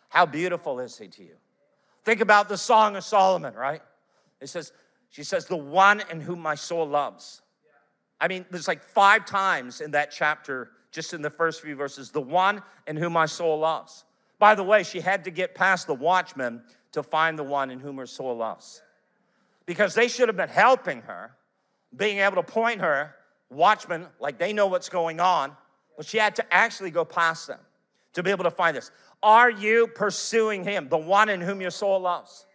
How 0.09 0.25
beautiful 0.25 0.79
is 0.79 0.97
he 0.97 1.07
to 1.07 1.23
you? 1.23 1.35
Think 2.03 2.21
about 2.21 2.49
the 2.49 2.57
Song 2.57 2.95
of 2.95 3.03
Solomon, 3.03 3.53
right? 3.53 3.81
It 4.41 4.47
says, 4.47 4.71
she 5.09 5.23
says, 5.23 5.45
the 5.45 5.57
one 5.57 6.01
in 6.11 6.19
whom 6.19 6.39
my 6.39 6.55
soul 6.55 6.87
loves. 6.87 7.41
I 8.19 8.27
mean, 8.27 8.45
there's 8.51 8.67
like 8.67 8.83
five 8.83 9.25
times 9.25 9.81
in 9.81 9.91
that 9.91 10.11
chapter, 10.11 10.71
just 10.91 11.13
in 11.13 11.21
the 11.21 11.29
first 11.29 11.61
few 11.61 11.75
verses, 11.75 12.09
the 12.09 12.21
one 12.21 12.61
in 12.87 12.97
whom 12.97 13.13
my 13.13 13.25
soul 13.25 13.59
loves. 13.59 14.05
By 14.39 14.55
the 14.55 14.63
way, 14.63 14.83
she 14.83 14.99
had 14.99 15.23
to 15.25 15.31
get 15.31 15.55
past 15.55 15.87
the 15.87 15.93
watchman 15.93 16.63
to 16.93 17.03
find 17.03 17.37
the 17.37 17.43
one 17.43 17.71
in 17.71 17.79
whom 17.79 17.97
her 17.97 18.05
soul 18.05 18.35
loves. 18.35 18.81
Because 19.65 19.93
they 19.93 20.07
should 20.07 20.29
have 20.29 20.37
been 20.37 20.49
helping 20.49 21.01
her, 21.01 21.31
being 21.95 22.19
able 22.19 22.35
to 22.35 22.43
point 22.43 22.81
her, 22.81 23.15
watchmen, 23.49 24.07
like 24.19 24.37
they 24.37 24.51
know 24.51 24.67
what's 24.67 24.89
going 24.89 25.19
on, 25.19 25.55
but 25.95 26.05
she 26.05 26.17
had 26.17 26.35
to 26.35 26.53
actually 26.53 26.91
go 26.91 27.05
past 27.05 27.47
them 27.47 27.59
to 28.13 28.23
be 28.23 28.31
able 28.31 28.43
to 28.43 28.51
find 28.51 28.75
this. 28.75 28.91
Are 29.21 29.49
you 29.49 29.87
pursuing 29.87 30.63
Him, 30.63 30.89
the 30.89 30.97
one 30.97 31.29
in 31.29 31.41
whom 31.41 31.61
your 31.61 31.71
soul 31.71 31.99
loves? 31.99 32.45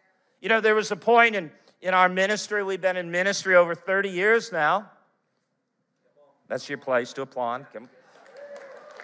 You 0.40 0.48
know, 0.48 0.60
there 0.60 0.74
was 0.74 0.90
a 0.90 0.96
point 0.96 1.34
in, 1.34 1.50
in 1.80 1.94
our 1.94 2.08
ministry, 2.08 2.62
we've 2.62 2.80
been 2.80 2.96
in 2.96 3.10
ministry 3.10 3.56
over 3.56 3.74
30 3.74 4.10
years 4.10 4.52
now. 4.52 4.90
That's 6.48 6.68
your 6.68 6.78
place 6.78 7.12
to 7.14 7.22
applaud. 7.22 7.66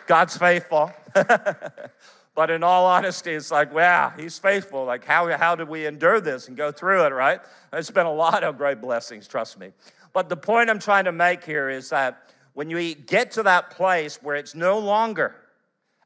God's 0.07 0.37
faithful. 0.37 0.92
but 2.35 2.51
in 2.51 2.62
all 2.62 2.87
honesty, 2.87 3.33
it's 3.33 3.51
like, 3.51 3.73
wow, 3.75 4.12
He's 4.16 4.38
faithful. 4.38 4.85
Like, 4.85 5.05
how, 5.05 5.35
how 5.37 5.55
did 5.55 5.68
we 5.68 5.87
endure 5.87 6.20
this 6.20 6.49
and 6.49 6.57
go 6.57 6.73
through 6.73 7.05
it, 7.07 7.12
right? 7.12 7.40
It's 7.73 7.90
been 7.90 8.07
a 8.07 8.12
lot 8.12 8.44
of 8.44 8.59
great 8.59 8.81
blessings, 8.81 9.27
trust 9.27 9.59
me. 9.59 9.73
But 10.12 10.29
the 10.29 10.37
point 10.37 10.70
I'm 10.70 10.79
trying 10.79 11.05
to 11.07 11.12
make 11.12 11.44
here 11.44 11.68
is 11.68 11.90
that 11.90 12.23
when 12.54 12.70
you 12.70 12.94
get 12.94 13.32
to 13.32 13.42
that 13.42 13.70
place 13.70 14.22
where 14.22 14.36
it's 14.36 14.54
no 14.54 14.78
longer 14.78 15.36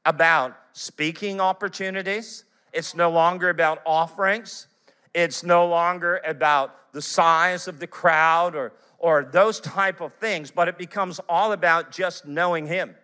about 0.05 0.57
speaking 0.73 1.41
opportunities. 1.41 2.45
It's 2.73 2.95
no 2.95 3.11
longer 3.11 3.51
about 3.51 3.83
offerings. 3.85 4.67
It's 5.15 5.43
no 5.43 5.67
longer 5.67 6.21
about 6.27 6.93
the 6.93 7.03
size 7.03 7.69
of 7.69 7.79
the 7.79 7.87
crowd 7.87 8.55
or, 8.55 8.73
or 8.99 9.25
those 9.25 9.61
type 9.61 10.01
of 10.01 10.13
things, 10.15 10.51
but 10.51 10.69
it 10.69 10.79
becomes 10.79 11.21
all 11.29 11.53
about 11.53 11.91
just 11.91 12.27
knowing 12.27 12.67
Him. 12.67 12.95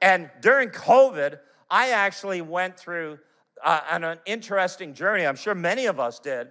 And 0.00 0.30
during 0.40 0.70
COVID, 0.70 1.38
I 1.70 1.90
actually 1.90 2.40
went 2.40 2.78
through 2.78 3.18
uh, 3.62 3.80
an, 3.90 4.04
an 4.04 4.18
interesting 4.24 4.94
journey. 4.94 5.26
I'm 5.26 5.36
sure 5.36 5.54
many 5.54 5.86
of 5.86 6.00
us 6.00 6.18
did, 6.18 6.48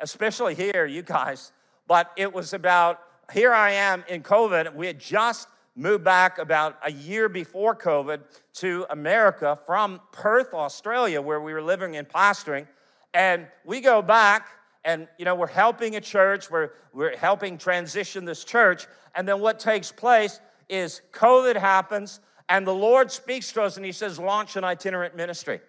especially 0.00 0.54
here, 0.54 0.86
you 0.86 1.02
guys. 1.02 1.52
But 1.88 2.12
it 2.16 2.32
was 2.32 2.52
about 2.52 3.00
here 3.32 3.52
I 3.52 3.72
am 3.72 4.04
in 4.08 4.22
COVID. 4.22 4.74
We 4.74 4.86
had 4.86 5.00
just 5.00 5.48
moved 5.74 6.04
back 6.04 6.38
about 6.38 6.78
a 6.84 6.92
year 6.92 7.28
before 7.28 7.74
COVID 7.74 8.20
to 8.54 8.86
America 8.90 9.58
from 9.66 10.00
Perth, 10.12 10.52
Australia, 10.52 11.20
where 11.22 11.40
we 11.40 11.52
were 11.52 11.62
living 11.62 11.96
and 11.96 12.08
pastoring. 12.08 12.66
And 13.14 13.46
we 13.64 13.80
go 13.80 14.02
back 14.02 14.48
and 14.84 15.06
you 15.18 15.24
know 15.24 15.34
we're 15.34 15.46
helping 15.46 15.96
a 15.96 16.00
church, 16.00 16.50
we're, 16.50 16.70
we're 16.92 17.16
helping 17.16 17.56
transition 17.56 18.24
this 18.24 18.44
church. 18.44 18.86
And 19.14 19.26
then 19.26 19.40
what 19.40 19.58
takes 19.58 19.92
place 19.92 20.40
is 20.68 21.02
COVID 21.12 21.56
happens, 21.56 22.20
and 22.48 22.66
the 22.66 22.74
Lord 22.74 23.10
speaks 23.10 23.52
to 23.52 23.62
us 23.62 23.76
and 23.76 23.86
He 23.86 23.92
says, 23.92 24.18
launch 24.18 24.56
an 24.56 24.64
itinerant 24.64 25.16
ministry. 25.16 25.60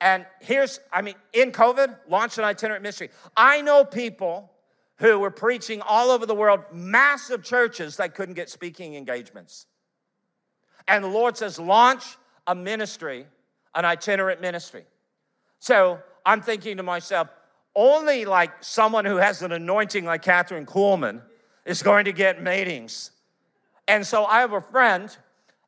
And 0.00 0.26
here's, 0.40 0.78
I 0.92 1.00
mean, 1.00 1.14
in 1.32 1.52
COVID, 1.52 1.96
launch 2.08 2.38
an 2.38 2.44
itinerant 2.44 2.82
ministry. 2.82 3.10
I 3.36 3.62
know 3.62 3.84
people 3.84 4.50
who 4.98 5.18
were 5.18 5.30
preaching 5.30 5.82
all 5.82 6.10
over 6.10 6.26
the 6.26 6.34
world, 6.34 6.60
massive 6.72 7.42
churches 7.42 7.96
that 7.96 8.14
couldn't 8.14 8.34
get 8.34 8.48
speaking 8.48 8.94
engagements. 8.94 9.66
And 10.88 11.04
the 11.04 11.08
Lord 11.08 11.36
says, 11.36 11.58
launch 11.58 12.16
a 12.46 12.54
ministry, 12.54 13.26
an 13.74 13.84
itinerant 13.84 14.40
ministry. 14.40 14.84
So 15.58 15.98
I'm 16.24 16.40
thinking 16.40 16.78
to 16.78 16.82
myself, 16.82 17.28
only 17.74 18.24
like 18.24 18.64
someone 18.64 19.04
who 19.04 19.16
has 19.16 19.42
an 19.42 19.52
anointing 19.52 20.04
like 20.04 20.24
Kathryn 20.24 20.64
Kuhlman 20.64 21.20
is 21.66 21.82
going 21.82 22.06
to 22.06 22.12
get 22.12 22.42
meetings. 22.42 23.10
And 23.86 24.06
so 24.06 24.24
I 24.24 24.40
have 24.40 24.52
a 24.52 24.60
friend, 24.60 25.14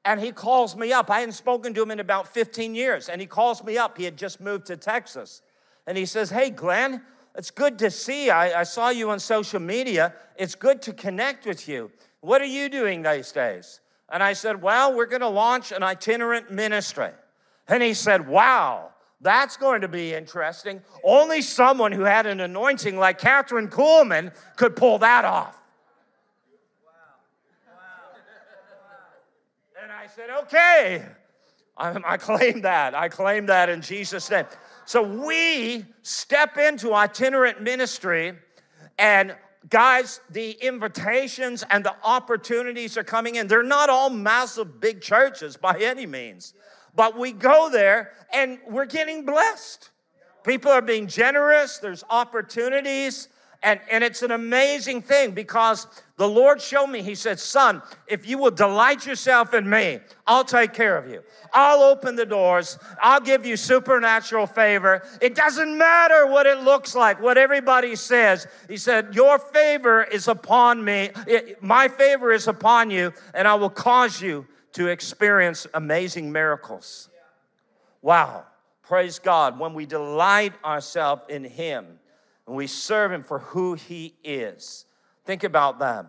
and 0.04 0.18
he 0.18 0.32
calls 0.32 0.74
me 0.74 0.92
up. 0.92 1.10
I 1.10 1.20
hadn't 1.20 1.34
spoken 1.34 1.74
to 1.74 1.82
him 1.82 1.90
in 1.90 2.00
about 2.00 2.28
15 2.28 2.74
years, 2.74 3.08
and 3.08 3.20
he 3.20 3.26
calls 3.26 3.62
me 3.62 3.76
up. 3.76 3.98
He 3.98 4.04
had 4.04 4.16
just 4.16 4.40
moved 4.40 4.66
to 4.66 4.76
Texas. 4.76 5.42
And 5.86 5.98
he 5.98 6.06
says, 6.06 6.30
Hey, 6.30 6.50
Glenn, 6.50 7.02
it's 7.36 7.50
good 7.50 7.78
to 7.80 7.90
see. 7.90 8.30
I, 8.30 8.60
I 8.60 8.62
saw 8.64 8.88
you 8.88 9.10
on 9.10 9.20
social 9.20 9.60
media. 9.60 10.14
It's 10.36 10.54
good 10.54 10.82
to 10.82 10.92
connect 10.92 11.46
with 11.46 11.68
you. 11.68 11.90
What 12.20 12.42
are 12.42 12.46
you 12.46 12.68
doing 12.68 13.02
these 13.02 13.30
days? 13.32 13.80
And 14.10 14.22
I 14.22 14.32
said, 14.32 14.60
Well, 14.62 14.94
we're 14.94 15.06
going 15.06 15.20
to 15.20 15.28
launch 15.28 15.72
an 15.72 15.82
itinerant 15.82 16.50
ministry. 16.50 17.10
And 17.68 17.82
he 17.82 17.94
said, 17.94 18.26
Wow, 18.26 18.90
That's 19.20 19.56
going 19.56 19.80
to 19.80 19.88
be 19.88 20.14
interesting. 20.14 20.80
Only 21.02 21.42
someone 21.42 21.92
who 21.92 22.02
had 22.02 22.26
an 22.26 22.40
anointing 22.40 22.96
like 22.96 23.20
Kathryn 23.20 23.68
Kuhlman 23.68 24.32
could 24.56 24.76
pull 24.76 24.98
that 24.98 25.24
off. 25.24 25.60
And 29.82 29.92
I 29.92 30.06
said, 30.06 30.28
okay, 30.42 31.04
I, 31.76 31.96
I 32.04 32.16
claim 32.18 32.60
that. 32.62 32.94
I 32.94 33.08
claim 33.08 33.46
that 33.46 33.68
in 33.68 33.80
Jesus' 33.80 34.30
name. 34.30 34.44
So 34.88 35.02
we 35.02 35.84
step 36.00 36.56
into 36.56 36.94
itinerant 36.94 37.60
ministry, 37.60 38.32
and 38.98 39.36
guys, 39.68 40.22
the 40.30 40.52
invitations 40.52 41.62
and 41.68 41.84
the 41.84 41.94
opportunities 42.02 42.96
are 42.96 43.04
coming 43.04 43.34
in. 43.34 43.48
They're 43.48 43.62
not 43.62 43.90
all 43.90 44.08
massive 44.08 44.80
big 44.80 45.02
churches 45.02 45.58
by 45.58 45.78
any 45.78 46.06
means, 46.06 46.54
but 46.96 47.18
we 47.18 47.32
go 47.32 47.68
there 47.68 48.12
and 48.32 48.60
we're 48.66 48.86
getting 48.86 49.26
blessed. 49.26 49.90
People 50.42 50.72
are 50.72 50.80
being 50.80 51.06
generous, 51.06 51.76
there's 51.76 52.02
opportunities. 52.08 53.28
And, 53.62 53.80
and 53.90 54.04
it's 54.04 54.22
an 54.22 54.30
amazing 54.30 55.02
thing 55.02 55.32
because 55.32 55.88
the 56.16 56.28
Lord 56.28 56.60
showed 56.60 56.86
me, 56.86 57.02
He 57.02 57.16
said, 57.16 57.40
Son, 57.40 57.82
if 58.06 58.28
you 58.28 58.38
will 58.38 58.52
delight 58.52 59.04
yourself 59.04 59.52
in 59.52 59.68
me, 59.68 59.98
I'll 60.26 60.44
take 60.44 60.72
care 60.72 60.96
of 60.96 61.10
you. 61.10 61.22
I'll 61.52 61.82
open 61.82 62.14
the 62.14 62.26
doors. 62.26 62.78
I'll 63.02 63.20
give 63.20 63.44
you 63.44 63.56
supernatural 63.56 64.46
favor. 64.46 65.02
It 65.20 65.34
doesn't 65.34 65.76
matter 65.76 66.26
what 66.28 66.46
it 66.46 66.60
looks 66.60 66.94
like, 66.94 67.20
what 67.20 67.36
everybody 67.36 67.96
says. 67.96 68.46
He 68.68 68.76
said, 68.76 69.14
Your 69.14 69.38
favor 69.40 70.04
is 70.04 70.28
upon 70.28 70.84
me. 70.84 71.10
It, 71.26 71.60
my 71.60 71.88
favor 71.88 72.30
is 72.32 72.46
upon 72.46 72.90
you, 72.90 73.12
and 73.34 73.48
I 73.48 73.54
will 73.54 73.70
cause 73.70 74.20
you 74.20 74.46
to 74.74 74.86
experience 74.86 75.66
amazing 75.74 76.30
miracles. 76.30 77.08
Wow. 78.02 78.44
Praise 78.82 79.18
God. 79.18 79.58
When 79.58 79.74
we 79.74 79.84
delight 79.84 80.54
ourselves 80.64 81.22
in 81.28 81.44
Him, 81.44 81.98
and 82.48 82.56
we 82.56 82.66
serve 82.66 83.12
Him 83.12 83.22
for 83.22 83.40
who 83.40 83.74
He 83.74 84.14
is. 84.24 84.86
Think 85.26 85.44
about 85.44 85.78
that. 85.80 86.06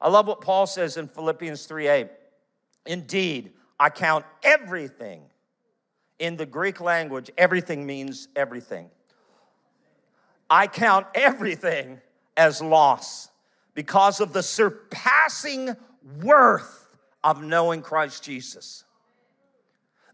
I 0.00 0.08
love 0.08 0.26
what 0.26 0.40
Paul 0.40 0.66
says 0.66 0.96
in 0.96 1.06
Philippians 1.06 1.64
3 1.66 1.86
8. 1.86 2.08
Indeed, 2.84 3.52
I 3.78 3.88
count 3.88 4.26
everything. 4.42 5.22
In 6.18 6.36
the 6.36 6.46
Greek 6.46 6.80
language, 6.80 7.30
everything 7.38 7.86
means 7.86 8.26
everything. 8.34 8.90
I 10.50 10.66
count 10.66 11.06
everything 11.14 12.00
as 12.36 12.60
loss 12.60 13.28
because 13.74 14.20
of 14.20 14.32
the 14.32 14.42
surpassing 14.42 15.76
worth 16.20 16.90
of 17.22 17.40
knowing 17.40 17.82
Christ 17.82 18.24
Jesus. 18.24 18.82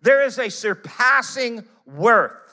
There 0.02 0.22
is 0.22 0.38
a 0.38 0.50
surpassing 0.50 1.64
worth 1.86 2.43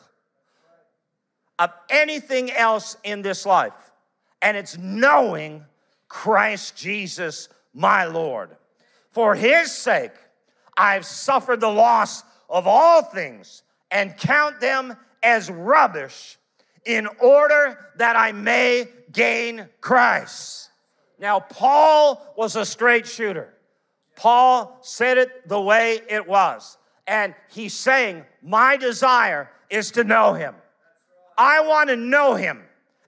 of 1.61 1.71
anything 1.91 2.51
else 2.51 2.97
in 3.03 3.21
this 3.21 3.45
life, 3.45 3.91
and 4.41 4.57
it's 4.57 4.79
knowing 4.79 5.63
Christ 6.07 6.75
Jesus, 6.75 7.49
my 7.71 8.05
Lord. 8.05 8.57
For 9.11 9.35
his 9.35 9.71
sake, 9.71 10.13
I've 10.75 11.05
suffered 11.05 11.59
the 11.59 11.69
loss 11.69 12.23
of 12.49 12.65
all 12.65 13.03
things 13.03 13.61
and 13.91 14.17
count 14.17 14.59
them 14.59 14.97
as 15.21 15.51
rubbish 15.51 16.39
in 16.83 17.07
order 17.19 17.77
that 17.97 18.15
I 18.15 18.31
may 18.31 18.87
gain 19.11 19.69
Christ. 19.81 20.71
Now, 21.19 21.41
Paul 21.41 22.33
was 22.35 22.55
a 22.55 22.65
straight 22.65 23.05
shooter. 23.05 23.53
Paul 24.15 24.79
said 24.81 25.19
it 25.19 25.47
the 25.47 25.61
way 25.61 26.01
it 26.09 26.27
was. 26.27 26.79
And 27.05 27.35
he's 27.51 27.75
saying, 27.75 28.25
My 28.41 28.77
desire 28.77 29.51
is 29.69 29.91
to 29.91 30.03
know 30.03 30.33
him. 30.33 30.55
I 31.41 31.61
want 31.61 31.89
to 31.89 31.95
know 31.95 32.35
him 32.35 32.61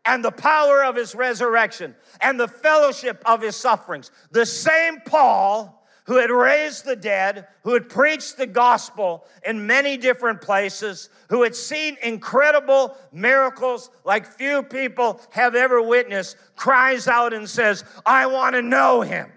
and 0.06 0.26
the 0.26 0.32
power 0.32 0.84
of 0.84 0.96
his 0.96 1.14
resurrection 1.14 1.96
and 2.20 2.40
the 2.40 2.48
fellowship 2.48 3.22
of 3.28 3.44
his 3.44 3.56
sufferings. 3.56 4.10
The 4.32 4.48
same 4.48 5.02
Paul 5.02 5.86
who 6.06 6.18
had 6.18 6.32
raised 6.32 6.84
the 6.84 6.96
dead, 6.96 7.48
who 7.64 7.74
had 7.74 7.90
preached 7.90 8.38
the 8.38 8.48
gospel 8.48 9.24
in 9.46 9.68
many 9.68 9.98
different 9.98 10.42
places, 10.42 11.10
who 11.30 11.44
had 11.44 11.56
seen 11.56 11.96
incredible 12.02 12.98
miracles 13.12 13.92
like 14.04 14.26
few 14.26 14.64
people 14.64 15.22
have 15.30 15.54
ever 15.54 15.80
witnessed, 15.80 16.36
cries 16.56 17.08
out 17.08 17.34
and 17.34 17.48
says, 17.48 17.86
I 18.04 18.26
want 18.26 18.56
to 18.56 18.64
know 18.64 19.02
him. 19.02 19.32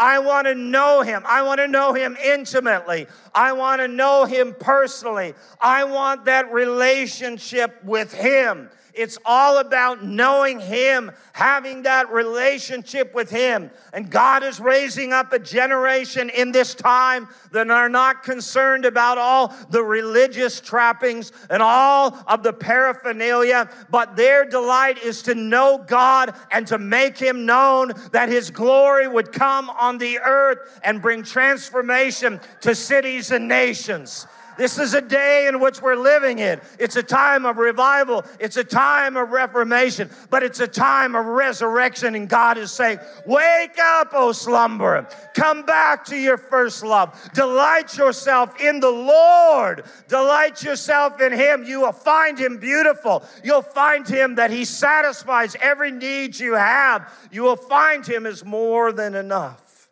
I 0.00 0.18
want 0.18 0.46
to 0.46 0.54
know 0.54 1.02
him. 1.02 1.22
I 1.26 1.42
want 1.42 1.58
to 1.58 1.68
know 1.68 1.92
him 1.92 2.16
intimately. 2.24 3.06
I 3.34 3.52
want 3.52 3.82
to 3.82 3.88
know 3.88 4.24
him 4.24 4.56
personally. 4.58 5.34
I 5.60 5.84
want 5.84 6.24
that 6.24 6.50
relationship 6.50 7.84
with 7.84 8.14
him. 8.14 8.70
It's 8.94 9.18
all 9.24 9.58
about 9.58 10.04
knowing 10.04 10.60
Him, 10.60 11.12
having 11.32 11.82
that 11.82 12.10
relationship 12.10 13.14
with 13.14 13.30
Him. 13.30 13.70
And 13.92 14.10
God 14.10 14.42
is 14.42 14.60
raising 14.60 15.12
up 15.12 15.32
a 15.32 15.38
generation 15.38 16.30
in 16.30 16.52
this 16.52 16.74
time 16.74 17.28
that 17.52 17.70
are 17.70 17.88
not 17.88 18.22
concerned 18.22 18.84
about 18.84 19.18
all 19.18 19.54
the 19.70 19.82
religious 19.82 20.60
trappings 20.60 21.32
and 21.48 21.62
all 21.62 22.18
of 22.26 22.42
the 22.42 22.52
paraphernalia, 22.52 23.70
but 23.90 24.16
their 24.16 24.44
delight 24.44 25.02
is 25.02 25.22
to 25.22 25.34
know 25.34 25.78
God 25.86 26.34
and 26.50 26.66
to 26.68 26.78
make 26.78 27.18
Him 27.18 27.46
known 27.46 27.92
that 28.12 28.28
His 28.28 28.50
glory 28.50 29.08
would 29.08 29.32
come 29.32 29.70
on 29.70 29.98
the 29.98 30.18
earth 30.18 30.80
and 30.82 31.02
bring 31.02 31.22
transformation 31.22 32.40
to 32.60 32.74
cities 32.74 33.30
and 33.30 33.48
nations. 33.48 34.26
This 34.56 34.78
is 34.78 34.94
a 34.94 35.00
day 35.00 35.46
in 35.48 35.60
which 35.60 35.80
we're 35.80 35.96
living 35.96 36.38
in. 36.38 36.60
It's 36.78 36.96
a 36.96 37.02
time 37.02 37.46
of 37.46 37.56
revival, 37.56 38.24
it's 38.38 38.56
a 38.56 38.64
time 38.64 39.16
of 39.16 39.30
reformation, 39.30 40.10
but 40.28 40.42
it's 40.42 40.60
a 40.60 40.68
time 40.68 41.14
of 41.14 41.26
resurrection. 41.26 42.14
And 42.14 42.28
God 42.28 42.58
is 42.58 42.70
saying, 42.70 42.98
Wake 43.26 43.78
up, 43.78 44.08
O 44.12 44.30
slumberer. 44.30 45.10
Come 45.34 45.64
back 45.64 46.04
to 46.06 46.16
your 46.16 46.36
first 46.36 46.84
love. 46.84 47.18
Delight 47.32 47.96
yourself 47.96 48.60
in 48.60 48.80
the 48.80 48.90
Lord. 48.90 49.84
Delight 50.08 50.62
yourself 50.62 51.20
in 51.20 51.32
Him. 51.32 51.64
You 51.64 51.80
will 51.80 51.92
find 51.92 52.38
Him 52.38 52.58
beautiful. 52.58 53.24
You'll 53.42 53.62
find 53.62 54.06
Him 54.06 54.34
that 54.36 54.50
He 54.50 54.64
satisfies 54.64 55.56
every 55.60 55.90
need 55.90 56.38
you 56.38 56.54
have. 56.54 57.12
You 57.30 57.42
will 57.42 57.56
find 57.56 58.06
Him 58.06 58.26
is 58.26 58.44
more 58.44 58.92
than 58.92 59.14
enough. 59.14 59.88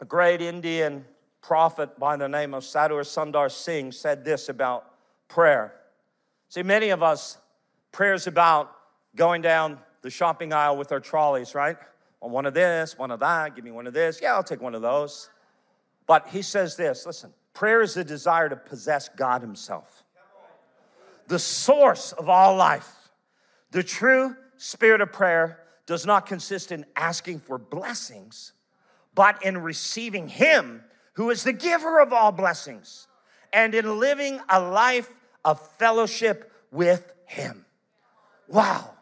A 0.00 0.04
great 0.04 0.42
Indian 0.42 1.04
prophet 1.46 1.96
by 1.96 2.16
the 2.16 2.28
name 2.28 2.54
of 2.54 2.64
Sadhu 2.64 2.96
Sundar 3.02 3.48
Singh 3.48 3.92
said 3.92 4.24
this 4.24 4.48
about 4.48 4.90
prayer. 5.28 5.72
See, 6.48 6.64
many 6.64 6.88
of 6.88 7.04
us, 7.04 7.38
prayer's 7.92 8.26
about 8.26 8.72
going 9.14 9.42
down 9.42 9.78
the 10.02 10.10
shopping 10.10 10.52
aisle 10.52 10.76
with 10.76 10.90
our 10.90 10.98
trolleys, 10.98 11.54
right? 11.54 11.76
One 12.18 12.46
of 12.46 12.54
this, 12.54 12.98
one 12.98 13.12
of 13.12 13.20
that, 13.20 13.54
give 13.54 13.64
me 13.64 13.70
one 13.70 13.86
of 13.86 13.94
this. 13.94 14.18
Yeah, 14.20 14.34
I'll 14.34 14.42
take 14.42 14.60
one 14.60 14.74
of 14.74 14.82
those. 14.82 15.30
But 16.08 16.26
he 16.28 16.42
says 16.42 16.76
this 16.76 17.06
listen, 17.06 17.32
prayer 17.54 17.80
is 17.80 17.94
the 17.94 18.02
desire 18.02 18.48
to 18.48 18.56
possess 18.56 19.08
God 19.08 19.40
Himself, 19.40 20.02
the 21.28 21.38
source 21.38 22.10
of 22.10 22.28
all 22.28 22.56
life. 22.56 22.92
The 23.70 23.84
true 23.84 24.34
spirit 24.56 25.00
of 25.00 25.12
prayer 25.12 25.60
does 25.86 26.04
not 26.04 26.26
consist 26.26 26.72
in 26.72 26.84
asking 26.96 27.38
for 27.38 27.56
blessings, 27.56 28.52
but 29.14 29.44
in 29.44 29.58
receiving 29.58 30.26
Him 30.26 30.82
who 31.16 31.30
is 31.30 31.44
the 31.44 31.52
giver 31.52 31.98
of 31.98 32.12
all 32.12 32.30
blessings, 32.30 33.08
and 33.52 33.74
in 33.74 33.98
living 33.98 34.38
a 34.50 34.60
life 34.60 35.10
of 35.44 35.58
fellowship 35.78 36.52
with 36.70 37.12
Him. 37.24 37.64
Wow, 38.48 38.92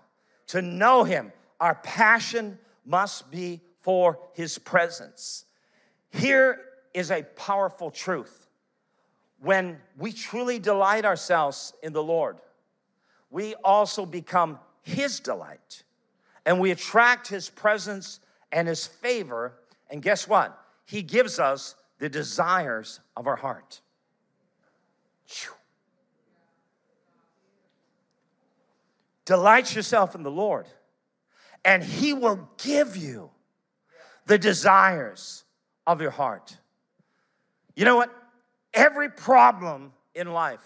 to 0.48 0.62
know 0.62 1.02
Him, 1.02 1.32
our 1.60 1.74
passion 1.74 2.58
must 2.86 3.30
be 3.32 3.60
for 3.80 4.20
His 4.32 4.58
presence. 4.58 5.44
Here 6.10 6.60
is 6.94 7.10
a 7.10 7.24
powerful 7.24 7.90
truth. 7.90 8.46
When 9.40 9.78
we 9.98 10.12
truly 10.12 10.60
delight 10.60 11.04
ourselves 11.04 11.72
in 11.82 11.92
the 11.92 12.02
Lord, 12.02 12.38
we 13.30 13.54
also 13.56 14.06
become 14.06 14.60
His 14.82 15.18
delight 15.18 15.82
and 16.46 16.60
we 16.60 16.70
attract 16.70 17.26
His 17.26 17.50
presence 17.50 18.20
and 18.52 18.68
His 18.68 18.86
favor. 18.86 19.54
And 19.90 20.00
guess 20.00 20.28
what? 20.28 20.56
He 20.84 21.02
gives 21.02 21.40
us 21.40 21.74
the 21.98 22.08
desires 22.08 23.00
of 23.16 23.26
our 23.26 23.36
heart. 23.36 23.80
Delight 29.24 29.74
yourself 29.74 30.14
in 30.14 30.22
the 30.22 30.30
Lord, 30.30 30.66
and 31.64 31.82
He 31.82 32.12
will 32.12 32.48
give 32.62 32.96
you 32.96 33.30
the 34.26 34.38
desires 34.38 35.44
of 35.86 36.00
your 36.00 36.10
heart. 36.10 36.56
You 37.74 37.84
know 37.84 37.96
what? 37.96 38.14
Every 38.74 39.10
problem 39.10 39.92
in 40.14 40.32
life, 40.32 40.60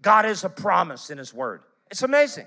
God 0.00 0.24
has 0.24 0.44
a 0.44 0.48
promise 0.48 1.10
in 1.10 1.18
His 1.18 1.34
Word. 1.34 1.62
It's 1.90 2.02
amazing. 2.02 2.46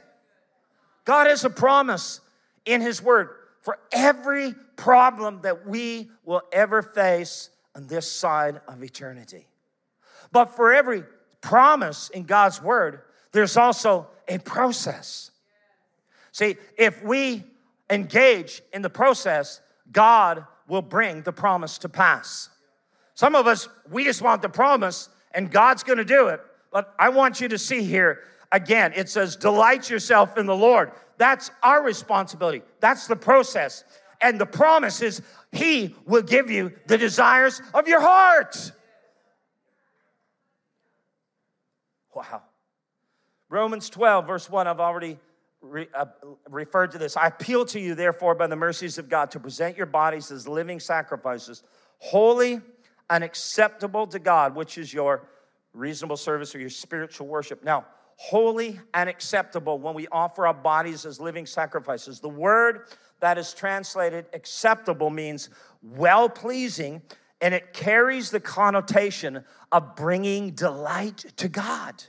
God 1.04 1.28
has 1.28 1.46
a 1.46 1.50
promise 1.50 2.22
in 2.66 2.82
His 2.82 3.02
Word 3.02 3.30
for 3.62 3.78
every 3.92 4.56
problem 4.76 5.42
that 5.44 5.68
we 5.68 6.10
will 6.24 6.42
ever 6.52 6.82
face 6.82 7.50
on 7.76 7.88
this 7.88 8.10
side 8.10 8.62
of 8.68 8.84
eternity. 8.84 9.48
But 10.32 10.56
for 10.56 10.74
every 10.74 11.04
promise 11.42 12.10
in 12.10 12.24
God's 12.24 12.62
word, 12.62 13.02
there's 13.32 13.58
also 13.58 14.08
a 14.28 14.38
process. 14.40 15.32
See, 16.32 16.56
if 16.78 17.04
we 17.04 17.44
engage 17.90 18.62
in 18.74 18.82
the 18.82 18.90
process, 18.90 19.62
God 19.92 20.46
will 20.68 20.82
bring 20.82 21.22
the 21.22 21.32
promise 21.32 21.78
to 21.80 21.90
pass. 21.90 22.50
Some 23.14 23.36
of 23.36 23.48
us, 23.48 23.70
we 23.90 24.04
just 24.04 24.22
want 24.22 24.42
the 24.42 24.50
promise 24.50 25.10
and 25.34 25.52
God's 25.52 25.84
gonna 25.84 26.04
do 26.04 26.28
it. 26.28 26.42
But 26.72 26.94
I 26.98 27.10
want 27.10 27.40
you 27.40 27.48
to 27.50 27.58
see 27.58 27.84
here 27.84 28.24
again, 28.52 28.94
it 28.96 29.10
says, 29.10 29.36
delight 29.36 29.90
yourself 29.90 30.38
in 30.38 30.46
the 30.46 30.56
Lord. 30.56 30.92
That's 31.18 31.52
our 31.64 31.84
responsibility, 31.84 32.64
that's 32.80 33.08
the 33.08 33.16
process. 33.16 33.84
And 34.22 34.40
the 34.40 34.46
promise 34.46 35.02
is, 35.02 35.22
He 35.52 35.96
will 36.06 36.22
give 36.22 36.50
you 36.50 36.74
the 36.88 36.98
desires 36.98 37.62
of 37.74 37.88
your 37.88 38.02
heart. 38.02 38.72
Wow. 42.14 42.44
Romans 43.50 43.90
12, 43.90 44.26
verse 44.26 44.50
1, 44.50 44.68
I've 44.68 44.80
already 44.80 45.20
re, 45.62 45.88
uh, 45.94 46.06
referred 46.50 46.92
to 46.92 46.98
this. 46.98 47.18
I 47.18 47.28
appeal 47.28 47.66
to 47.68 47.80
you, 47.80 47.96
therefore, 47.96 48.36
by 48.36 48.48
the 48.48 48.56
mercies 48.56 48.98
of 48.98 49.10
God, 49.10 49.32
to 49.32 49.40
present 49.40 49.78
your 49.78 49.86
bodies 49.86 50.32
as 50.32 50.48
living 50.48 50.80
sacrifices, 50.80 51.64
holy 51.98 52.62
and 53.10 53.24
acceptable 53.24 54.08
to 54.08 54.20
God, 54.20 54.56
which 54.56 54.78
is 54.78 54.94
your 54.94 55.28
reasonable 55.74 56.18
service 56.18 56.56
or 56.56 56.60
your 56.60 56.70
spiritual 56.70 57.28
worship. 57.28 57.64
Now, 57.64 57.86
holy 58.16 58.80
and 58.94 59.10
acceptable 59.10 59.80
when 59.80 59.94
we 59.94 60.08
offer 60.08 60.48
our 60.48 60.54
bodies 60.54 61.06
as 61.06 61.20
living 61.20 61.46
sacrifices. 61.46 62.20
The 62.20 62.30
word 62.30 62.88
that 63.20 63.38
is 63.38 63.54
translated 63.54 64.26
acceptable 64.34 65.10
means 65.10 65.50
well 65.82 66.30
pleasing, 66.30 67.02
and 67.42 67.54
it 67.54 67.74
carries 67.74 68.32
the 68.32 68.40
connotation 68.40 69.44
of 69.72 69.96
bringing 69.96 70.52
delight 70.52 71.26
to 71.38 71.50
God. 71.50 72.04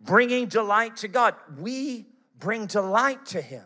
Bringing 0.00 0.46
delight 0.46 0.96
to 0.98 1.08
God. 1.08 1.34
We 1.58 2.06
bring 2.38 2.66
delight 2.66 3.26
to 3.26 3.42
Him. 3.42 3.64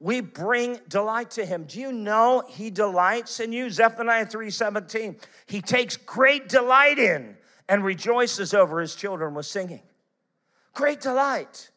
We 0.00 0.20
bring 0.20 0.78
delight 0.88 1.32
to 1.32 1.44
him. 1.44 1.64
Do 1.64 1.80
you 1.80 1.90
know 1.90 2.44
he 2.48 2.70
delights 2.70 3.40
in 3.40 3.52
you? 3.52 3.68
Zephaniah 3.68 4.26
3:17. 4.26 5.20
He 5.46 5.60
takes 5.60 5.96
great 5.96 6.48
delight 6.48 6.98
in 6.98 7.36
and 7.68 7.84
rejoices 7.84 8.54
over 8.54 8.80
his 8.80 8.94
children 8.94 9.34
with 9.34 9.46
singing. 9.46 9.82
Great 10.74 11.00
delight. 11.00 11.70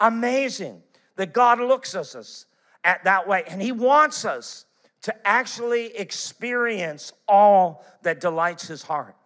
Amazing 0.00 0.82
that 1.16 1.32
God 1.32 1.60
looks 1.60 1.94
at 1.94 2.14
us 2.14 2.46
at 2.84 3.04
that 3.04 3.26
way. 3.26 3.44
And 3.48 3.60
he 3.60 3.72
wants 3.72 4.24
us 4.24 4.66
to 5.02 5.26
actually 5.26 5.96
experience 5.96 7.12
all 7.28 7.84
that 8.02 8.20
delights 8.20 8.68
his 8.68 8.82
heart. 8.82 9.16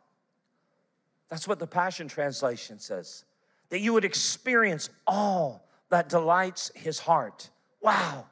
That's 1.28 1.46
what 1.46 1.58
the 1.58 1.66
Passion 1.66 2.08
Translation 2.08 2.78
says. 2.78 3.24
That 3.70 3.80
you 3.80 3.92
would 3.92 4.04
experience 4.04 4.88
all 5.06 5.68
that 5.90 6.08
delights 6.08 6.72
his 6.74 6.98
heart. 6.98 7.50
Wow. 7.82 8.26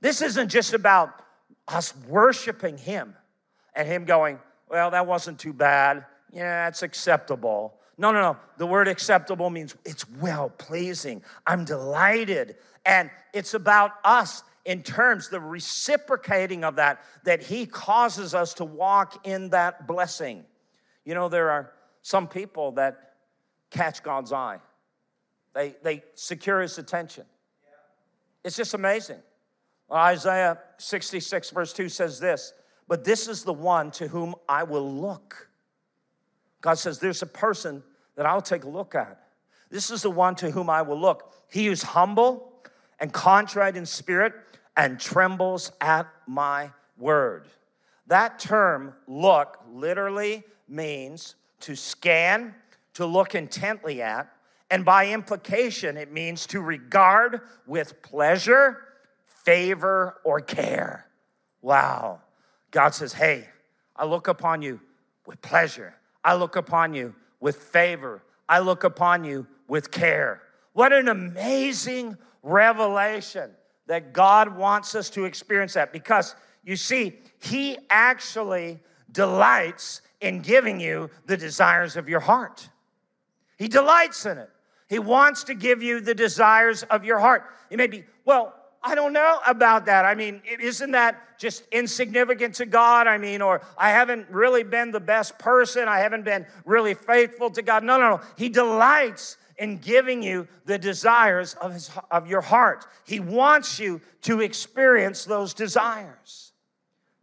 This 0.00 0.22
isn't 0.22 0.48
just 0.48 0.72
about 0.72 1.22
us 1.68 1.94
worshiping 2.08 2.78
him 2.78 3.14
and 3.74 3.86
him 3.86 4.04
going, 4.04 4.38
well, 4.68 4.90
that 4.90 5.06
wasn't 5.06 5.38
too 5.38 5.52
bad 5.52 6.04
yeah, 6.32 6.68
it's 6.68 6.82
acceptable. 6.82 7.74
No, 7.98 8.12
no, 8.12 8.20
no. 8.20 8.36
The 8.56 8.66
word 8.66 8.88
acceptable 8.88 9.50
means 9.50 9.76
it's 9.84 10.08
well 10.08 10.48
pleasing. 10.48 11.22
I'm 11.46 11.64
delighted. 11.64 12.56
And 12.86 13.10
it's 13.34 13.54
about 13.54 13.92
us 14.04 14.42
in 14.64 14.82
terms, 14.82 15.28
the 15.28 15.40
reciprocating 15.40 16.64
of 16.64 16.76
that, 16.76 17.02
that 17.24 17.42
He 17.42 17.66
causes 17.66 18.34
us 18.34 18.54
to 18.54 18.64
walk 18.64 19.26
in 19.26 19.50
that 19.50 19.86
blessing. 19.86 20.44
You 21.04 21.14
know, 21.14 21.28
there 21.28 21.50
are 21.50 21.72
some 22.02 22.28
people 22.28 22.72
that 22.72 23.14
catch 23.70 24.02
God's 24.02 24.32
eye, 24.32 24.58
they, 25.54 25.74
they 25.82 26.02
secure 26.14 26.60
His 26.60 26.78
attention. 26.78 27.24
It's 28.44 28.56
just 28.56 28.74
amazing. 28.74 29.18
Isaiah 29.92 30.58
66, 30.78 31.50
verse 31.50 31.72
2 31.72 31.88
says 31.88 32.20
this 32.20 32.54
But 32.88 33.04
this 33.04 33.28
is 33.28 33.44
the 33.44 33.52
one 33.52 33.90
to 33.92 34.08
whom 34.08 34.34
I 34.48 34.62
will 34.62 34.90
look 34.90 35.49
God 36.60 36.74
says, 36.74 36.98
There's 36.98 37.22
a 37.22 37.26
person 37.26 37.82
that 38.16 38.26
I'll 38.26 38.42
take 38.42 38.64
a 38.64 38.68
look 38.68 38.94
at. 38.94 39.20
This 39.70 39.90
is 39.90 40.02
the 40.02 40.10
one 40.10 40.34
to 40.36 40.50
whom 40.50 40.68
I 40.68 40.82
will 40.82 41.00
look. 41.00 41.32
He 41.50 41.68
is 41.68 41.82
humble 41.82 42.52
and 42.98 43.12
contrite 43.12 43.76
in 43.76 43.86
spirit 43.86 44.34
and 44.76 44.98
trembles 44.98 45.72
at 45.80 46.06
my 46.26 46.70
word. 46.98 47.46
That 48.06 48.38
term, 48.38 48.94
look, 49.06 49.58
literally 49.72 50.42
means 50.68 51.36
to 51.60 51.76
scan, 51.76 52.54
to 52.94 53.06
look 53.06 53.34
intently 53.34 54.02
at, 54.02 54.30
and 54.70 54.84
by 54.84 55.08
implication, 55.08 55.96
it 55.96 56.12
means 56.12 56.46
to 56.48 56.60
regard 56.60 57.40
with 57.66 58.02
pleasure, 58.02 58.78
favor, 59.26 60.18
or 60.24 60.40
care. 60.40 61.06
Wow. 61.60 62.20
God 62.70 62.94
says, 62.94 63.12
Hey, 63.12 63.48
I 63.96 64.04
look 64.06 64.28
upon 64.28 64.62
you 64.62 64.80
with 65.26 65.42
pleasure. 65.42 65.94
I 66.24 66.34
look 66.34 66.56
upon 66.56 66.94
you 66.94 67.14
with 67.40 67.56
favor. 67.56 68.22
I 68.48 68.58
look 68.60 68.84
upon 68.84 69.24
you 69.24 69.46
with 69.68 69.90
care. 69.90 70.42
What 70.72 70.92
an 70.92 71.08
amazing 71.08 72.16
revelation 72.42 73.50
that 73.86 74.12
God 74.12 74.56
wants 74.56 74.94
us 74.94 75.10
to 75.10 75.24
experience 75.24 75.74
that 75.74 75.92
because 75.92 76.34
you 76.64 76.76
see, 76.76 77.18
He 77.40 77.78
actually 77.88 78.80
delights 79.10 80.02
in 80.20 80.40
giving 80.40 80.78
you 80.78 81.10
the 81.26 81.36
desires 81.36 81.96
of 81.96 82.08
your 82.08 82.20
heart. 82.20 82.68
He 83.56 83.68
delights 83.68 84.26
in 84.26 84.38
it. 84.38 84.50
He 84.88 84.98
wants 84.98 85.44
to 85.44 85.54
give 85.54 85.82
you 85.82 86.00
the 86.00 86.14
desires 86.14 86.82
of 86.84 87.04
your 87.04 87.18
heart. 87.18 87.44
You 87.70 87.76
may 87.76 87.86
be, 87.86 88.04
well, 88.24 88.54
I 88.82 88.94
don't 88.94 89.12
know 89.12 89.38
about 89.46 89.86
that. 89.86 90.04
I 90.04 90.14
mean, 90.14 90.40
isn't 90.58 90.92
that 90.92 91.38
just 91.38 91.64
insignificant 91.70 92.54
to 92.56 92.66
God? 92.66 93.06
I 93.06 93.18
mean, 93.18 93.42
or 93.42 93.60
I 93.76 93.90
haven't 93.90 94.28
really 94.30 94.62
been 94.62 94.90
the 94.90 95.00
best 95.00 95.38
person. 95.38 95.86
I 95.86 95.98
haven't 95.98 96.24
been 96.24 96.46
really 96.64 96.94
faithful 96.94 97.50
to 97.50 97.62
God. 97.62 97.84
No, 97.84 97.98
no, 97.98 98.16
no. 98.16 98.20
He 98.36 98.48
delights 98.48 99.36
in 99.58 99.76
giving 99.76 100.22
you 100.22 100.48
the 100.64 100.78
desires 100.78 101.54
of, 101.60 101.74
his, 101.74 101.90
of 102.10 102.26
your 102.26 102.40
heart. 102.40 102.86
He 103.04 103.20
wants 103.20 103.78
you 103.78 104.00
to 104.22 104.40
experience 104.40 105.26
those 105.26 105.52
desires. 105.52 106.52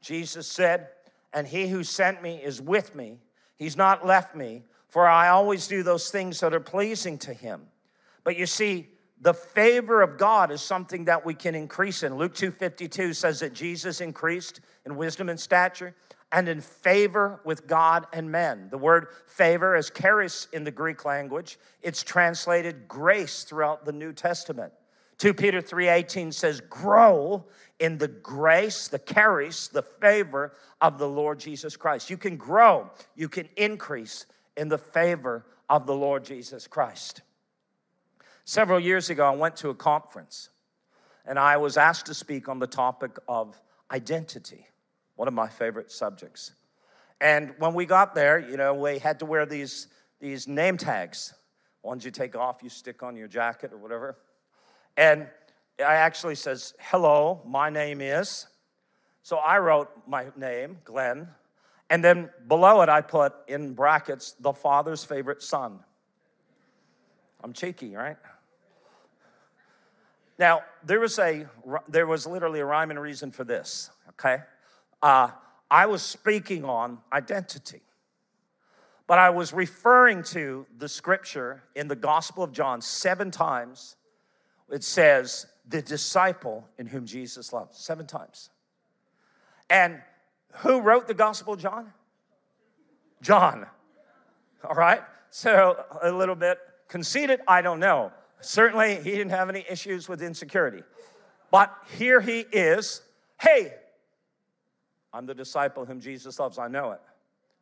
Jesus 0.02 0.46
said, 0.46 0.90
And 1.34 1.48
he 1.48 1.68
who 1.68 1.84
sent 1.84 2.22
me 2.22 2.38
is 2.38 2.62
with 2.62 2.94
me. 2.94 3.18
He's 3.58 3.76
not 3.76 4.06
left 4.06 4.36
me, 4.36 4.64
for 4.90 5.08
I 5.08 5.30
always 5.30 5.68
do 5.68 5.82
those 5.82 6.12
things 6.12 6.40
that 6.42 6.54
are 6.54 6.60
pleasing 6.60 7.18
to 7.20 7.34
him. 7.34 7.64
But 8.24 8.38
you 8.38 8.46
see, 8.46 8.90
the 9.20 9.34
favor 9.34 10.02
of 10.02 10.18
God 10.18 10.52
is 10.52 10.62
something 10.62 11.06
that 11.06 11.26
we 11.26 11.34
can 11.34 11.56
increase 11.56 12.04
in. 12.04 12.16
Luke 12.16 12.36
2:52 12.36 13.14
says 13.14 13.40
that 13.40 13.54
Jesus 13.54 14.00
increased 14.00 14.62
in 14.86 14.96
wisdom 14.96 15.30
and 15.30 15.40
stature 15.40 15.96
and 16.32 16.48
in 16.50 16.62
favor 16.62 17.40
with 17.44 17.68
God 17.68 18.06
and 18.14 18.32
men. 18.32 18.68
The 18.70 18.78
word 18.78 19.08
favor 19.26 19.76
is 19.76 19.90
charis 19.90 20.48
in 20.52 20.64
the 20.64 20.72
Greek 20.72 21.06
language. 21.06 21.58
It's 21.82 22.04
translated 22.04 22.88
grace 22.88 23.44
throughout 23.44 23.86
the 23.86 23.94
New 23.94 24.14
Testament. 24.14 24.74
2 25.18 25.34
Peter 25.34 25.62
3:18 25.62 26.32
says 26.32 26.62
grow 26.62 27.46
in 27.80 27.98
the 27.98 28.08
grace, 28.08 28.88
the 28.88 29.00
charis, 29.00 29.68
the 29.68 29.82
favor 29.82 30.54
of 30.80 31.00
the 31.00 31.08
Lord 31.08 31.40
Jesus 31.40 31.76
Christ. 31.76 32.10
You 32.10 32.18
can 32.18 32.38
grow, 32.38 32.92
you 33.16 33.30
can 33.30 33.50
increase 33.56 34.28
in 34.56 34.70
the 34.70 34.78
favor 34.78 35.46
of 35.70 35.88
the 35.88 35.96
Lord 35.96 36.24
Jesus 36.24 36.68
Christ. 36.68 37.22
Several 38.50 38.80
years 38.80 39.10
ago, 39.10 39.26
I 39.26 39.36
went 39.36 39.58
to 39.58 39.72
a 39.72 39.76
conference 39.76 40.48
and 41.26 41.38
I 41.38 41.58
was 41.58 41.76
asked 41.76 42.06
to 42.06 42.14
speak 42.14 42.48
on 42.48 42.60
the 42.60 42.66
topic 42.66 43.18
of 43.28 43.62
identity, 43.92 44.66
one 45.18 45.28
of 45.28 45.34
my 45.34 45.50
favorite 45.50 45.92
subjects. 45.92 46.54
And 47.20 47.54
when 47.60 47.74
we 47.74 47.86
got 47.86 48.16
there, 48.16 48.40
you 48.40 48.56
know, 48.56 48.74
we 48.74 49.00
had 49.00 49.20
to 49.20 49.26
wear 49.26 49.46
these, 49.46 49.88
these 50.22 50.48
name 50.48 50.78
tags. 50.78 51.34
Ones 51.84 52.06
you 52.06 52.12
take 52.12 52.38
off, 52.38 52.64
you 52.64 52.70
stick 52.70 53.04
on 53.04 53.18
your 53.18 53.28
jacket 53.28 53.74
or 53.74 53.78
whatever. 53.78 54.18
And 54.96 55.28
I 55.80 55.96
actually 55.96 56.36
says, 56.36 56.74
hello, 56.80 57.42
my 57.46 57.70
name 57.70 58.00
is. 58.00 58.48
So 59.24 59.40
I 59.40 59.58
wrote 59.58 59.92
my 60.08 60.28
name, 60.38 60.78
Glenn, 60.86 61.28
and 61.90 62.02
then 62.02 62.30
below 62.48 62.82
it 62.82 62.88
I 62.88 63.02
put 63.02 63.34
in 63.50 63.74
brackets, 63.74 64.36
the 64.40 64.54
father's 64.54 65.04
favorite 65.04 65.44
son. 65.44 65.80
I'm 67.44 67.52
cheeky, 67.52 67.94
right? 67.94 68.16
Now, 70.40 70.62
there 70.84 71.00
was 71.00 71.18
a 71.20 71.48
there 71.88 72.06
was 72.06 72.28
literally 72.28 72.60
a 72.60 72.66
rhyme 72.66 72.92
and 72.92 73.02
reason 73.02 73.32
for 73.32 73.44
this. 73.44 73.90
Okay, 74.10 74.38
uh, 75.02 75.30
I 75.70 75.86
was 75.86 76.02
speaking 76.02 76.64
on 76.64 77.00
identity, 77.12 77.82
but 79.08 79.18
I 79.18 79.30
was 79.32 79.54
referring 79.54 80.24
to 80.26 80.66
the 80.78 80.88
scripture 80.88 81.64
in 81.76 81.88
the 81.88 81.96
Gospel 81.96 82.44
of 82.44 82.52
John 82.52 82.82
seven 82.82 83.32
times. 83.32 83.96
It 84.70 84.84
says 84.84 85.48
the 85.68 85.82
disciple 85.82 86.68
in 86.78 86.88
whom 86.88 87.06
Jesus 87.06 87.52
loved 87.52 87.74
seven 87.76 88.06
times, 88.06 88.50
and 89.70 90.02
who 90.58 90.82
wrote 90.82 91.08
the 91.08 91.14
Gospel 91.14 91.54
of 91.54 91.60
John? 91.60 91.94
John. 93.22 93.66
All 94.64 94.76
right. 94.76 95.02
So 95.30 95.84
a 96.02 96.12
little 96.12 96.36
bit 96.36 96.58
conceited, 96.88 97.42
I 97.48 97.62
don't 97.62 97.80
know. 97.80 98.12
Certainly, 98.42 98.96
he 98.98 99.12
didn't 99.12 99.32
have 99.32 99.50
any 99.50 99.66
issues 99.70 100.08
with 100.08 100.22
insecurity. 100.22 100.84
But 101.52 101.76
here 101.98 102.22
he 102.22 102.42
is. 102.52 103.02
Hey, 103.40 103.74
I'm 105.14 105.26
the 105.26 105.34
disciple 105.34 105.86
whom 105.86 106.00
Jesus 106.00 106.40
loves. 106.40 106.60
I 106.60 106.68
know 106.68 106.92
it. 106.92 107.02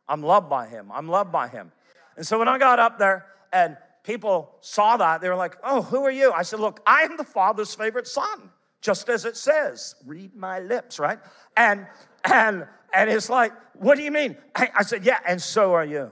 I'm 0.07 0.21
loved 0.21 0.49
by 0.49 0.67
him. 0.67 0.91
I'm 0.93 1.07
loved 1.07 1.31
by 1.31 1.47
him. 1.47 1.71
And 2.17 2.25
so 2.25 2.37
when 2.39 2.47
I 2.47 2.57
got 2.57 2.79
up 2.79 2.99
there 2.99 3.25
and 3.53 3.77
people 4.03 4.55
saw 4.61 4.97
that, 4.97 5.21
they 5.21 5.29
were 5.29 5.35
like, 5.35 5.57
Oh, 5.63 5.81
who 5.81 6.03
are 6.03 6.11
you? 6.11 6.31
I 6.31 6.41
said, 6.41 6.59
Look, 6.59 6.81
I 6.85 7.03
am 7.03 7.17
the 7.17 7.23
Father's 7.23 7.73
favorite 7.73 8.07
son, 8.07 8.49
just 8.81 9.09
as 9.09 9.25
it 9.25 9.37
says. 9.37 9.95
Read 10.05 10.35
my 10.35 10.59
lips, 10.59 10.99
right? 10.99 11.19
And 11.55 11.87
and 12.23 12.67
and 12.93 13.09
it's 13.09 13.29
like, 13.29 13.51
what 13.73 13.97
do 13.97 14.03
you 14.03 14.11
mean? 14.11 14.37
I, 14.55 14.69
I 14.75 14.83
said, 14.83 15.05
Yeah, 15.05 15.19
and 15.27 15.41
so 15.41 15.73
are 15.73 15.85
you. 15.85 16.11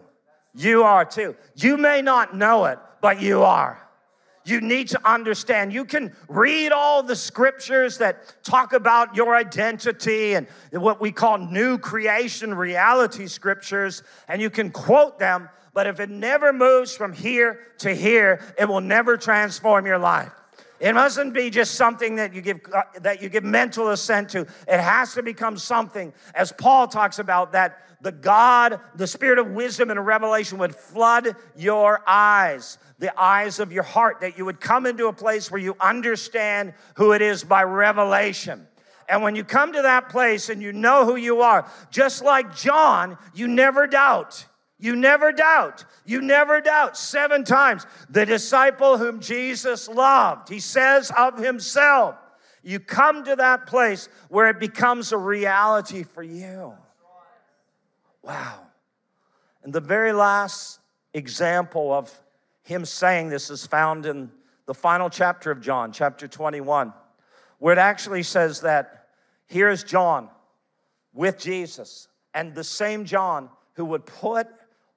You 0.55 0.83
are 0.83 1.05
too. 1.05 1.35
You 1.55 1.77
may 1.77 2.01
not 2.01 2.35
know 2.35 2.65
it, 2.65 2.79
but 3.01 3.21
you 3.21 3.43
are 3.43 3.82
you 4.45 4.61
need 4.61 4.89
to 4.89 5.09
understand. 5.09 5.73
You 5.73 5.85
can 5.85 6.15
read 6.27 6.71
all 6.71 7.03
the 7.03 7.15
scriptures 7.15 7.97
that 7.99 8.43
talk 8.43 8.73
about 8.73 9.15
your 9.15 9.35
identity 9.35 10.33
and 10.33 10.47
what 10.71 10.99
we 10.99 11.11
call 11.11 11.37
new 11.37 11.77
creation 11.77 12.53
reality 12.53 13.27
scriptures, 13.27 14.03
and 14.27 14.41
you 14.41 14.49
can 14.49 14.71
quote 14.71 15.19
them, 15.19 15.49
but 15.73 15.87
if 15.87 15.99
it 15.99 16.09
never 16.09 16.53
moves 16.53 16.95
from 16.95 17.13
here 17.13 17.59
to 17.79 17.93
here, 17.93 18.41
it 18.59 18.65
will 18.65 18.81
never 18.81 19.17
transform 19.17 19.85
your 19.85 19.97
life. 19.97 20.31
It 20.83 20.95
mustn't 20.95 21.33
be 21.33 21.49
just 21.49 21.75
something 21.75 22.15
that 22.15 22.33
you 22.33 22.41
give 22.41 22.59
uh, 22.73 22.81
that 22.99 23.21
you 23.21 23.29
give 23.29 23.45
mental 23.45 23.87
assent 23.91 24.31
to. 24.31 24.41
It 24.67 24.81
has 24.81 25.13
to 25.13 25.23
become 25.23 25.57
something, 25.57 26.11
as 26.35 26.51
Paul 26.51 26.89
talks 26.89 27.19
about, 27.19 27.53
that 27.53 27.79
the 28.01 28.11
God, 28.11 28.81
the 28.93 29.07
spirit 29.07 29.39
of 29.39 29.51
wisdom 29.51 29.91
and 29.91 30.05
revelation 30.05 30.57
would 30.57 30.75
flood 30.75 31.37
your 31.55 32.01
eyes, 32.05 32.77
the 32.99 33.17
eyes 33.17 33.59
of 33.59 33.71
your 33.71 33.83
heart, 33.83 34.19
that 34.19 34.37
you 34.37 34.43
would 34.43 34.59
come 34.59 34.85
into 34.85 35.07
a 35.07 35.13
place 35.13 35.49
where 35.49 35.61
you 35.61 35.77
understand 35.79 36.73
who 36.97 37.13
it 37.13 37.21
is 37.21 37.45
by 37.45 37.63
revelation. 37.63 38.67
And 39.07 39.23
when 39.23 39.37
you 39.37 39.45
come 39.45 39.71
to 39.71 39.83
that 39.83 40.09
place 40.09 40.49
and 40.49 40.61
you 40.61 40.73
know 40.73 41.05
who 41.05 41.15
you 41.15 41.43
are, 41.43 41.65
just 41.91 42.25
like 42.25 42.57
John, 42.57 43.17
you 43.33 43.47
never 43.47 43.87
doubt. 43.87 44.45
You 44.83 44.97
never 44.97 45.31
doubt. 45.31 45.85
You 46.03 46.19
never 46.19 46.59
doubt. 46.59 46.97
Seven 46.97 47.45
times. 47.45 47.85
The 48.09 48.25
disciple 48.25 48.97
whom 48.97 49.21
Jesus 49.21 49.87
loved, 49.87 50.49
he 50.49 50.59
says 50.59 51.09
of 51.17 51.37
himself, 51.37 52.15
you 52.63 52.81
come 52.81 53.23
to 53.23 53.37
that 53.37 53.65
place 53.65 54.09
where 54.27 54.49
it 54.49 54.59
becomes 54.59 55.13
a 55.13 55.17
reality 55.17 56.03
for 56.03 56.21
you. 56.21 56.73
Wow. 58.23 58.59
And 59.63 59.71
the 59.71 59.79
very 59.79 60.11
last 60.11 60.81
example 61.13 61.93
of 61.93 62.11
him 62.63 62.83
saying 62.83 63.29
this 63.29 63.49
is 63.49 63.65
found 63.65 64.05
in 64.05 64.29
the 64.65 64.73
final 64.73 65.09
chapter 65.09 65.49
of 65.49 65.61
John, 65.61 65.93
chapter 65.93 66.27
21, 66.27 66.91
where 67.59 67.71
it 67.71 67.79
actually 67.79 68.23
says 68.23 68.59
that 68.61 69.07
here's 69.45 69.85
John 69.85 70.27
with 71.13 71.39
Jesus, 71.39 72.09
and 72.33 72.53
the 72.53 72.65
same 72.65 73.05
John 73.05 73.47
who 73.75 73.85
would 73.85 74.05
put 74.05 74.47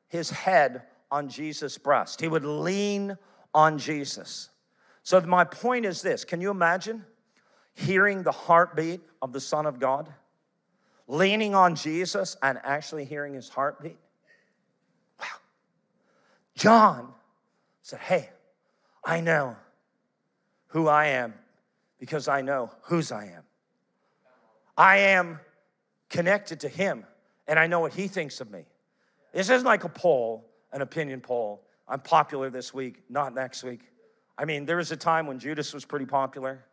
his 0.09 0.31
head 0.31 0.83
on 1.11 1.29
Jesus' 1.29 1.79
breast. 1.79 2.21
He 2.21 2.29
would 2.29 2.45
lean 2.45 3.17
on 3.55 3.79
Jesus. 3.79 4.51
So, 5.03 5.21
my 5.21 5.45
point 5.45 5.87
is 5.87 6.03
this 6.03 6.25
can 6.25 6.41
you 6.41 6.51
imagine 6.51 7.05
hearing 7.75 8.23
the 8.23 8.33
heartbeat 8.33 9.01
of 9.23 9.33
the 9.33 9.41
Son 9.41 9.67
of 9.67 9.79
God? 9.79 10.13
Leaning 11.09 11.55
on 11.55 11.77
Jesus 11.77 12.37
and 12.43 12.59
actually 12.65 13.05
hearing 13.05 13.35
his 13.35 13.49
heartbeat? 13.49 13.99
Wow. 15.21 15.27
John 16.57 17.13
said, 17.83 18.01
Hey, 18.01 18.31
I 19.05 19.21
know 19.21 19.57
who 20.69 20.89
I 20.89 21.07
am 21.07 21.35
because 22.01 22.27
I 22.27 22.43
know 22.43 22.71
whose 22.83 23.13
I 23.13 23.27
am. 23.27 23.43
I 24.77 24.97
am 24.99 25.41
connected 26.11 26.61
to 26.61 26.69
him 26.69 27.05
and 27.47 27.59
I 27.59 27.69
know 27.69 27.81
what 27.81 27.93
he 27.93 28.09
thinks 28.09 28.41
of 28.41 28.51
me. 28.51 28.65
This 29.37 29.51
isn't 29.51 29.67
like 29.67 29.85
a 29.85 29.91
poll, 29.91 30.49
an 30.73 30.81
opinion 30.81 31.21
poll. 31.21 31.63
I'm 31.87 32.01
popular 32.01 32.49
this 32.49 32.73
week, 32.73 33.03
not 33.11 33.35
next 33.35 33.63
week. 33.65 33.81
I 34.39 34.47
mean, 34.47 34.65
there 34.65 34.79
was 34.79 34.93
a 34.93 34.97
time 34.97 35.27
when 35.27 35.39
Judas 35.39 35.75
was 35.75 35.85
pretty 35.85 36.07
popular. 36.07 36.65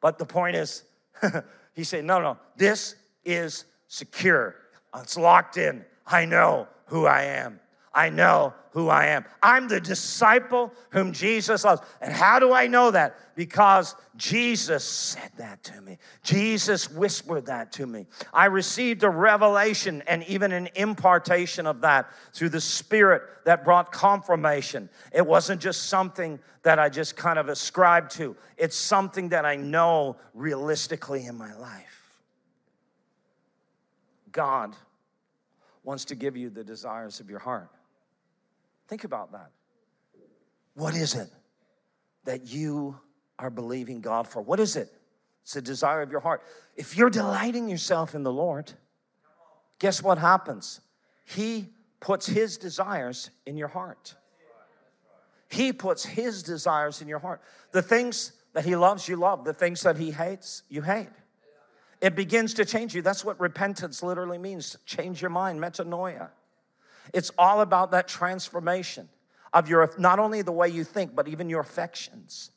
But 0.00 0.16
the 0.16 0.24
point 0.24 0.54
is, 0.54 0.84
he 1.74 1.82
said, 1.82 2.04
no, 2.04 2.20
no, 2.20 2.38
this 2.56 2.94
is 3.24 3.64
secure. 3.88 4.54
It's 4.94 5.16
locked 5.16 5.56
in. 5.56 5.84
I 6.06 6.24
know 6.24 6.68
who 6.86 7.06
I 7.06 7.24
am. 7.24 7.58
I 7.98 8.10
know 8.10 8.54
who 8.70 8.88
I 8.88 9.06
am. 9.06 9.24
I'm 9.42 9.66
the 9.66 9.80
disciple 9.80 10.72
whom 10.90 11.12
Jesus 11.12 11.64
loves. 11.64 11.82
And 12.00 12.12
how 12.12 12.38
do 12.38 12.52
I 12.52 12.68
know 12.68 12.92
that? 12.92 13.18
Because 13.34 13.96
Jesus 14.14 14.84
said 14.84 15.32
that 15.38 15.64
to 15.64 15.80
me. 15.80 15.98
Jesus 16.22 16.88
whispered 16.88 17.46
that 17.46 17.72
to 17.72 17.88
me. 17.88 18.06
I 18.32 18.44
received 18.44 19.02
a 19.02 19.10
revelation 19.10 20.04
and 20.06 20.22
even 20.28 20.52
an 20.52 20.68
impartation 20.76 21.66
of 21.66 21.80
that 21.80 22.08
through 22.32 22.50
the 22.50 22.60
Spirit 22.60 23.22
that 23.46 23.64
brought 23.64 23.90
confirmation. 23.90 24.88
It 25.12 25.26
wasn't 25.26 25.60
just 25.60 25.88
something 25.88 26.38
that 26.62 26.78
I 26.78 26.90
just 26.90 27.16
kind 27.16 27.40
of 27.40 27.48
ascribed 27.48 28.12
to, 28.12 28.36
it's 28.56 28.76
something 28.76 29.30
that 29.30 29.44
I 29.44 29.56
know 29.56 30.18
realistically 30.34 31.26
in 31.26 31.36
my 31.36 31.52
life. 31.54 32.20
God 34.30 34.76
wants 35.82 36.04
to 36.04 36.14
give 36.14 36.36
you 36.36 36.48
the 36.48 36.62
desires 36.62 37.18
of 37.18 37.28
your 37.28 37.40
heart. 37.40 37.70
Think 38.88 39.04
about 39.04 39.32
that. 39.32 39.50
What 40.74 40.94
is 40.94 41.14
it 41.14 41.28
that 42.24 42.46
you 42.46 42.98
are 43.38 43.50
believing 43.50 44.00
God 44.00 44.26
for? 44.26 44.42
What 44.42 44.60
is 44.60 44.76
it? 44.76 44.92
It's 45.42 45.54
the 45.54 45.62
desire 45.62 46.02
of 46.02 46.10
your 46.10 46.20
heart. 46.20 46.42
If 46.76 46.96
you're 46.96 47.10
delighting 47.10 47.68
yourself 47.68 48.14
in 48.14 48.22
the 48.22 48.32
Lord, 48.32 48.72
guess 49.78 50.02
what 50.02 50.18
happens? 50.18 50.80
He 51.24 51.68
puts 52.00 52.26
His 52.26 52.58
desires 52.58 53.30
in 53.46 53.56
your 53.56 53.68
heart. 53.68 54.14
He 55.48 55.72
puts 55.72 56.04
His 56.04 56.42
desires 56.42 57.00
in 57.00 57.08
your 57.08 57.18
heart. 57.18 57.40
The 57.72 57.82
things 57.82 58.32
that 58.54 58.64
He 58.64 58.76
loves, 58.76 59.08
you 59.08 59.16
love. 59.16 59.44
The 59.44 59.54
things 59.54 59.82
that 59.82 59.96
He 59.96 60.10
hates, 60.10 60.62
you 60.68 60.82
hate. 60.82 61.08
It 62.00 62.14
begins 62.14 62.54
to 62.54 62.64
change 62.64 62.94
you. 62.94 63.02
That's 63.02 63.24
what 63.24 63.40
repentance 63.40 64.02
literally 64.02 64.38
means 64.38 64.76
change 64.86 65.20
your 65.20 65.30
mind, 65.30 65.60
metanoia. 65.60 66.28
It's 67.12 67.30
all 67.38 67.60
about 67.60 67.90
that 67.92 68.08
transformation 68.08 69.08
of 69.52 69.68
your 69.68 69.92
not 69.98 70.18
only 70.18 70.42
the 70.42 70.52
way 70.52 70.68
you 70.68 70.84
think, 70.84 71.14
but 71.14 71.28
even 71.28 71.48
your 71.48 71.60
affections. 71.60 72.50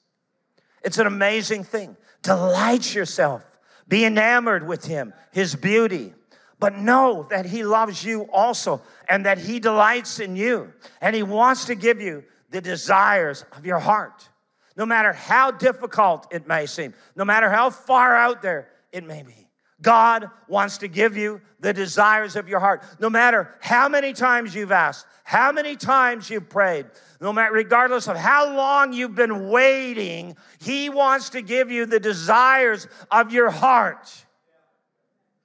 It's 0.83 0.97
an 0.97 1.07
amazing 1.07 1.63
thing. 1.63 1.95
Delight 2.21 2.93
yourself, 2.93 3.43
be 3.87 4.05
enamored 4.05 4.67
with 4.67 4.85
Him, 4.85 5.13
His 5.31 5.55
beauty, 5.55 6.13
but 6.59 6.75
know 6.75 7.27
that 7.29 7.45
He 7.45 7.63
loves 7.63 8.03
you 8.03 8.23
also 8.31 8.81
and 9.09 9.25
that 9.25 9.37
He 9.37 9.59
delights 9.59 10.19
in 10.19 10.35
you 10.35 10.73
and 11.01 11.15
He 11.15 11.23
wants 11.23 11.65
to 11.65 11.75
give 11.75 12.01
you 12.01 12.23
the 12.49 12.61
desires 12.61 13.45
of 13.53 13.65
your 13.65 13.79
heart. 13.79 14.29
No 14.77 14.85
matter 14.85 15.13
how 15.13 15.51
difficult 15.51 16.27
it 16.31 16.47
may 16.47 16.65
seem, 16.65 16.93
no 17.15 17.25
matter 17.25 17.49
how 17.49 17.69
far 17.69 18.15
out 18.15 18.41
there 18.41 18.69
it 18.91 19.03
may 19.03 19.23
be. 19.23 19.47
God 19.81 20.29
wants 20.47 20.79
to 20.79 20.87
give 20.87 21.17
you 21.17 21.41
the 21.59 21.73
desires 21.73 22.35
of 22.35 22.47
your 22.47 22.59
heart. 22.59 22.83
No 22.99 23.09
matter 23.09 23.53
how 23.59 23.89
many 23.89 24.13
times 24.13 24.53
you've 24.53 24.71
asked, 24.71 25.05
how 25.23 25.51
many 25.51 25.75
times 25.75 26.29
you've 26.29 26.49
prayed, 26.49 26.85
no 27.19 27.31
matter 27.31 27.53
regardless 27.53 28.07
of 28.07 28.17
how 28.17 28.55
long 28.55 28.93
you've 28.93 29.15
been 29.15 29.49
waiting, 29.49 30.35
He 30.59 30.89
wants 30.89 31.29
to 31.31 31.41
give 31.41 31.71
you 31.71 31.85
the 31.85 31.99
desires 31.99 32.87
of 33.09 33.31
your 33.31 33.49
heart. 33.49 34.25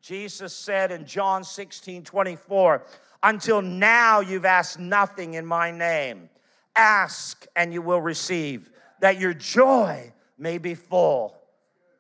Jesus 0.03 0.55
said 0.55 0.93
in 0.93 1.05
John 1.07 1.45
16 1.45 2.05
24, 2.05 2.85
until 3.23 3.63
now 3.63 4.21
you've 4.21 4.45
asked 4.45 4.79
nothing 4.79 5.35
in 5.35 5.45
my 5.45 5.71
name. 5.71 6.31
Ask 6.75 7.47
and 7.57 7.73
you 7.73 7.83
will 7.83 8.01
receive, 8.01 8.71
that 9.01 9.19
your 9.19 9.35
joy 9.35 10.13
may 10.39 10.59
be 10.59 10.75
full. 10.75 11.37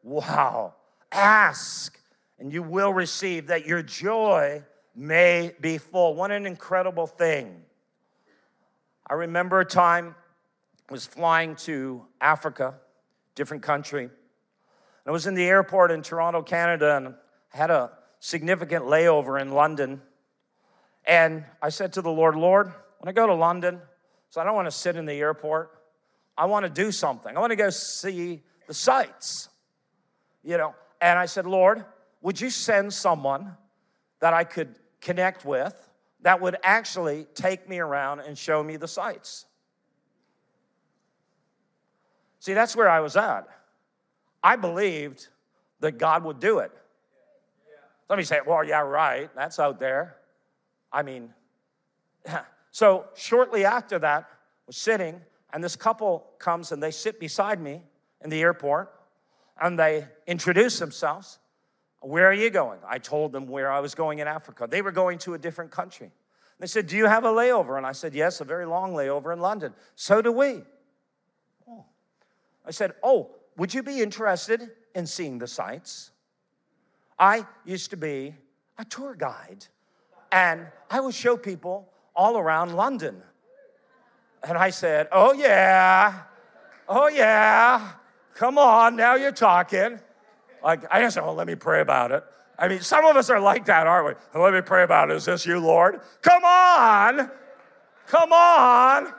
Wow. 0.02 0.74
Ask 1.10 1.95
and 2.38 2.52
you 2.52 2.62
will 2.62 2.92
receive, 2.92 3.48
that 3.48 3.66
your 3.66 3.82
joy 3.82 4.62
may 4.94 5.52
be 5.60 5.78
full. 5.78 6.14
What 6.14 6.30
an 6.30 6.46
incredible 6.46 7.06
thing. 7.06 7.62
I 9.08 9.14
remember 9.14 9.60
a 9.60 9.64
time 9.64 10.14
I 10.88 10.92
was 10.92 11.06
flying 11.06 11.56
to 11.56 12.04
Africa, 12.20 12.74
different 13.34 13.62
country. 13.62 14.10
I 15.06 15.10
was 15.12 15.26
in 15.26 15.34
the 15.34 15.44
airport 15.44 15.92
in 15.92 16.02
Toronto, 16.02 16.42
Canada, 16.42 16.96
and 16.96 17.14
had 17.50 17.70
a 17.70 17.92
significant 18.18 18.86
layover 18.86 19.40
in 19.40 19.52
London. 19.52 20.02
And 21.04 21.44
I 21.62 21.68
said 21.68 21.92
to 21.92 22.02
the 22.02 22.10
Lord, 22.10 22.34
Lord, 22.34 22.72
when 22.98 23.08
I 23.08 23.12
go 23.12 23.26
to 23.26 23.34
London, 23.34 23.80
so 24.30 24.40
I 24.40 24.44
don't 24.44 24.56
want 24.56 24.66
to 24.66 24.76
sit 24.76 24.96
in 24.96 25.06
the 25.06 25.14
airport. 25.14 25.70
I 26.36 26.46
want 26.46 26.64
to 26.64 26.70
do 26.70 26.90
something. 26.90 27.36
I 27.36 27.40
want 27.40 27.52
to 27.52 27.56
go 27.56 27.70
see 27.70 28.42
the 28.66 28.74
sights, 28.74 29.48
you 30.42 30.58
know. 30.58 30.74
And 31.00 31.18
I 31.18 31.26
said, 31.26 31.46
Lord, 31.46 31.84
would 32.26 32.40
you 32.40 32.50
send 32.50 32.92
someone 32.92 33.56
that 34.18 34.34
I 34.34 34.42
could 34.42 34.74
connect 35.00 35.44
with 35.44 35.88
that 36.22 36.40
would 36.40 36.56
actually 36.64 37.24
take 37.36 37.68
me 37.68 37.78
around 37.78 38.18
and 38.18 38.36
show 38.36 38.64
me 38.64 38.76
the 38.76 38.88
sights. 38.88 39.44
See, 42.40 42.52
that's 42.52 42.74
where 42.74 42.88
I 42.88 42.98
was 42.98 43.16
at. 43.16 43.46
I 44.42 44.56
believed 44.56 45.28
that 45.78 45.98
God 45.98 46.24
would 46.24 46.40
do 46.40 46.58
it. 46.58 46.72
Let 48.08 48.16
me 48.16 48.24
say, 48.24 48.40
well, 48.44 48.64
yeah, 48.64 48.80
right. 48.80 49.30
That's 49.36 49.60
out 49.60 49.78
there. 49.78 50.16
I 50.92 51.04
mean, 51.04 51.32
so 52.72 53.04
shortly 53.14 53.64
after 53.64 54.00
that, 54.00 54.28
was 54.66 54.76
sitting, 54.76 55.20
and 55.52 55.62
this 55.62 55.76
couple 55.76 56.26
comes 56.40 56.72
and 56.72 56.82
they 56.82 56.90
sit 56.90 57.20
beside 57.20 57.60
me 57.60 57.82
in 58.20 58.30
the 58.30 58.40
airport, 58.40 58.92
and 59.60 59.78
they 59.78 60.08
introduce 60.26 60.80
themselves. 60.80 61.38
Where 62.00 62.28
are 62.28 62.34
you 62.34 62.50
going? 62.50 62.78
I 62.86 62.98
told 62.98 63.32
them 63.32 63.46
where 63.46 63.70
I 63.70 63.80
was 63.80 63.94
going 63.94 64.18
in 64.18 64.28
Africa. 64.28 64.66
They 64.70 64.82
were 64.82 64.92
going 64.92 65.18
to 65.20 65.34
a 65.34 65.38
different 65.38 65.70
country. 65.70 66.10
They 66.58 66.66
said, 66.66 66.86
Do 66.86 66.96
you 66.96 67.06
have 67.06 67.24
a 67.24 67.30
layover? 67.30 67.76
And 67.76 67.86
I 67.86 67.92
said, 67.92 68.14
Yes, 68.14 68.40
a 68.40 68.44
very 68.44 68.66
long 68.66 68.92
layover 68.92 69.32
in 69.32 69.40
London. 69.40 69.74
So 69.94 70.22
do 70.22 70.32
we. 70.32 70.62
Oh. 71.68 71.84
I 72.64 72.70
said, 72.70 72.94
Oh, 73.02 73.30
would 73.56 73.74
you 73.74 73.82
be 73.82 74.00
interested 74.00 74.70
in 74.94 75.06
seeing 75.06 75.38
the 75.38 75.46
sights? 75.46 76.10
I 77.18 77.46
used 77.64 77.90
to 77.90 77.96
be 77.96 78.34
a 78.78 78.84
tour 78.84 79.14
guide, 79.14 79.66
and 80.30 80.66
I 80.90 81.00
would 81.00 81.14
show 81.14 81.36
people 81.36 81.88
all 82.14 82.36
around 82.38 82.76
London. 82.76 83.22
And 84.42 84.56
I 84.58 84.70
said, 84.70 85.08
Oh, 85.12 85.32
yeah, 85.32 86.22
oh, 86.88 87.08
yeah, 87.08 87.92
come 88.34 88.58
on, 88.58 88.96
now 88.96 89.14
you're 89.14 89.32
talking. 89.32 89.98
Like, 90.62 90.84
I 90.90 91.00
just 91.00 91.14
said, 91.14 91.24
Oh, 91.24 91.32
let 91.32 91.46
me 91.46 91.54
pray 91.54 91.80
about 91.80 92.12
it. 92.12 92.24
I 92.58 92.68
mean, 92.68 92.80
some 92.80 93.04
of 93.04 93.16
us 93.16 93.28
are 93.28 93.40
like 93.40 93.66
that, 93.66 93.86
aren't 93.86 94.18
we? 94.34 94.40
Let 94.40 94.54
me 94.54 94.62
pray 94.62 94.82
about 94.82 95.10
it. 95.10 95.16
Is 95.16 95.26
this 95.26 95.44
you, 95.44 95.58
Lord? 95.58 96.00
Come 96.22 96.44
on, 96.44 97.30
come 98.06 98.32
on. 98.32 99.12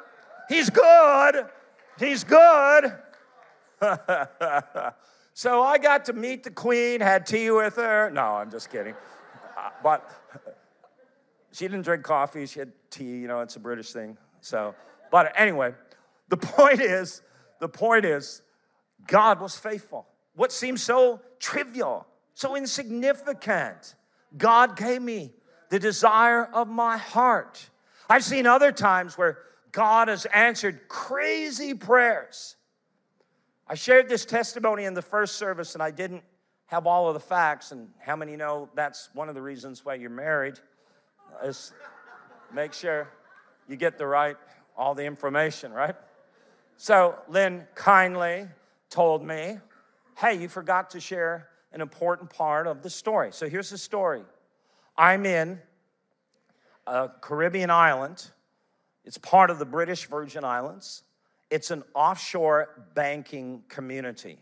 He's 0.50 0.70
good, 0.70 1.46
He's 2.00 2.24
good. 2.24 2.96
so 5.34 5.62
I 5.64 5.78
got 5.78 6.06
to 6.06 6.14
meet 6.14 6.44
the 6.44 6.52
queen, 6.52 7.02
had 7.02 7.26
tea 7.26 7.52
with 7.52 7.76
her. 7.76 8.10
No, 8.12 8.22
I'm 8.22 8.50
just 8.50 8.72
kidding. 8.72 8.94
Uh, 9.58 9.70
but 9.84 10.10
she 11.52 11.68
didn't 11.68 11.84
drink 11.84 12.04
coffee, 12.04 12.46
she 12.46 12.60
had 12.60 12.72
tea, 12.90 13.18
you 13.18 13.28
know, 13.28 13.42
it's 13.42 13.56
a 13.56 13.60
British 13.60 13.92
thing. 13.92 14.18
So, 14.42 14.76
but 15.12 15.34
anyway, 15.36 15.74
the 16.30 16.38
point 16.38 16.82
is, 16.82 17.22
the 17.60 17.70
point 17.70 18.06
is, 18.06 18.42
God 19.08 19.40
was 19.40 19.58
faithful. 19.58 20.08
What 20.38 20.54
seems 20.54 20.82
so 20.82 21.20
trivial, 21.40 22.08
so 22.34 22.56
insignificant, 22.56 23.96
God 24.38 24.78
gave 24.78 25.02
me 25.02 25.34
the 25.70 25.80
desire 25.80 26.46
of 26.46 26.70
my 26.70 26.96
heart. 26.96 27.70
I've 28.10 28.24
seen 28.24 28.48
other 28.48 28.72
times 28.72 29.18
where 29.18 29.40
God 29.74 30.08
has 30.08 30.26
answered 30.28 30.88
crazy 30.88 31.74
prayers 31.74 32.56
I 33.70 33.76
shared 33.76 34.08
this 34.08 34.24
testimony 34.24 34.86
in 34.86 34.94
the 34.94 35.02
first 35.02 35.36
service 35.36 35.74
and 35.74 35.84
I 35.84 35.92
didn't 35.92 36.24
have 36.68 36.88
all 36.88 37.10
of 37.10 37.14
the 37.14 37.20
facts. 37.20 37.74
And 37.74 37.90
how 38.00 38.16
many 38.16 38.38
know 38.38 38.70
that's 38.76 39.10
one 39.14 39.28
of 39.28 39.36
the 39.36 39.42
reasons 39.42 39.84
why 39.84 39.96
you're 39.96 40.10
married? 40.10 40.56
Is 41.44 41.74
make 42.54 42.72
sure 42.72 43.10
you 43.68 43.76
get 43.76 43.98
the 43.98 44.08
right, 44.08 44.38
all 44.78 44.96
the 44.96 45.04
information, 45.04 45.74
right? 45.74 45.96
So 46.78 47.16
Lynn 47.28 47.68
kindly 47.76 48.48
told 48.90 49.26
me, 49.26 49.58
hey, 50.18 50.34
you 50.36 50.50
forgot 50.50 50.90
to 50.90 51.00
share 51.00 51.48
an 51.72 51.80
important 51.80 52.30
part 52.32 52.66
of 52.66 52.82
the 52.82 52.90
story. 52.90 53.30
So 53.32 53.48
here's 53.48 53.70
the 53.70 53.78
story 53.78 54.24
I'm 54.98 55.26
in 55.26 55.60
a 56.86 57.10
Caribbean 57.22 57.70
island, 57.70 58.32
it's 59.06 59.18
part 59.18 59.50
of 59.50 59.60
the 59.60 59.66
British 59.66 60.08
Virgin 60.08 60.44
Islands. 60.44 61.04
It's 61.50 61.72
an 61.72 61.84
offshore 61.94 62.88
banking 62.94 63.64
community. 63.70 64.38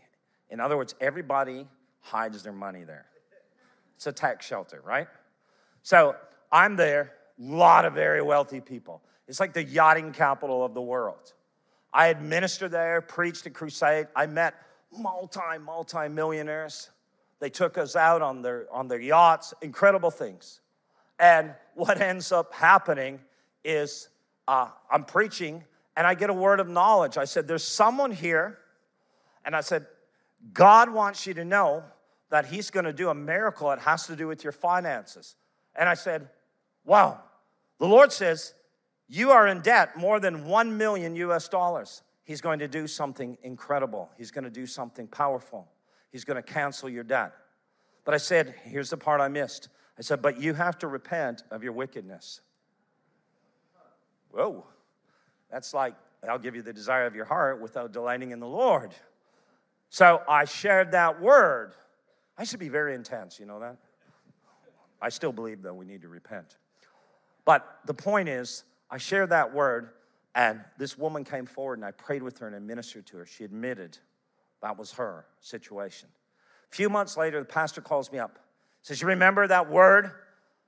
In 0.50 0.58
other 0.58 0.76
words, 0.76 0.96
everybody 1.00 1.68
hides 2.00 2.42
their 2.42 2.52
money 2.52 2.82
there. 2.82 3.06
It's 3.94 4.08
a 4.08 4.12
tax 4.12 4.44
shelter, 4.44 4.82
right? 4.84 5.06
So 5.84 6.16
I'm 6.50 6.74
there, 6.74 7.12
a 7.38 7.44
lot 7.44 7.84
of 7.84 7.92
very 7.92 8.22
wealthy 8.22 8.60
people. 8.60 9.02
It's 9.28 9.38
like 9.38 9.52
the 9.52 9.62
yachting 9.62 10.12
capital 10.12 10.64
of 10.64 10.74
the 10.74 10.82
world. 10.82 11.32
I 11.92 12.08
administered 12.08 12.72
there, 12.72 13.00
preached 13.00 13.46
a 13.46 13.50
crusade. 13.50 14.08
I 14.16 14.26
met 14.26 14.54
multi, 14.98 15.58
multi 15.60 16.08
millionaires. 16.08 16.90
They 17.38 17.50
took 17.50 17.76
us 17.78 17.96
out 17.96 18.22
on 18.22 18.42
their, 18.42 18.66
on 18.72 18.88
their 18.88 19.00
yachts, 19.00 19.52
incredible 19.60 20.10
things. 20.10 20.60
And 21.18 21.54
what 21.74 22.00
ends 22.00 22.32
up 22.32 22.52
happening 22.54 23.20
is 23.64 24.08
uh, 24.48 24.68
I'm 24.90 25.04
preaching 25.04 25.64
and 25.96 26.06
I 26.06 26.14
get 26.14 26.30
a 26.30 26.34
word 26.34 26.60
of 26.60 26.68
knowledge. 26.68 27.16
I 27.16 27.24
said, 27.24 27.48
There's 27.48 27.64
someone 27.64 28.12
here, 28.12 28.58
and 29.44 29.56
I 29.56 29.62
said, 29.62 29.86
God 30.52 30.90
wants 30.90 31.26
you 31.26 31.34
to 31.34 31.44
know 31.44 31.84
that 32.30 32.46
He's 32.46 32.70
gonna 32.70 32.92
do 32.92 33.08
a 33.08 33.14
miracle. 33.14 33.70
It 33.72 33.80
has 33.80 34.06
to 34.06 34.16
do 34.16 34.26
with 34.26 34.44
your 34.44 34.52
finances. 34.52 35.36
And 35.74 35.88
I 35.88 35.94
said, 35.94 36.28
Wow, 36.84 37.20
the 37.78 37.86
Lord 37.86 38.12
says, 38.12 38.52
You 39.08 39.30
are 39.30 39.46
in 39.46 39.60
debt 39.60 39.96
more 39.96 40.20
than 40.20 40.46
1 40.46 40.76
million 40.76 41.16
US 41.16 41.48
dollars. 41.48 42.02
He's 42.26 42.40
going 42.40 42.58
to 42.58 42.68
do 42.68 42.88
something 42.88 43.38
incredible, 43.42 44.10
He's 44.18 44.30
gonna 44.30 44.50
do 44.50 44.66
something 44.66 45.06
powerful. 45.06 45.68
He's 46.10 46.24
gonna 46.24 46.42
cancel 46.42 46.88
your 46.88 47.04
debt. 47.04 47.32
But 48.04 48.14
I 48.14 48.18
said, 48.18 48.54
Here's 48.64 48.90
the 48.90 48.96
part 48.96 49.20
I 49.20 49.28
missed. 49.28 49.68
I 49.96 50.02
said, 50.02 50.20
But 50.20 50.40
you 50.40 50.52
have 50.52 50.76
to 50.78 50.88
repent 50.88 51.44
of 51.50 51.62
your 51.62 51.72
wickedness. 51.72 52.40
Whoa. 54.32 54.66
That's 55.50 55.72
like, 55.72 55.94
I'll 56.28 56.38
give 56.38 56.56
you 56.56 56.62
the 56.62 56.72
desire 56.72 57.06
of 57.06 57.14
your 57.14 57.24
heart 57.24 57.60
without 57.60 57.92
delighting 57.92 58.32
in 58.32 58.40
the 58.40 58.48
Lord. 58.48 58.92
So 59.88 60.20
I 60.28 60.44
shared 60.44 60.90
that 60.92 61.20
word. 61.22 61.74
I 62.36 62.42
should 62.42 62.58
be 62.58 62.68
very 62.68 62.96
intense, 62.96 63.38
you 63.38 63.46
know 63.46 63.60
that? 63.60 63.76
I 65.00 65.10
still 65.10 65.32
believe, 65.32 65.62
though, 65.62 65.74
we 65.74 65.86
need 65.86 66.02
to 66.02 66.08
repent. 66.08 66.56
But 67.44 67.78
the 67.86 67.94
point 67.94 68.28
is, 68.28 68.64
I 68.90 68.98
shared 68.98 69.30
that 69.30 69.54
word, 69.54 69.90
and 70.36 70.60
this 70.76 70.98
woman 70.98 71.24
came 71.24 71.46
forward, 71.46 71.78
and 71.78 71.84
I 71.84 71.92
prayed 71.92 72.22
with 72.22 72.38
her 72.38 72.46
and 72.46 72.54
I 72.54 72.58
ministered 72.58 73.06
to 73.06 73.16
her. 73.16 73.26
She 73.26 73.42
admitted 73.42 73.96
that 74.60 74.78
was 74.78 74.92
her 74.92 75.24
situation. 75.40 76.10
A 76.70 76.74
few 76.74 76.90
months 76.90 77.16
later, 77.16 77.38
the 77.40 77.46
pastor 77.46 77.80
calls 77.80 78.12
me 78.12 78.18
up. 78.18 78.38
Says, 78.82 79.00
You 79.00 79.08
remember 79.08 79.46
that 79.48 79.70
word? 79.70 80.10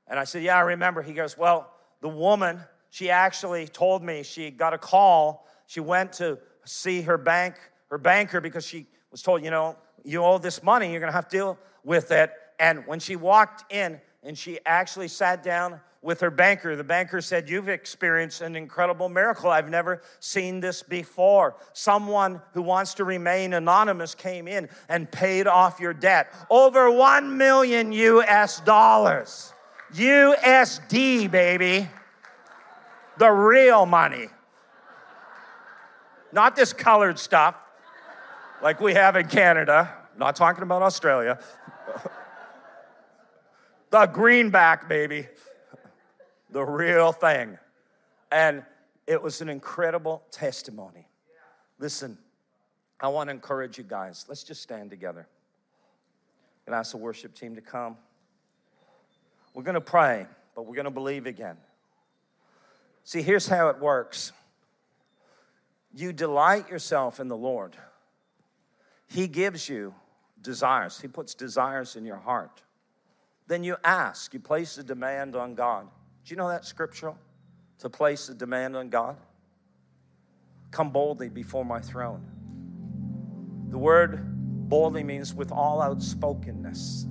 And 0.07 0.19
I 0.19 0.25
said, 0.25 0.43
Yeah, 0.43 0.57
I 0.57 0.61
remember. 0.61 1.03
He 1.03 1.13
goes, 1.13 1.37
Well, 1.37 1.71
the 2.01 2.09
woman 2.09 2.61
she 2.89 3.11
actually 3.11 3.69
told 3.69 4.03
me 4.03 4.23
she 4.23 4.51
got 4.51 4.73
a 4.73 4.79
call. 4.79 5.47
She 5.67 5.81
went 5.81 6.15
to 6.15 6.39
see 6.65 7.03
her 7.03 7.19
bank, 7.19 7.57
her 7.91 7.99
banker, 7.99 8.41
because 8.41 8.67
she 8.67 8.87
was 9.11 9.21
told, 9.21 9.45
you 9.45 9.51
know, 9.51 9.77
you 10.03 10.25
owe 10.25 10.39
this 10.39 10.63
money, 10.63 10.91
you're 10.91 11.01
gonna 11.01 11.13
have 11.13 11.29
to 11.29 11.37
deal 11.37 11.59
with 11.85 12.11
it. 12.11 12.33
And 12.59 12.87
when 12.87 13.01
she 13.01 13.17
walked 13.17 13.71
in 13.71 14.01
and 14.23 14.37
she 14.37 14.59
actually 14.65 15.09
sat 15.09 15.43
down 15.43 15.81
with 16.01 16.21
her 16.21 16.31
banker, 16.31 16.77
the 16.77 16.85
banker 16.85 17.21
said, 17.21 17.49
You've 17.49 17.69
experienced 17.69 18.41
an 18.41 18.55
incredible 18.55 19.09
miracle. 19.09 19.51
I've 19.51 19.69
never 19.69 20.03
seen 20.21 20.61
this 20.61 20.83
before. 20.83 21.57
Someone 21.73 22.41
who 22.53 22.63
wants 22.63 22.95
to 22.95 23.05
remain 23.05 23.53
anonymous 23.53 24.15
came 24.15 24.47
in 24.47 24.69
and 24.89 25.11
paid 25.11 25.47
off 25.47 25.81
your 25.81 25.95
debt. 25.95 26.33
Over 26.51 26.91
1 26.91 27.37
million 27.37 27.93
US 27.93 28.61
dollars. 28.61 29.53
USD, 29.95 31.31
baby 31.31 31.89
the 33.19 33.31
real 33.31 33.85
money. 33.85 34.29
Not 36.33 36.57
this 36.57 36.73
colored 36.73 37.19
stuff 37.19 37.57
like 38.63 38.81
we 38.81 38.95
have 38.95 39.17
in 39.17 39.29
Canada. 39.29 39.93
Not 40.17 40.37
talking 40.37 40.63
about 40.63 40.83
Australia. 40.83 41.39
the 43.91 44.07
greenback, 44.07 44.89
baby. 44.89 45.29
The 46.51 46.65
real 46.65 47.13
thing. 47.13 47.59
And 48.31 48.63
it 49.07 49.23
was 49.23 49.41
an 49.41 49.49
incredible 49.49 50.23
testimony. 50.31 51.09
Listen, 51.79 52.19
I 53.01 53.09
want 53.09 53.29
to 53.29 53.35
encourage 53.35 53.79
you 53.79 53.85
guys. 53.85 54.27
Let's 54.29 54.43
just 54.43 54.63
stand 54.63 54.91
together 54.91 55.27
and 56.67 56.75
ask 56.75 56.91
the 56.91 56.99
worship 56.99 57.35
team 57.35 57.55
to 57.55 57.61
come. 57.61 57.97
We're 59.55 59.63
going 59.63 59.75
to 59.75 59.81
pray, 59.81 60.27
but 60.55 60.67
we're 60.67 60.75
going 60.75 60.85
to 60.85 60.91
believe 60.91 61.27
again. 61.27 61.57
See, 63.05 63.23
here's 63.23 63.49
how 63.49 63.69
it 63.69 63.79
works 63.81 64.33
you 65.95 66.13
delight 66.13 66.69
yourself 66.69 67.21
in 67.21 67.29
the 67.29 67.37
Lord, 67.37 67.77
He 69.07 69.27
gives 69.27 69.69
you 69.69 69.95
desires, 70.43 71.01
He 71.01 71.09
puts 71.09 71.35
desires 71.35 71.97
in 71.97 72.05
your 72.05 72.19
heart. 72.19 72.63
Then 73.47 73.65
you 73.65 73.77
ask, 73.83 74.35
you 74.35 74.41
place 74.41 74.77
a 74.77 74.83
demand 74.83 75.35
on 75.35 75.55
God. 75.55 75.89
Do 76.29 76.35
you 76.35 76.37
know 76.37 76.49
that 76.49 76.67
scriptural? 76.67 77.17
To 77.79 77.89
place 77.89 78.29
a 78.29 78.35
demand 78.35 78.77
on 78.77 78.91
God? 78.91 79.17
Come 80.71 80.91
boldly 80.91 81.31
before 81.31 81.65
my 81.65 81.81
throne. 81.81 82.23
The 83.71 83.79
word 83.79 84.21
boldly 84.69 85.03
means 85.05 85.33
with 85.33 85.51
all 85.51 85.81
outspokenness. 85.81 87.07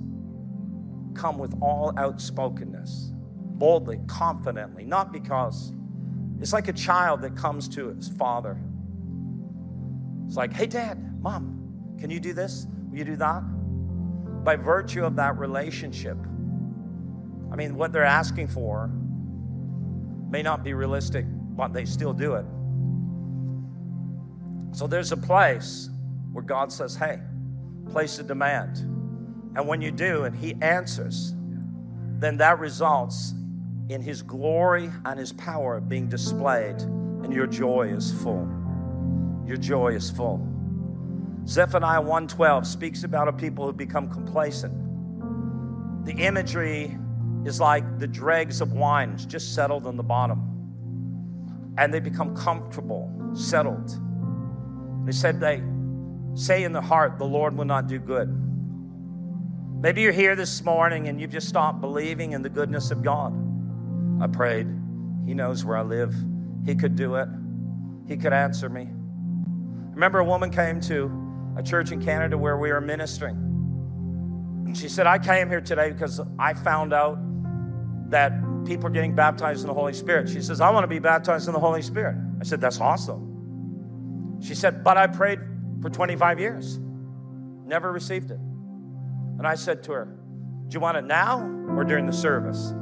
Come 1.14 1.36
with 1.36 1.52
all 1.60 1.92
outspokenness. 1.98 3.10
boldly, 3.58 3.98
confidently, 4.06 4.84
not 4.84 5.12
because 5.12 5.72
it's 6.40 6.52
like 6.52 6.68
a 6.68 6.72
child 6.72 7.20
that 7.22 7.34
comes 7.34 7.68
to 7.70 7.88
his 7.88 8.06
father. 8.10 8.56
It's 10.28 10.36
like, 10.36 10.52
hey, 10.52 10.66
dad, 10.66 11.20
mom, 11.20 11.96
can 11.98 12.08
you 12.08 12.20
do 12.20 12.32
this? 12.32 12.68
Will 12.88 12.98
you 12.98 13.04
do 13.04 13.16
that? 13.16 13.40
By 14.44 14.54
virtue 14.54 15.04
of 15.04 15.16
that 15.16 15.36
relationship, 15.38 16.16
I 17.50 17.56
mean, 17.56 17.74
what 17.74 17.90
they're 17.90 18.04
asking 18.04 18.46
for 18.46 18.92
may 20.28 20.42
not 20.42 20.62
be 20.62 20.74
realistic, 20.74 21.24
but 21.28 21.72
they 21.72 21.84
still 21.84 22.12
do 22.12 22.34
it. 22.34 22.44
So 24.72 24.86
there's 24.86 25.12
a 25.12 25.16
place 25.16 25.88
where 26.32 26.44
God 26.44 26.70
says, 26.72 26.94
hey, 26.94 27.18
place 27.90 28.18
a 28.18 28.22
demand. 28.22 28.76
And 29.56 29.66
when 29.66 29.80
you 29.80 29.90
do, 29.90 30.24
and 30.24 30.36
He 30.36 30.54
answers, 30.60 31.34
then 32.18 32.36
that 32.36 32.58
results 32.58 33.34
in 33.88 34.02
His 34.02 34.22
glory 34.22 34.90
and 35.04 35.18
His 35.18 35.32
power 35.32 35.80
being 35.80 36.08
displayed, 36.08 36.80
and 36.80 37.32
your 37.32 37.46
joy 37.46 37.88
is 37.88 38.12
full. 38.22 38.46
Your 39.46 39.56
joy 39.56 39.94
is 39.94 40.10
full. 40.10 40.46
Zephaniah 41.46 42.02
1:12 42.02 42.66
speaks 42.66 43.04
about 43.04 43.26
a 43.26 43.32
people 43.32 43.64
who 43.64 43.72
become 43.72 44.10
complacent. 44.10 44.74
The 46.04 46.12
imagery 46.12 46.98
is 47.44 47.60
like 47.60 47.98
the 47.98 48.06
dregs 48.06 48.60
of 48.60 48.72
wine 48.72 49.16
just 49.16 49.54
settled 49.54 49.86
on 49.86 49.96
the 49.96 50.02
bottom. 50.02 51.74
And 51.78 51.92
they 51.94 52.00
become 52.00 52.36
comfortable, 52.36 53.10
settled. 53.34 53.98
They 55.06 55.12
said 55.12 55.40
they 55.40 55.62
say 56.34 56.64
in 56.64 56.72
the 56.72 56.80
heart, 56.80 57.18
the 57.18 57.24
Lord 57.24 57.56
will 57.56 57.64
not 57.64 57.86
do 57.86 57.98
good. 57.98 58.28
Maybe 59.80 60.02
you're 60.02 60.12
here 60.12 60.34
this 60.34 60.62
morning 60.64 61.08
and 61.08 61.20
you've 61.20 61.30
just 61.30 61.48
stopped 61.48 61.80
believing 61.80 62.32
in 62.32 62.42
the 62.42 62.48
goodness 62.48 62.90
of 62.90 63.02
God. 63.02 63.32
I 64.20 64.26
prayed. 64.26 64.66
He 65.24 65.34
knows 65.34 65.64
where 65.64 65.76
I 65.76 65.82
live. 65.82 66.14
He 66.64 66.74
could 66.74 66.96
do 66.96 67.14
it. 67.14 67.28
He 68.08 68.16
could 68.16 68.32
answer 68.32 68.68
me. 68.68 68.88
Remember, 69.92 70.18
a 70.18 70.24
woman 70.24 70.50
came 70.50 70.80
to 70.82 71.10
a 71.56 71.62
church 71.62 71.92
in 71.92 72.04
Canada 72.04 72.36
where 72.36 72.56
we 72.56 72.72
were 72.72 72.80
ministering. 72.80 73.36
And 74.66 74.76
she 74.76 74.88
said, 74.88 75.06
I 75.06 75.18
came 75.18 75.48
here 75.48 75.60
today 75.60 75.90
because 75.90 76.20
I 76.38 76.54
found 76.54 76.92
out 76.92 77.18
that 78.08 78.32
people 78.64 78.86
are 78.86 78.90
getting 78.90 79.14
baptized 79.14 79.62
in 79.62 79.66
the 79.66 79.74
Holy 79.74 79.92
Spirit. 79.92 80.28
She 80.28 80.40
says, 80.40 80.60
I 80.60 80.70
want 80.70 80.84
to 80.84 80.88
be 80.88 80.98
baptized 80.98 81.46
in 81.48 81.54
the 81.54 81.60
Holy 81.60 81.82
Spirit. 81.82 82.16
I 82.40 82.44
said, 82.44 82.60
That's 82.60 82.80
awesome. 82.80 84.38
She 84.42 84.54
said, 84.54 84.84
But 84.84 84.96
I 84.96 85.06
prayed 85.06 85.40
for 85.80 85.90
25 85.90 86.40
years, 86.40 86.78
never 87.64 87.92
received 87.92 88.30
it. 88.30 88.38
And 88.38 89.46
I 89.46 89.54
said 89.54 89.82
to 89.84 89.92
her, 89.92 90.04
Do 90.68 90.74
you 90.74 90.80
want 90.80 90.96
it 90.96 91.04
now 91.04 91.40
or 91.76 91.84
during 91.84 92.06
the 92.06 92.12
service? 92.12 92.72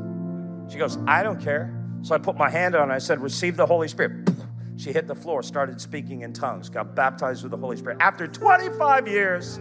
She 0.71 0.79
goes, 0.79 0.99
I 1.07 1.23
don't 1.23 1.41
care. 1.41 1.73
So 2.03 2.15
I 2.15 2.19
put 2.19 2.37
my 2.37 2.51
hand 2.51 2.75
on 2.75 2.91
it. 2.91 2.95
I 2.95 2.99
said, 2.99 3.21
Receive 3.21 3.57
the 3.57 3.67
Holy 3.67 3.89
Spirit. 3.89 4.29
She 4.79 4.93
hit 4.93 5.07
the 5.07 5.15
floor, 5.15 5.43
started 5.43 5.81
speaking 5.81 6.21
in 6.21 6.35
tongues, 6.35 6.69
got 6.69 6.95
baptized 6.95 7.43
with 7.43 7.51
the 7.51 7.57
Holy 7.57 7.79
Spirit. 7.79 7.97
After 7.99 8.27
25 8.27 9.09
years, 9.09 9.59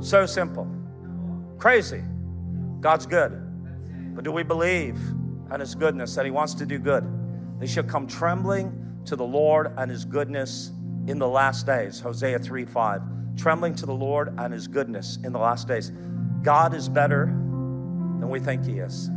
so 0.00 0.26
simple. 0.26 0.66
Crazy. 1.58 2.02
God's 2.80 3.06
good. 3.06 3.45
But 4.16 4.24
do 4.24 4.32
we 4.32 4.42
believe 4.42 4.96
in 5.52 5.60
His 5.60 5.76
goodness 5.76 6.16
that 6.16 6.24
He 6.24 6.32
wants 6.32 6.54
to 6.54 6.66
do 6.66 6.80
good? 6.80 7.04
They 7.60 7.68
shall 7.68 7.84
come 7.84 8.08
trembling 8.08 9.02
to 9.04 9.14
the 9.14 9.24
Lord 9.24 9.72
and 9.76 9.88
His 9.88 10.04
goodness 10.04 10.72
in 11.06 11.20
the 11.20 11.28
last 11.28 11.66
days. 11.66 12.00
Hosea 12.00 12.40
3 12.40 12.64
5 12.64 13.02
trembling 13.36 13.74
to 13.76 13.86
the 13.86 13.94
Lord 13.94 14.34
and 14.38 14.52
his 14.52 14.66
goodness 14.66 15.18
in 15.22 15.32
the 15.32 15.38
last 15.38 15.68
days. 15.68 15.92
God 16.42 16.74
is 16.74 16.88
better 16.88 17.26
than 17.26 18.28
we 18.28 18.40
think 18.40 18.64
he 18.64 18.78
is. 18.78 19.10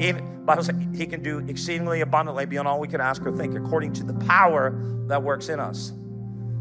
Even 0.00 0.44
Bible 0.44 0.64
says 0.64 0.74
he 0.94 1.06
can 1.06 1.22
do 1.22 1.38
exceedingly 1.48 2.00
abundantly 2.00 2.46
beyond 2.46 2.66
all 2.66 2.80
we 2.80 2.88
can 2.88 3.00
ask 3.00 3.24
or 3.24 3.36
think, 3.36 3.54
according 3.54 3.92
to 3.94 4.04
the 4.04 4.14
power 4.24 4.74
that 5.06 5.22
works 5.22 5.48
in 5.48 5.60
us. 5.60 5.92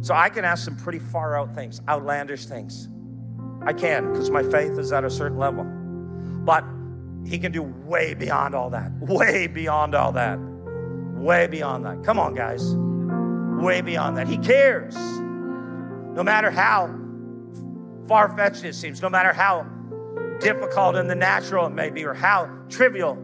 So 0.01 0.13
I 0.13 0.29
can 0.29 0.45
ask 0.45 0.65
some 0.65 0.75
pretty 0.75 0.99
far 0.99 1.37
out 1.37 1.55
things, 1.55 1.81
outlandish 1.87 2.45
things. 2.45 2.89
I 3.65 3.73
can, 3.73 4.11
because 4.11 4.29
my 4.29 4.43
faith 4.43 4.77
is 4.77 4.91
at 4.91 5.03
a 5.03 5.09
certain 5.09 5.37
level. 5.37 5.65
But 6.49 6.65
he 7.27 7.37
can 7.37 7.51
do 7.51 7.61
way 7.61 8.15
beyond 8.15 8.55
all 8.55 8.71
that. 8.71 8.91
Way 9.01 9.45
beyond 9.45 9.93
all 9.93 10.13
that. 10.13 10.39
Way 11.13 11.45
beyond 11.45 11.85
that. 11.85 12.03
Come 12.03 12.17
on, 12.17 12.33
guys. 12.33 12.73
Way 13.63 13.81
beyond 13.81 14.17
that. 14.17 14.27
He 14.27 14.39
cares. 14.39 14.95
No 14.95 16.23
matter 16.23 16.49
how 16.49 16.89
far 18.07 18.35
fetched 18.35 18.63
it 18.63 18.73
seems, 18.73 18.99
no 18.99 19.11
matter 19.11 19.31
how 19.31 19.67
difficult 20.39 20.95
in 20.95 21.05
the 21.05 21.13
natural 21.13 21.67
it 21.67 21.69
may 21.69 21.91
be, 21.91 22.03
or 22.03 22.15
how 22.15 22.49
trivial 22.67 23.15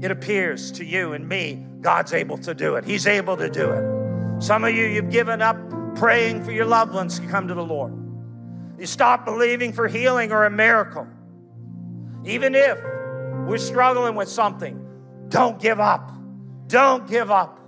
it 0.00 0.10
appears 0.10 0.72
to 0.72 0.82
you 0.82 1.12
and 1.12 1.28
me, 1.28 1.62
God's 1.82 2.14
able 2.14 2.38
to 2.38 2.54
do 2.54 2.76
it. 2.76 2.86
He's 2.86 3.06
able 3.06 3.36
to 3.36 3.50
do 3.50 3.68
it. 3.72 4.42
Some 4.42 4.64
of 4.64 4.74
you, 4.74 4.86
you've 4.86 5.10
given 5.10 5.42
up 5.42 5.58
praying 5.96 6.44
for 6.44 6.52
your 6.52 6.64
loved 6.64 6.94
ones 6.94 7.20
to 7.20 7.26
come 7.26 7.46
to 7.46 7.54
the 7.54 7.62
Lord. 7.62 7.92
You 8.78 8.86
stop 8.86 9.26
believing 9.26 9.74
for 9.74 9.86
healing 9.86 10.32
or 10.32 10.46
a 10.46 10.50
miracle. 10.50 11.06
Even 12.24 12.54
if 12.54 12.78
we're 13.46 13.58
struggling 13.58 14.14
with 14.14 14.28
something, 14.28 14.86
don't 15.28 15.60
give 15.60 15.80
up. 15.80 16.12
Don't 16.66 17.08
give 17.08 17.30
up. 17.30 17.58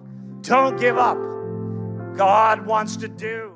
Don't 0.43 0.79
give 0.79 0.99
up. 0.99 1.19
God 2.17 2.67
wants 2.67 2.97
to 2.99 3.09
do. 3.09 3.52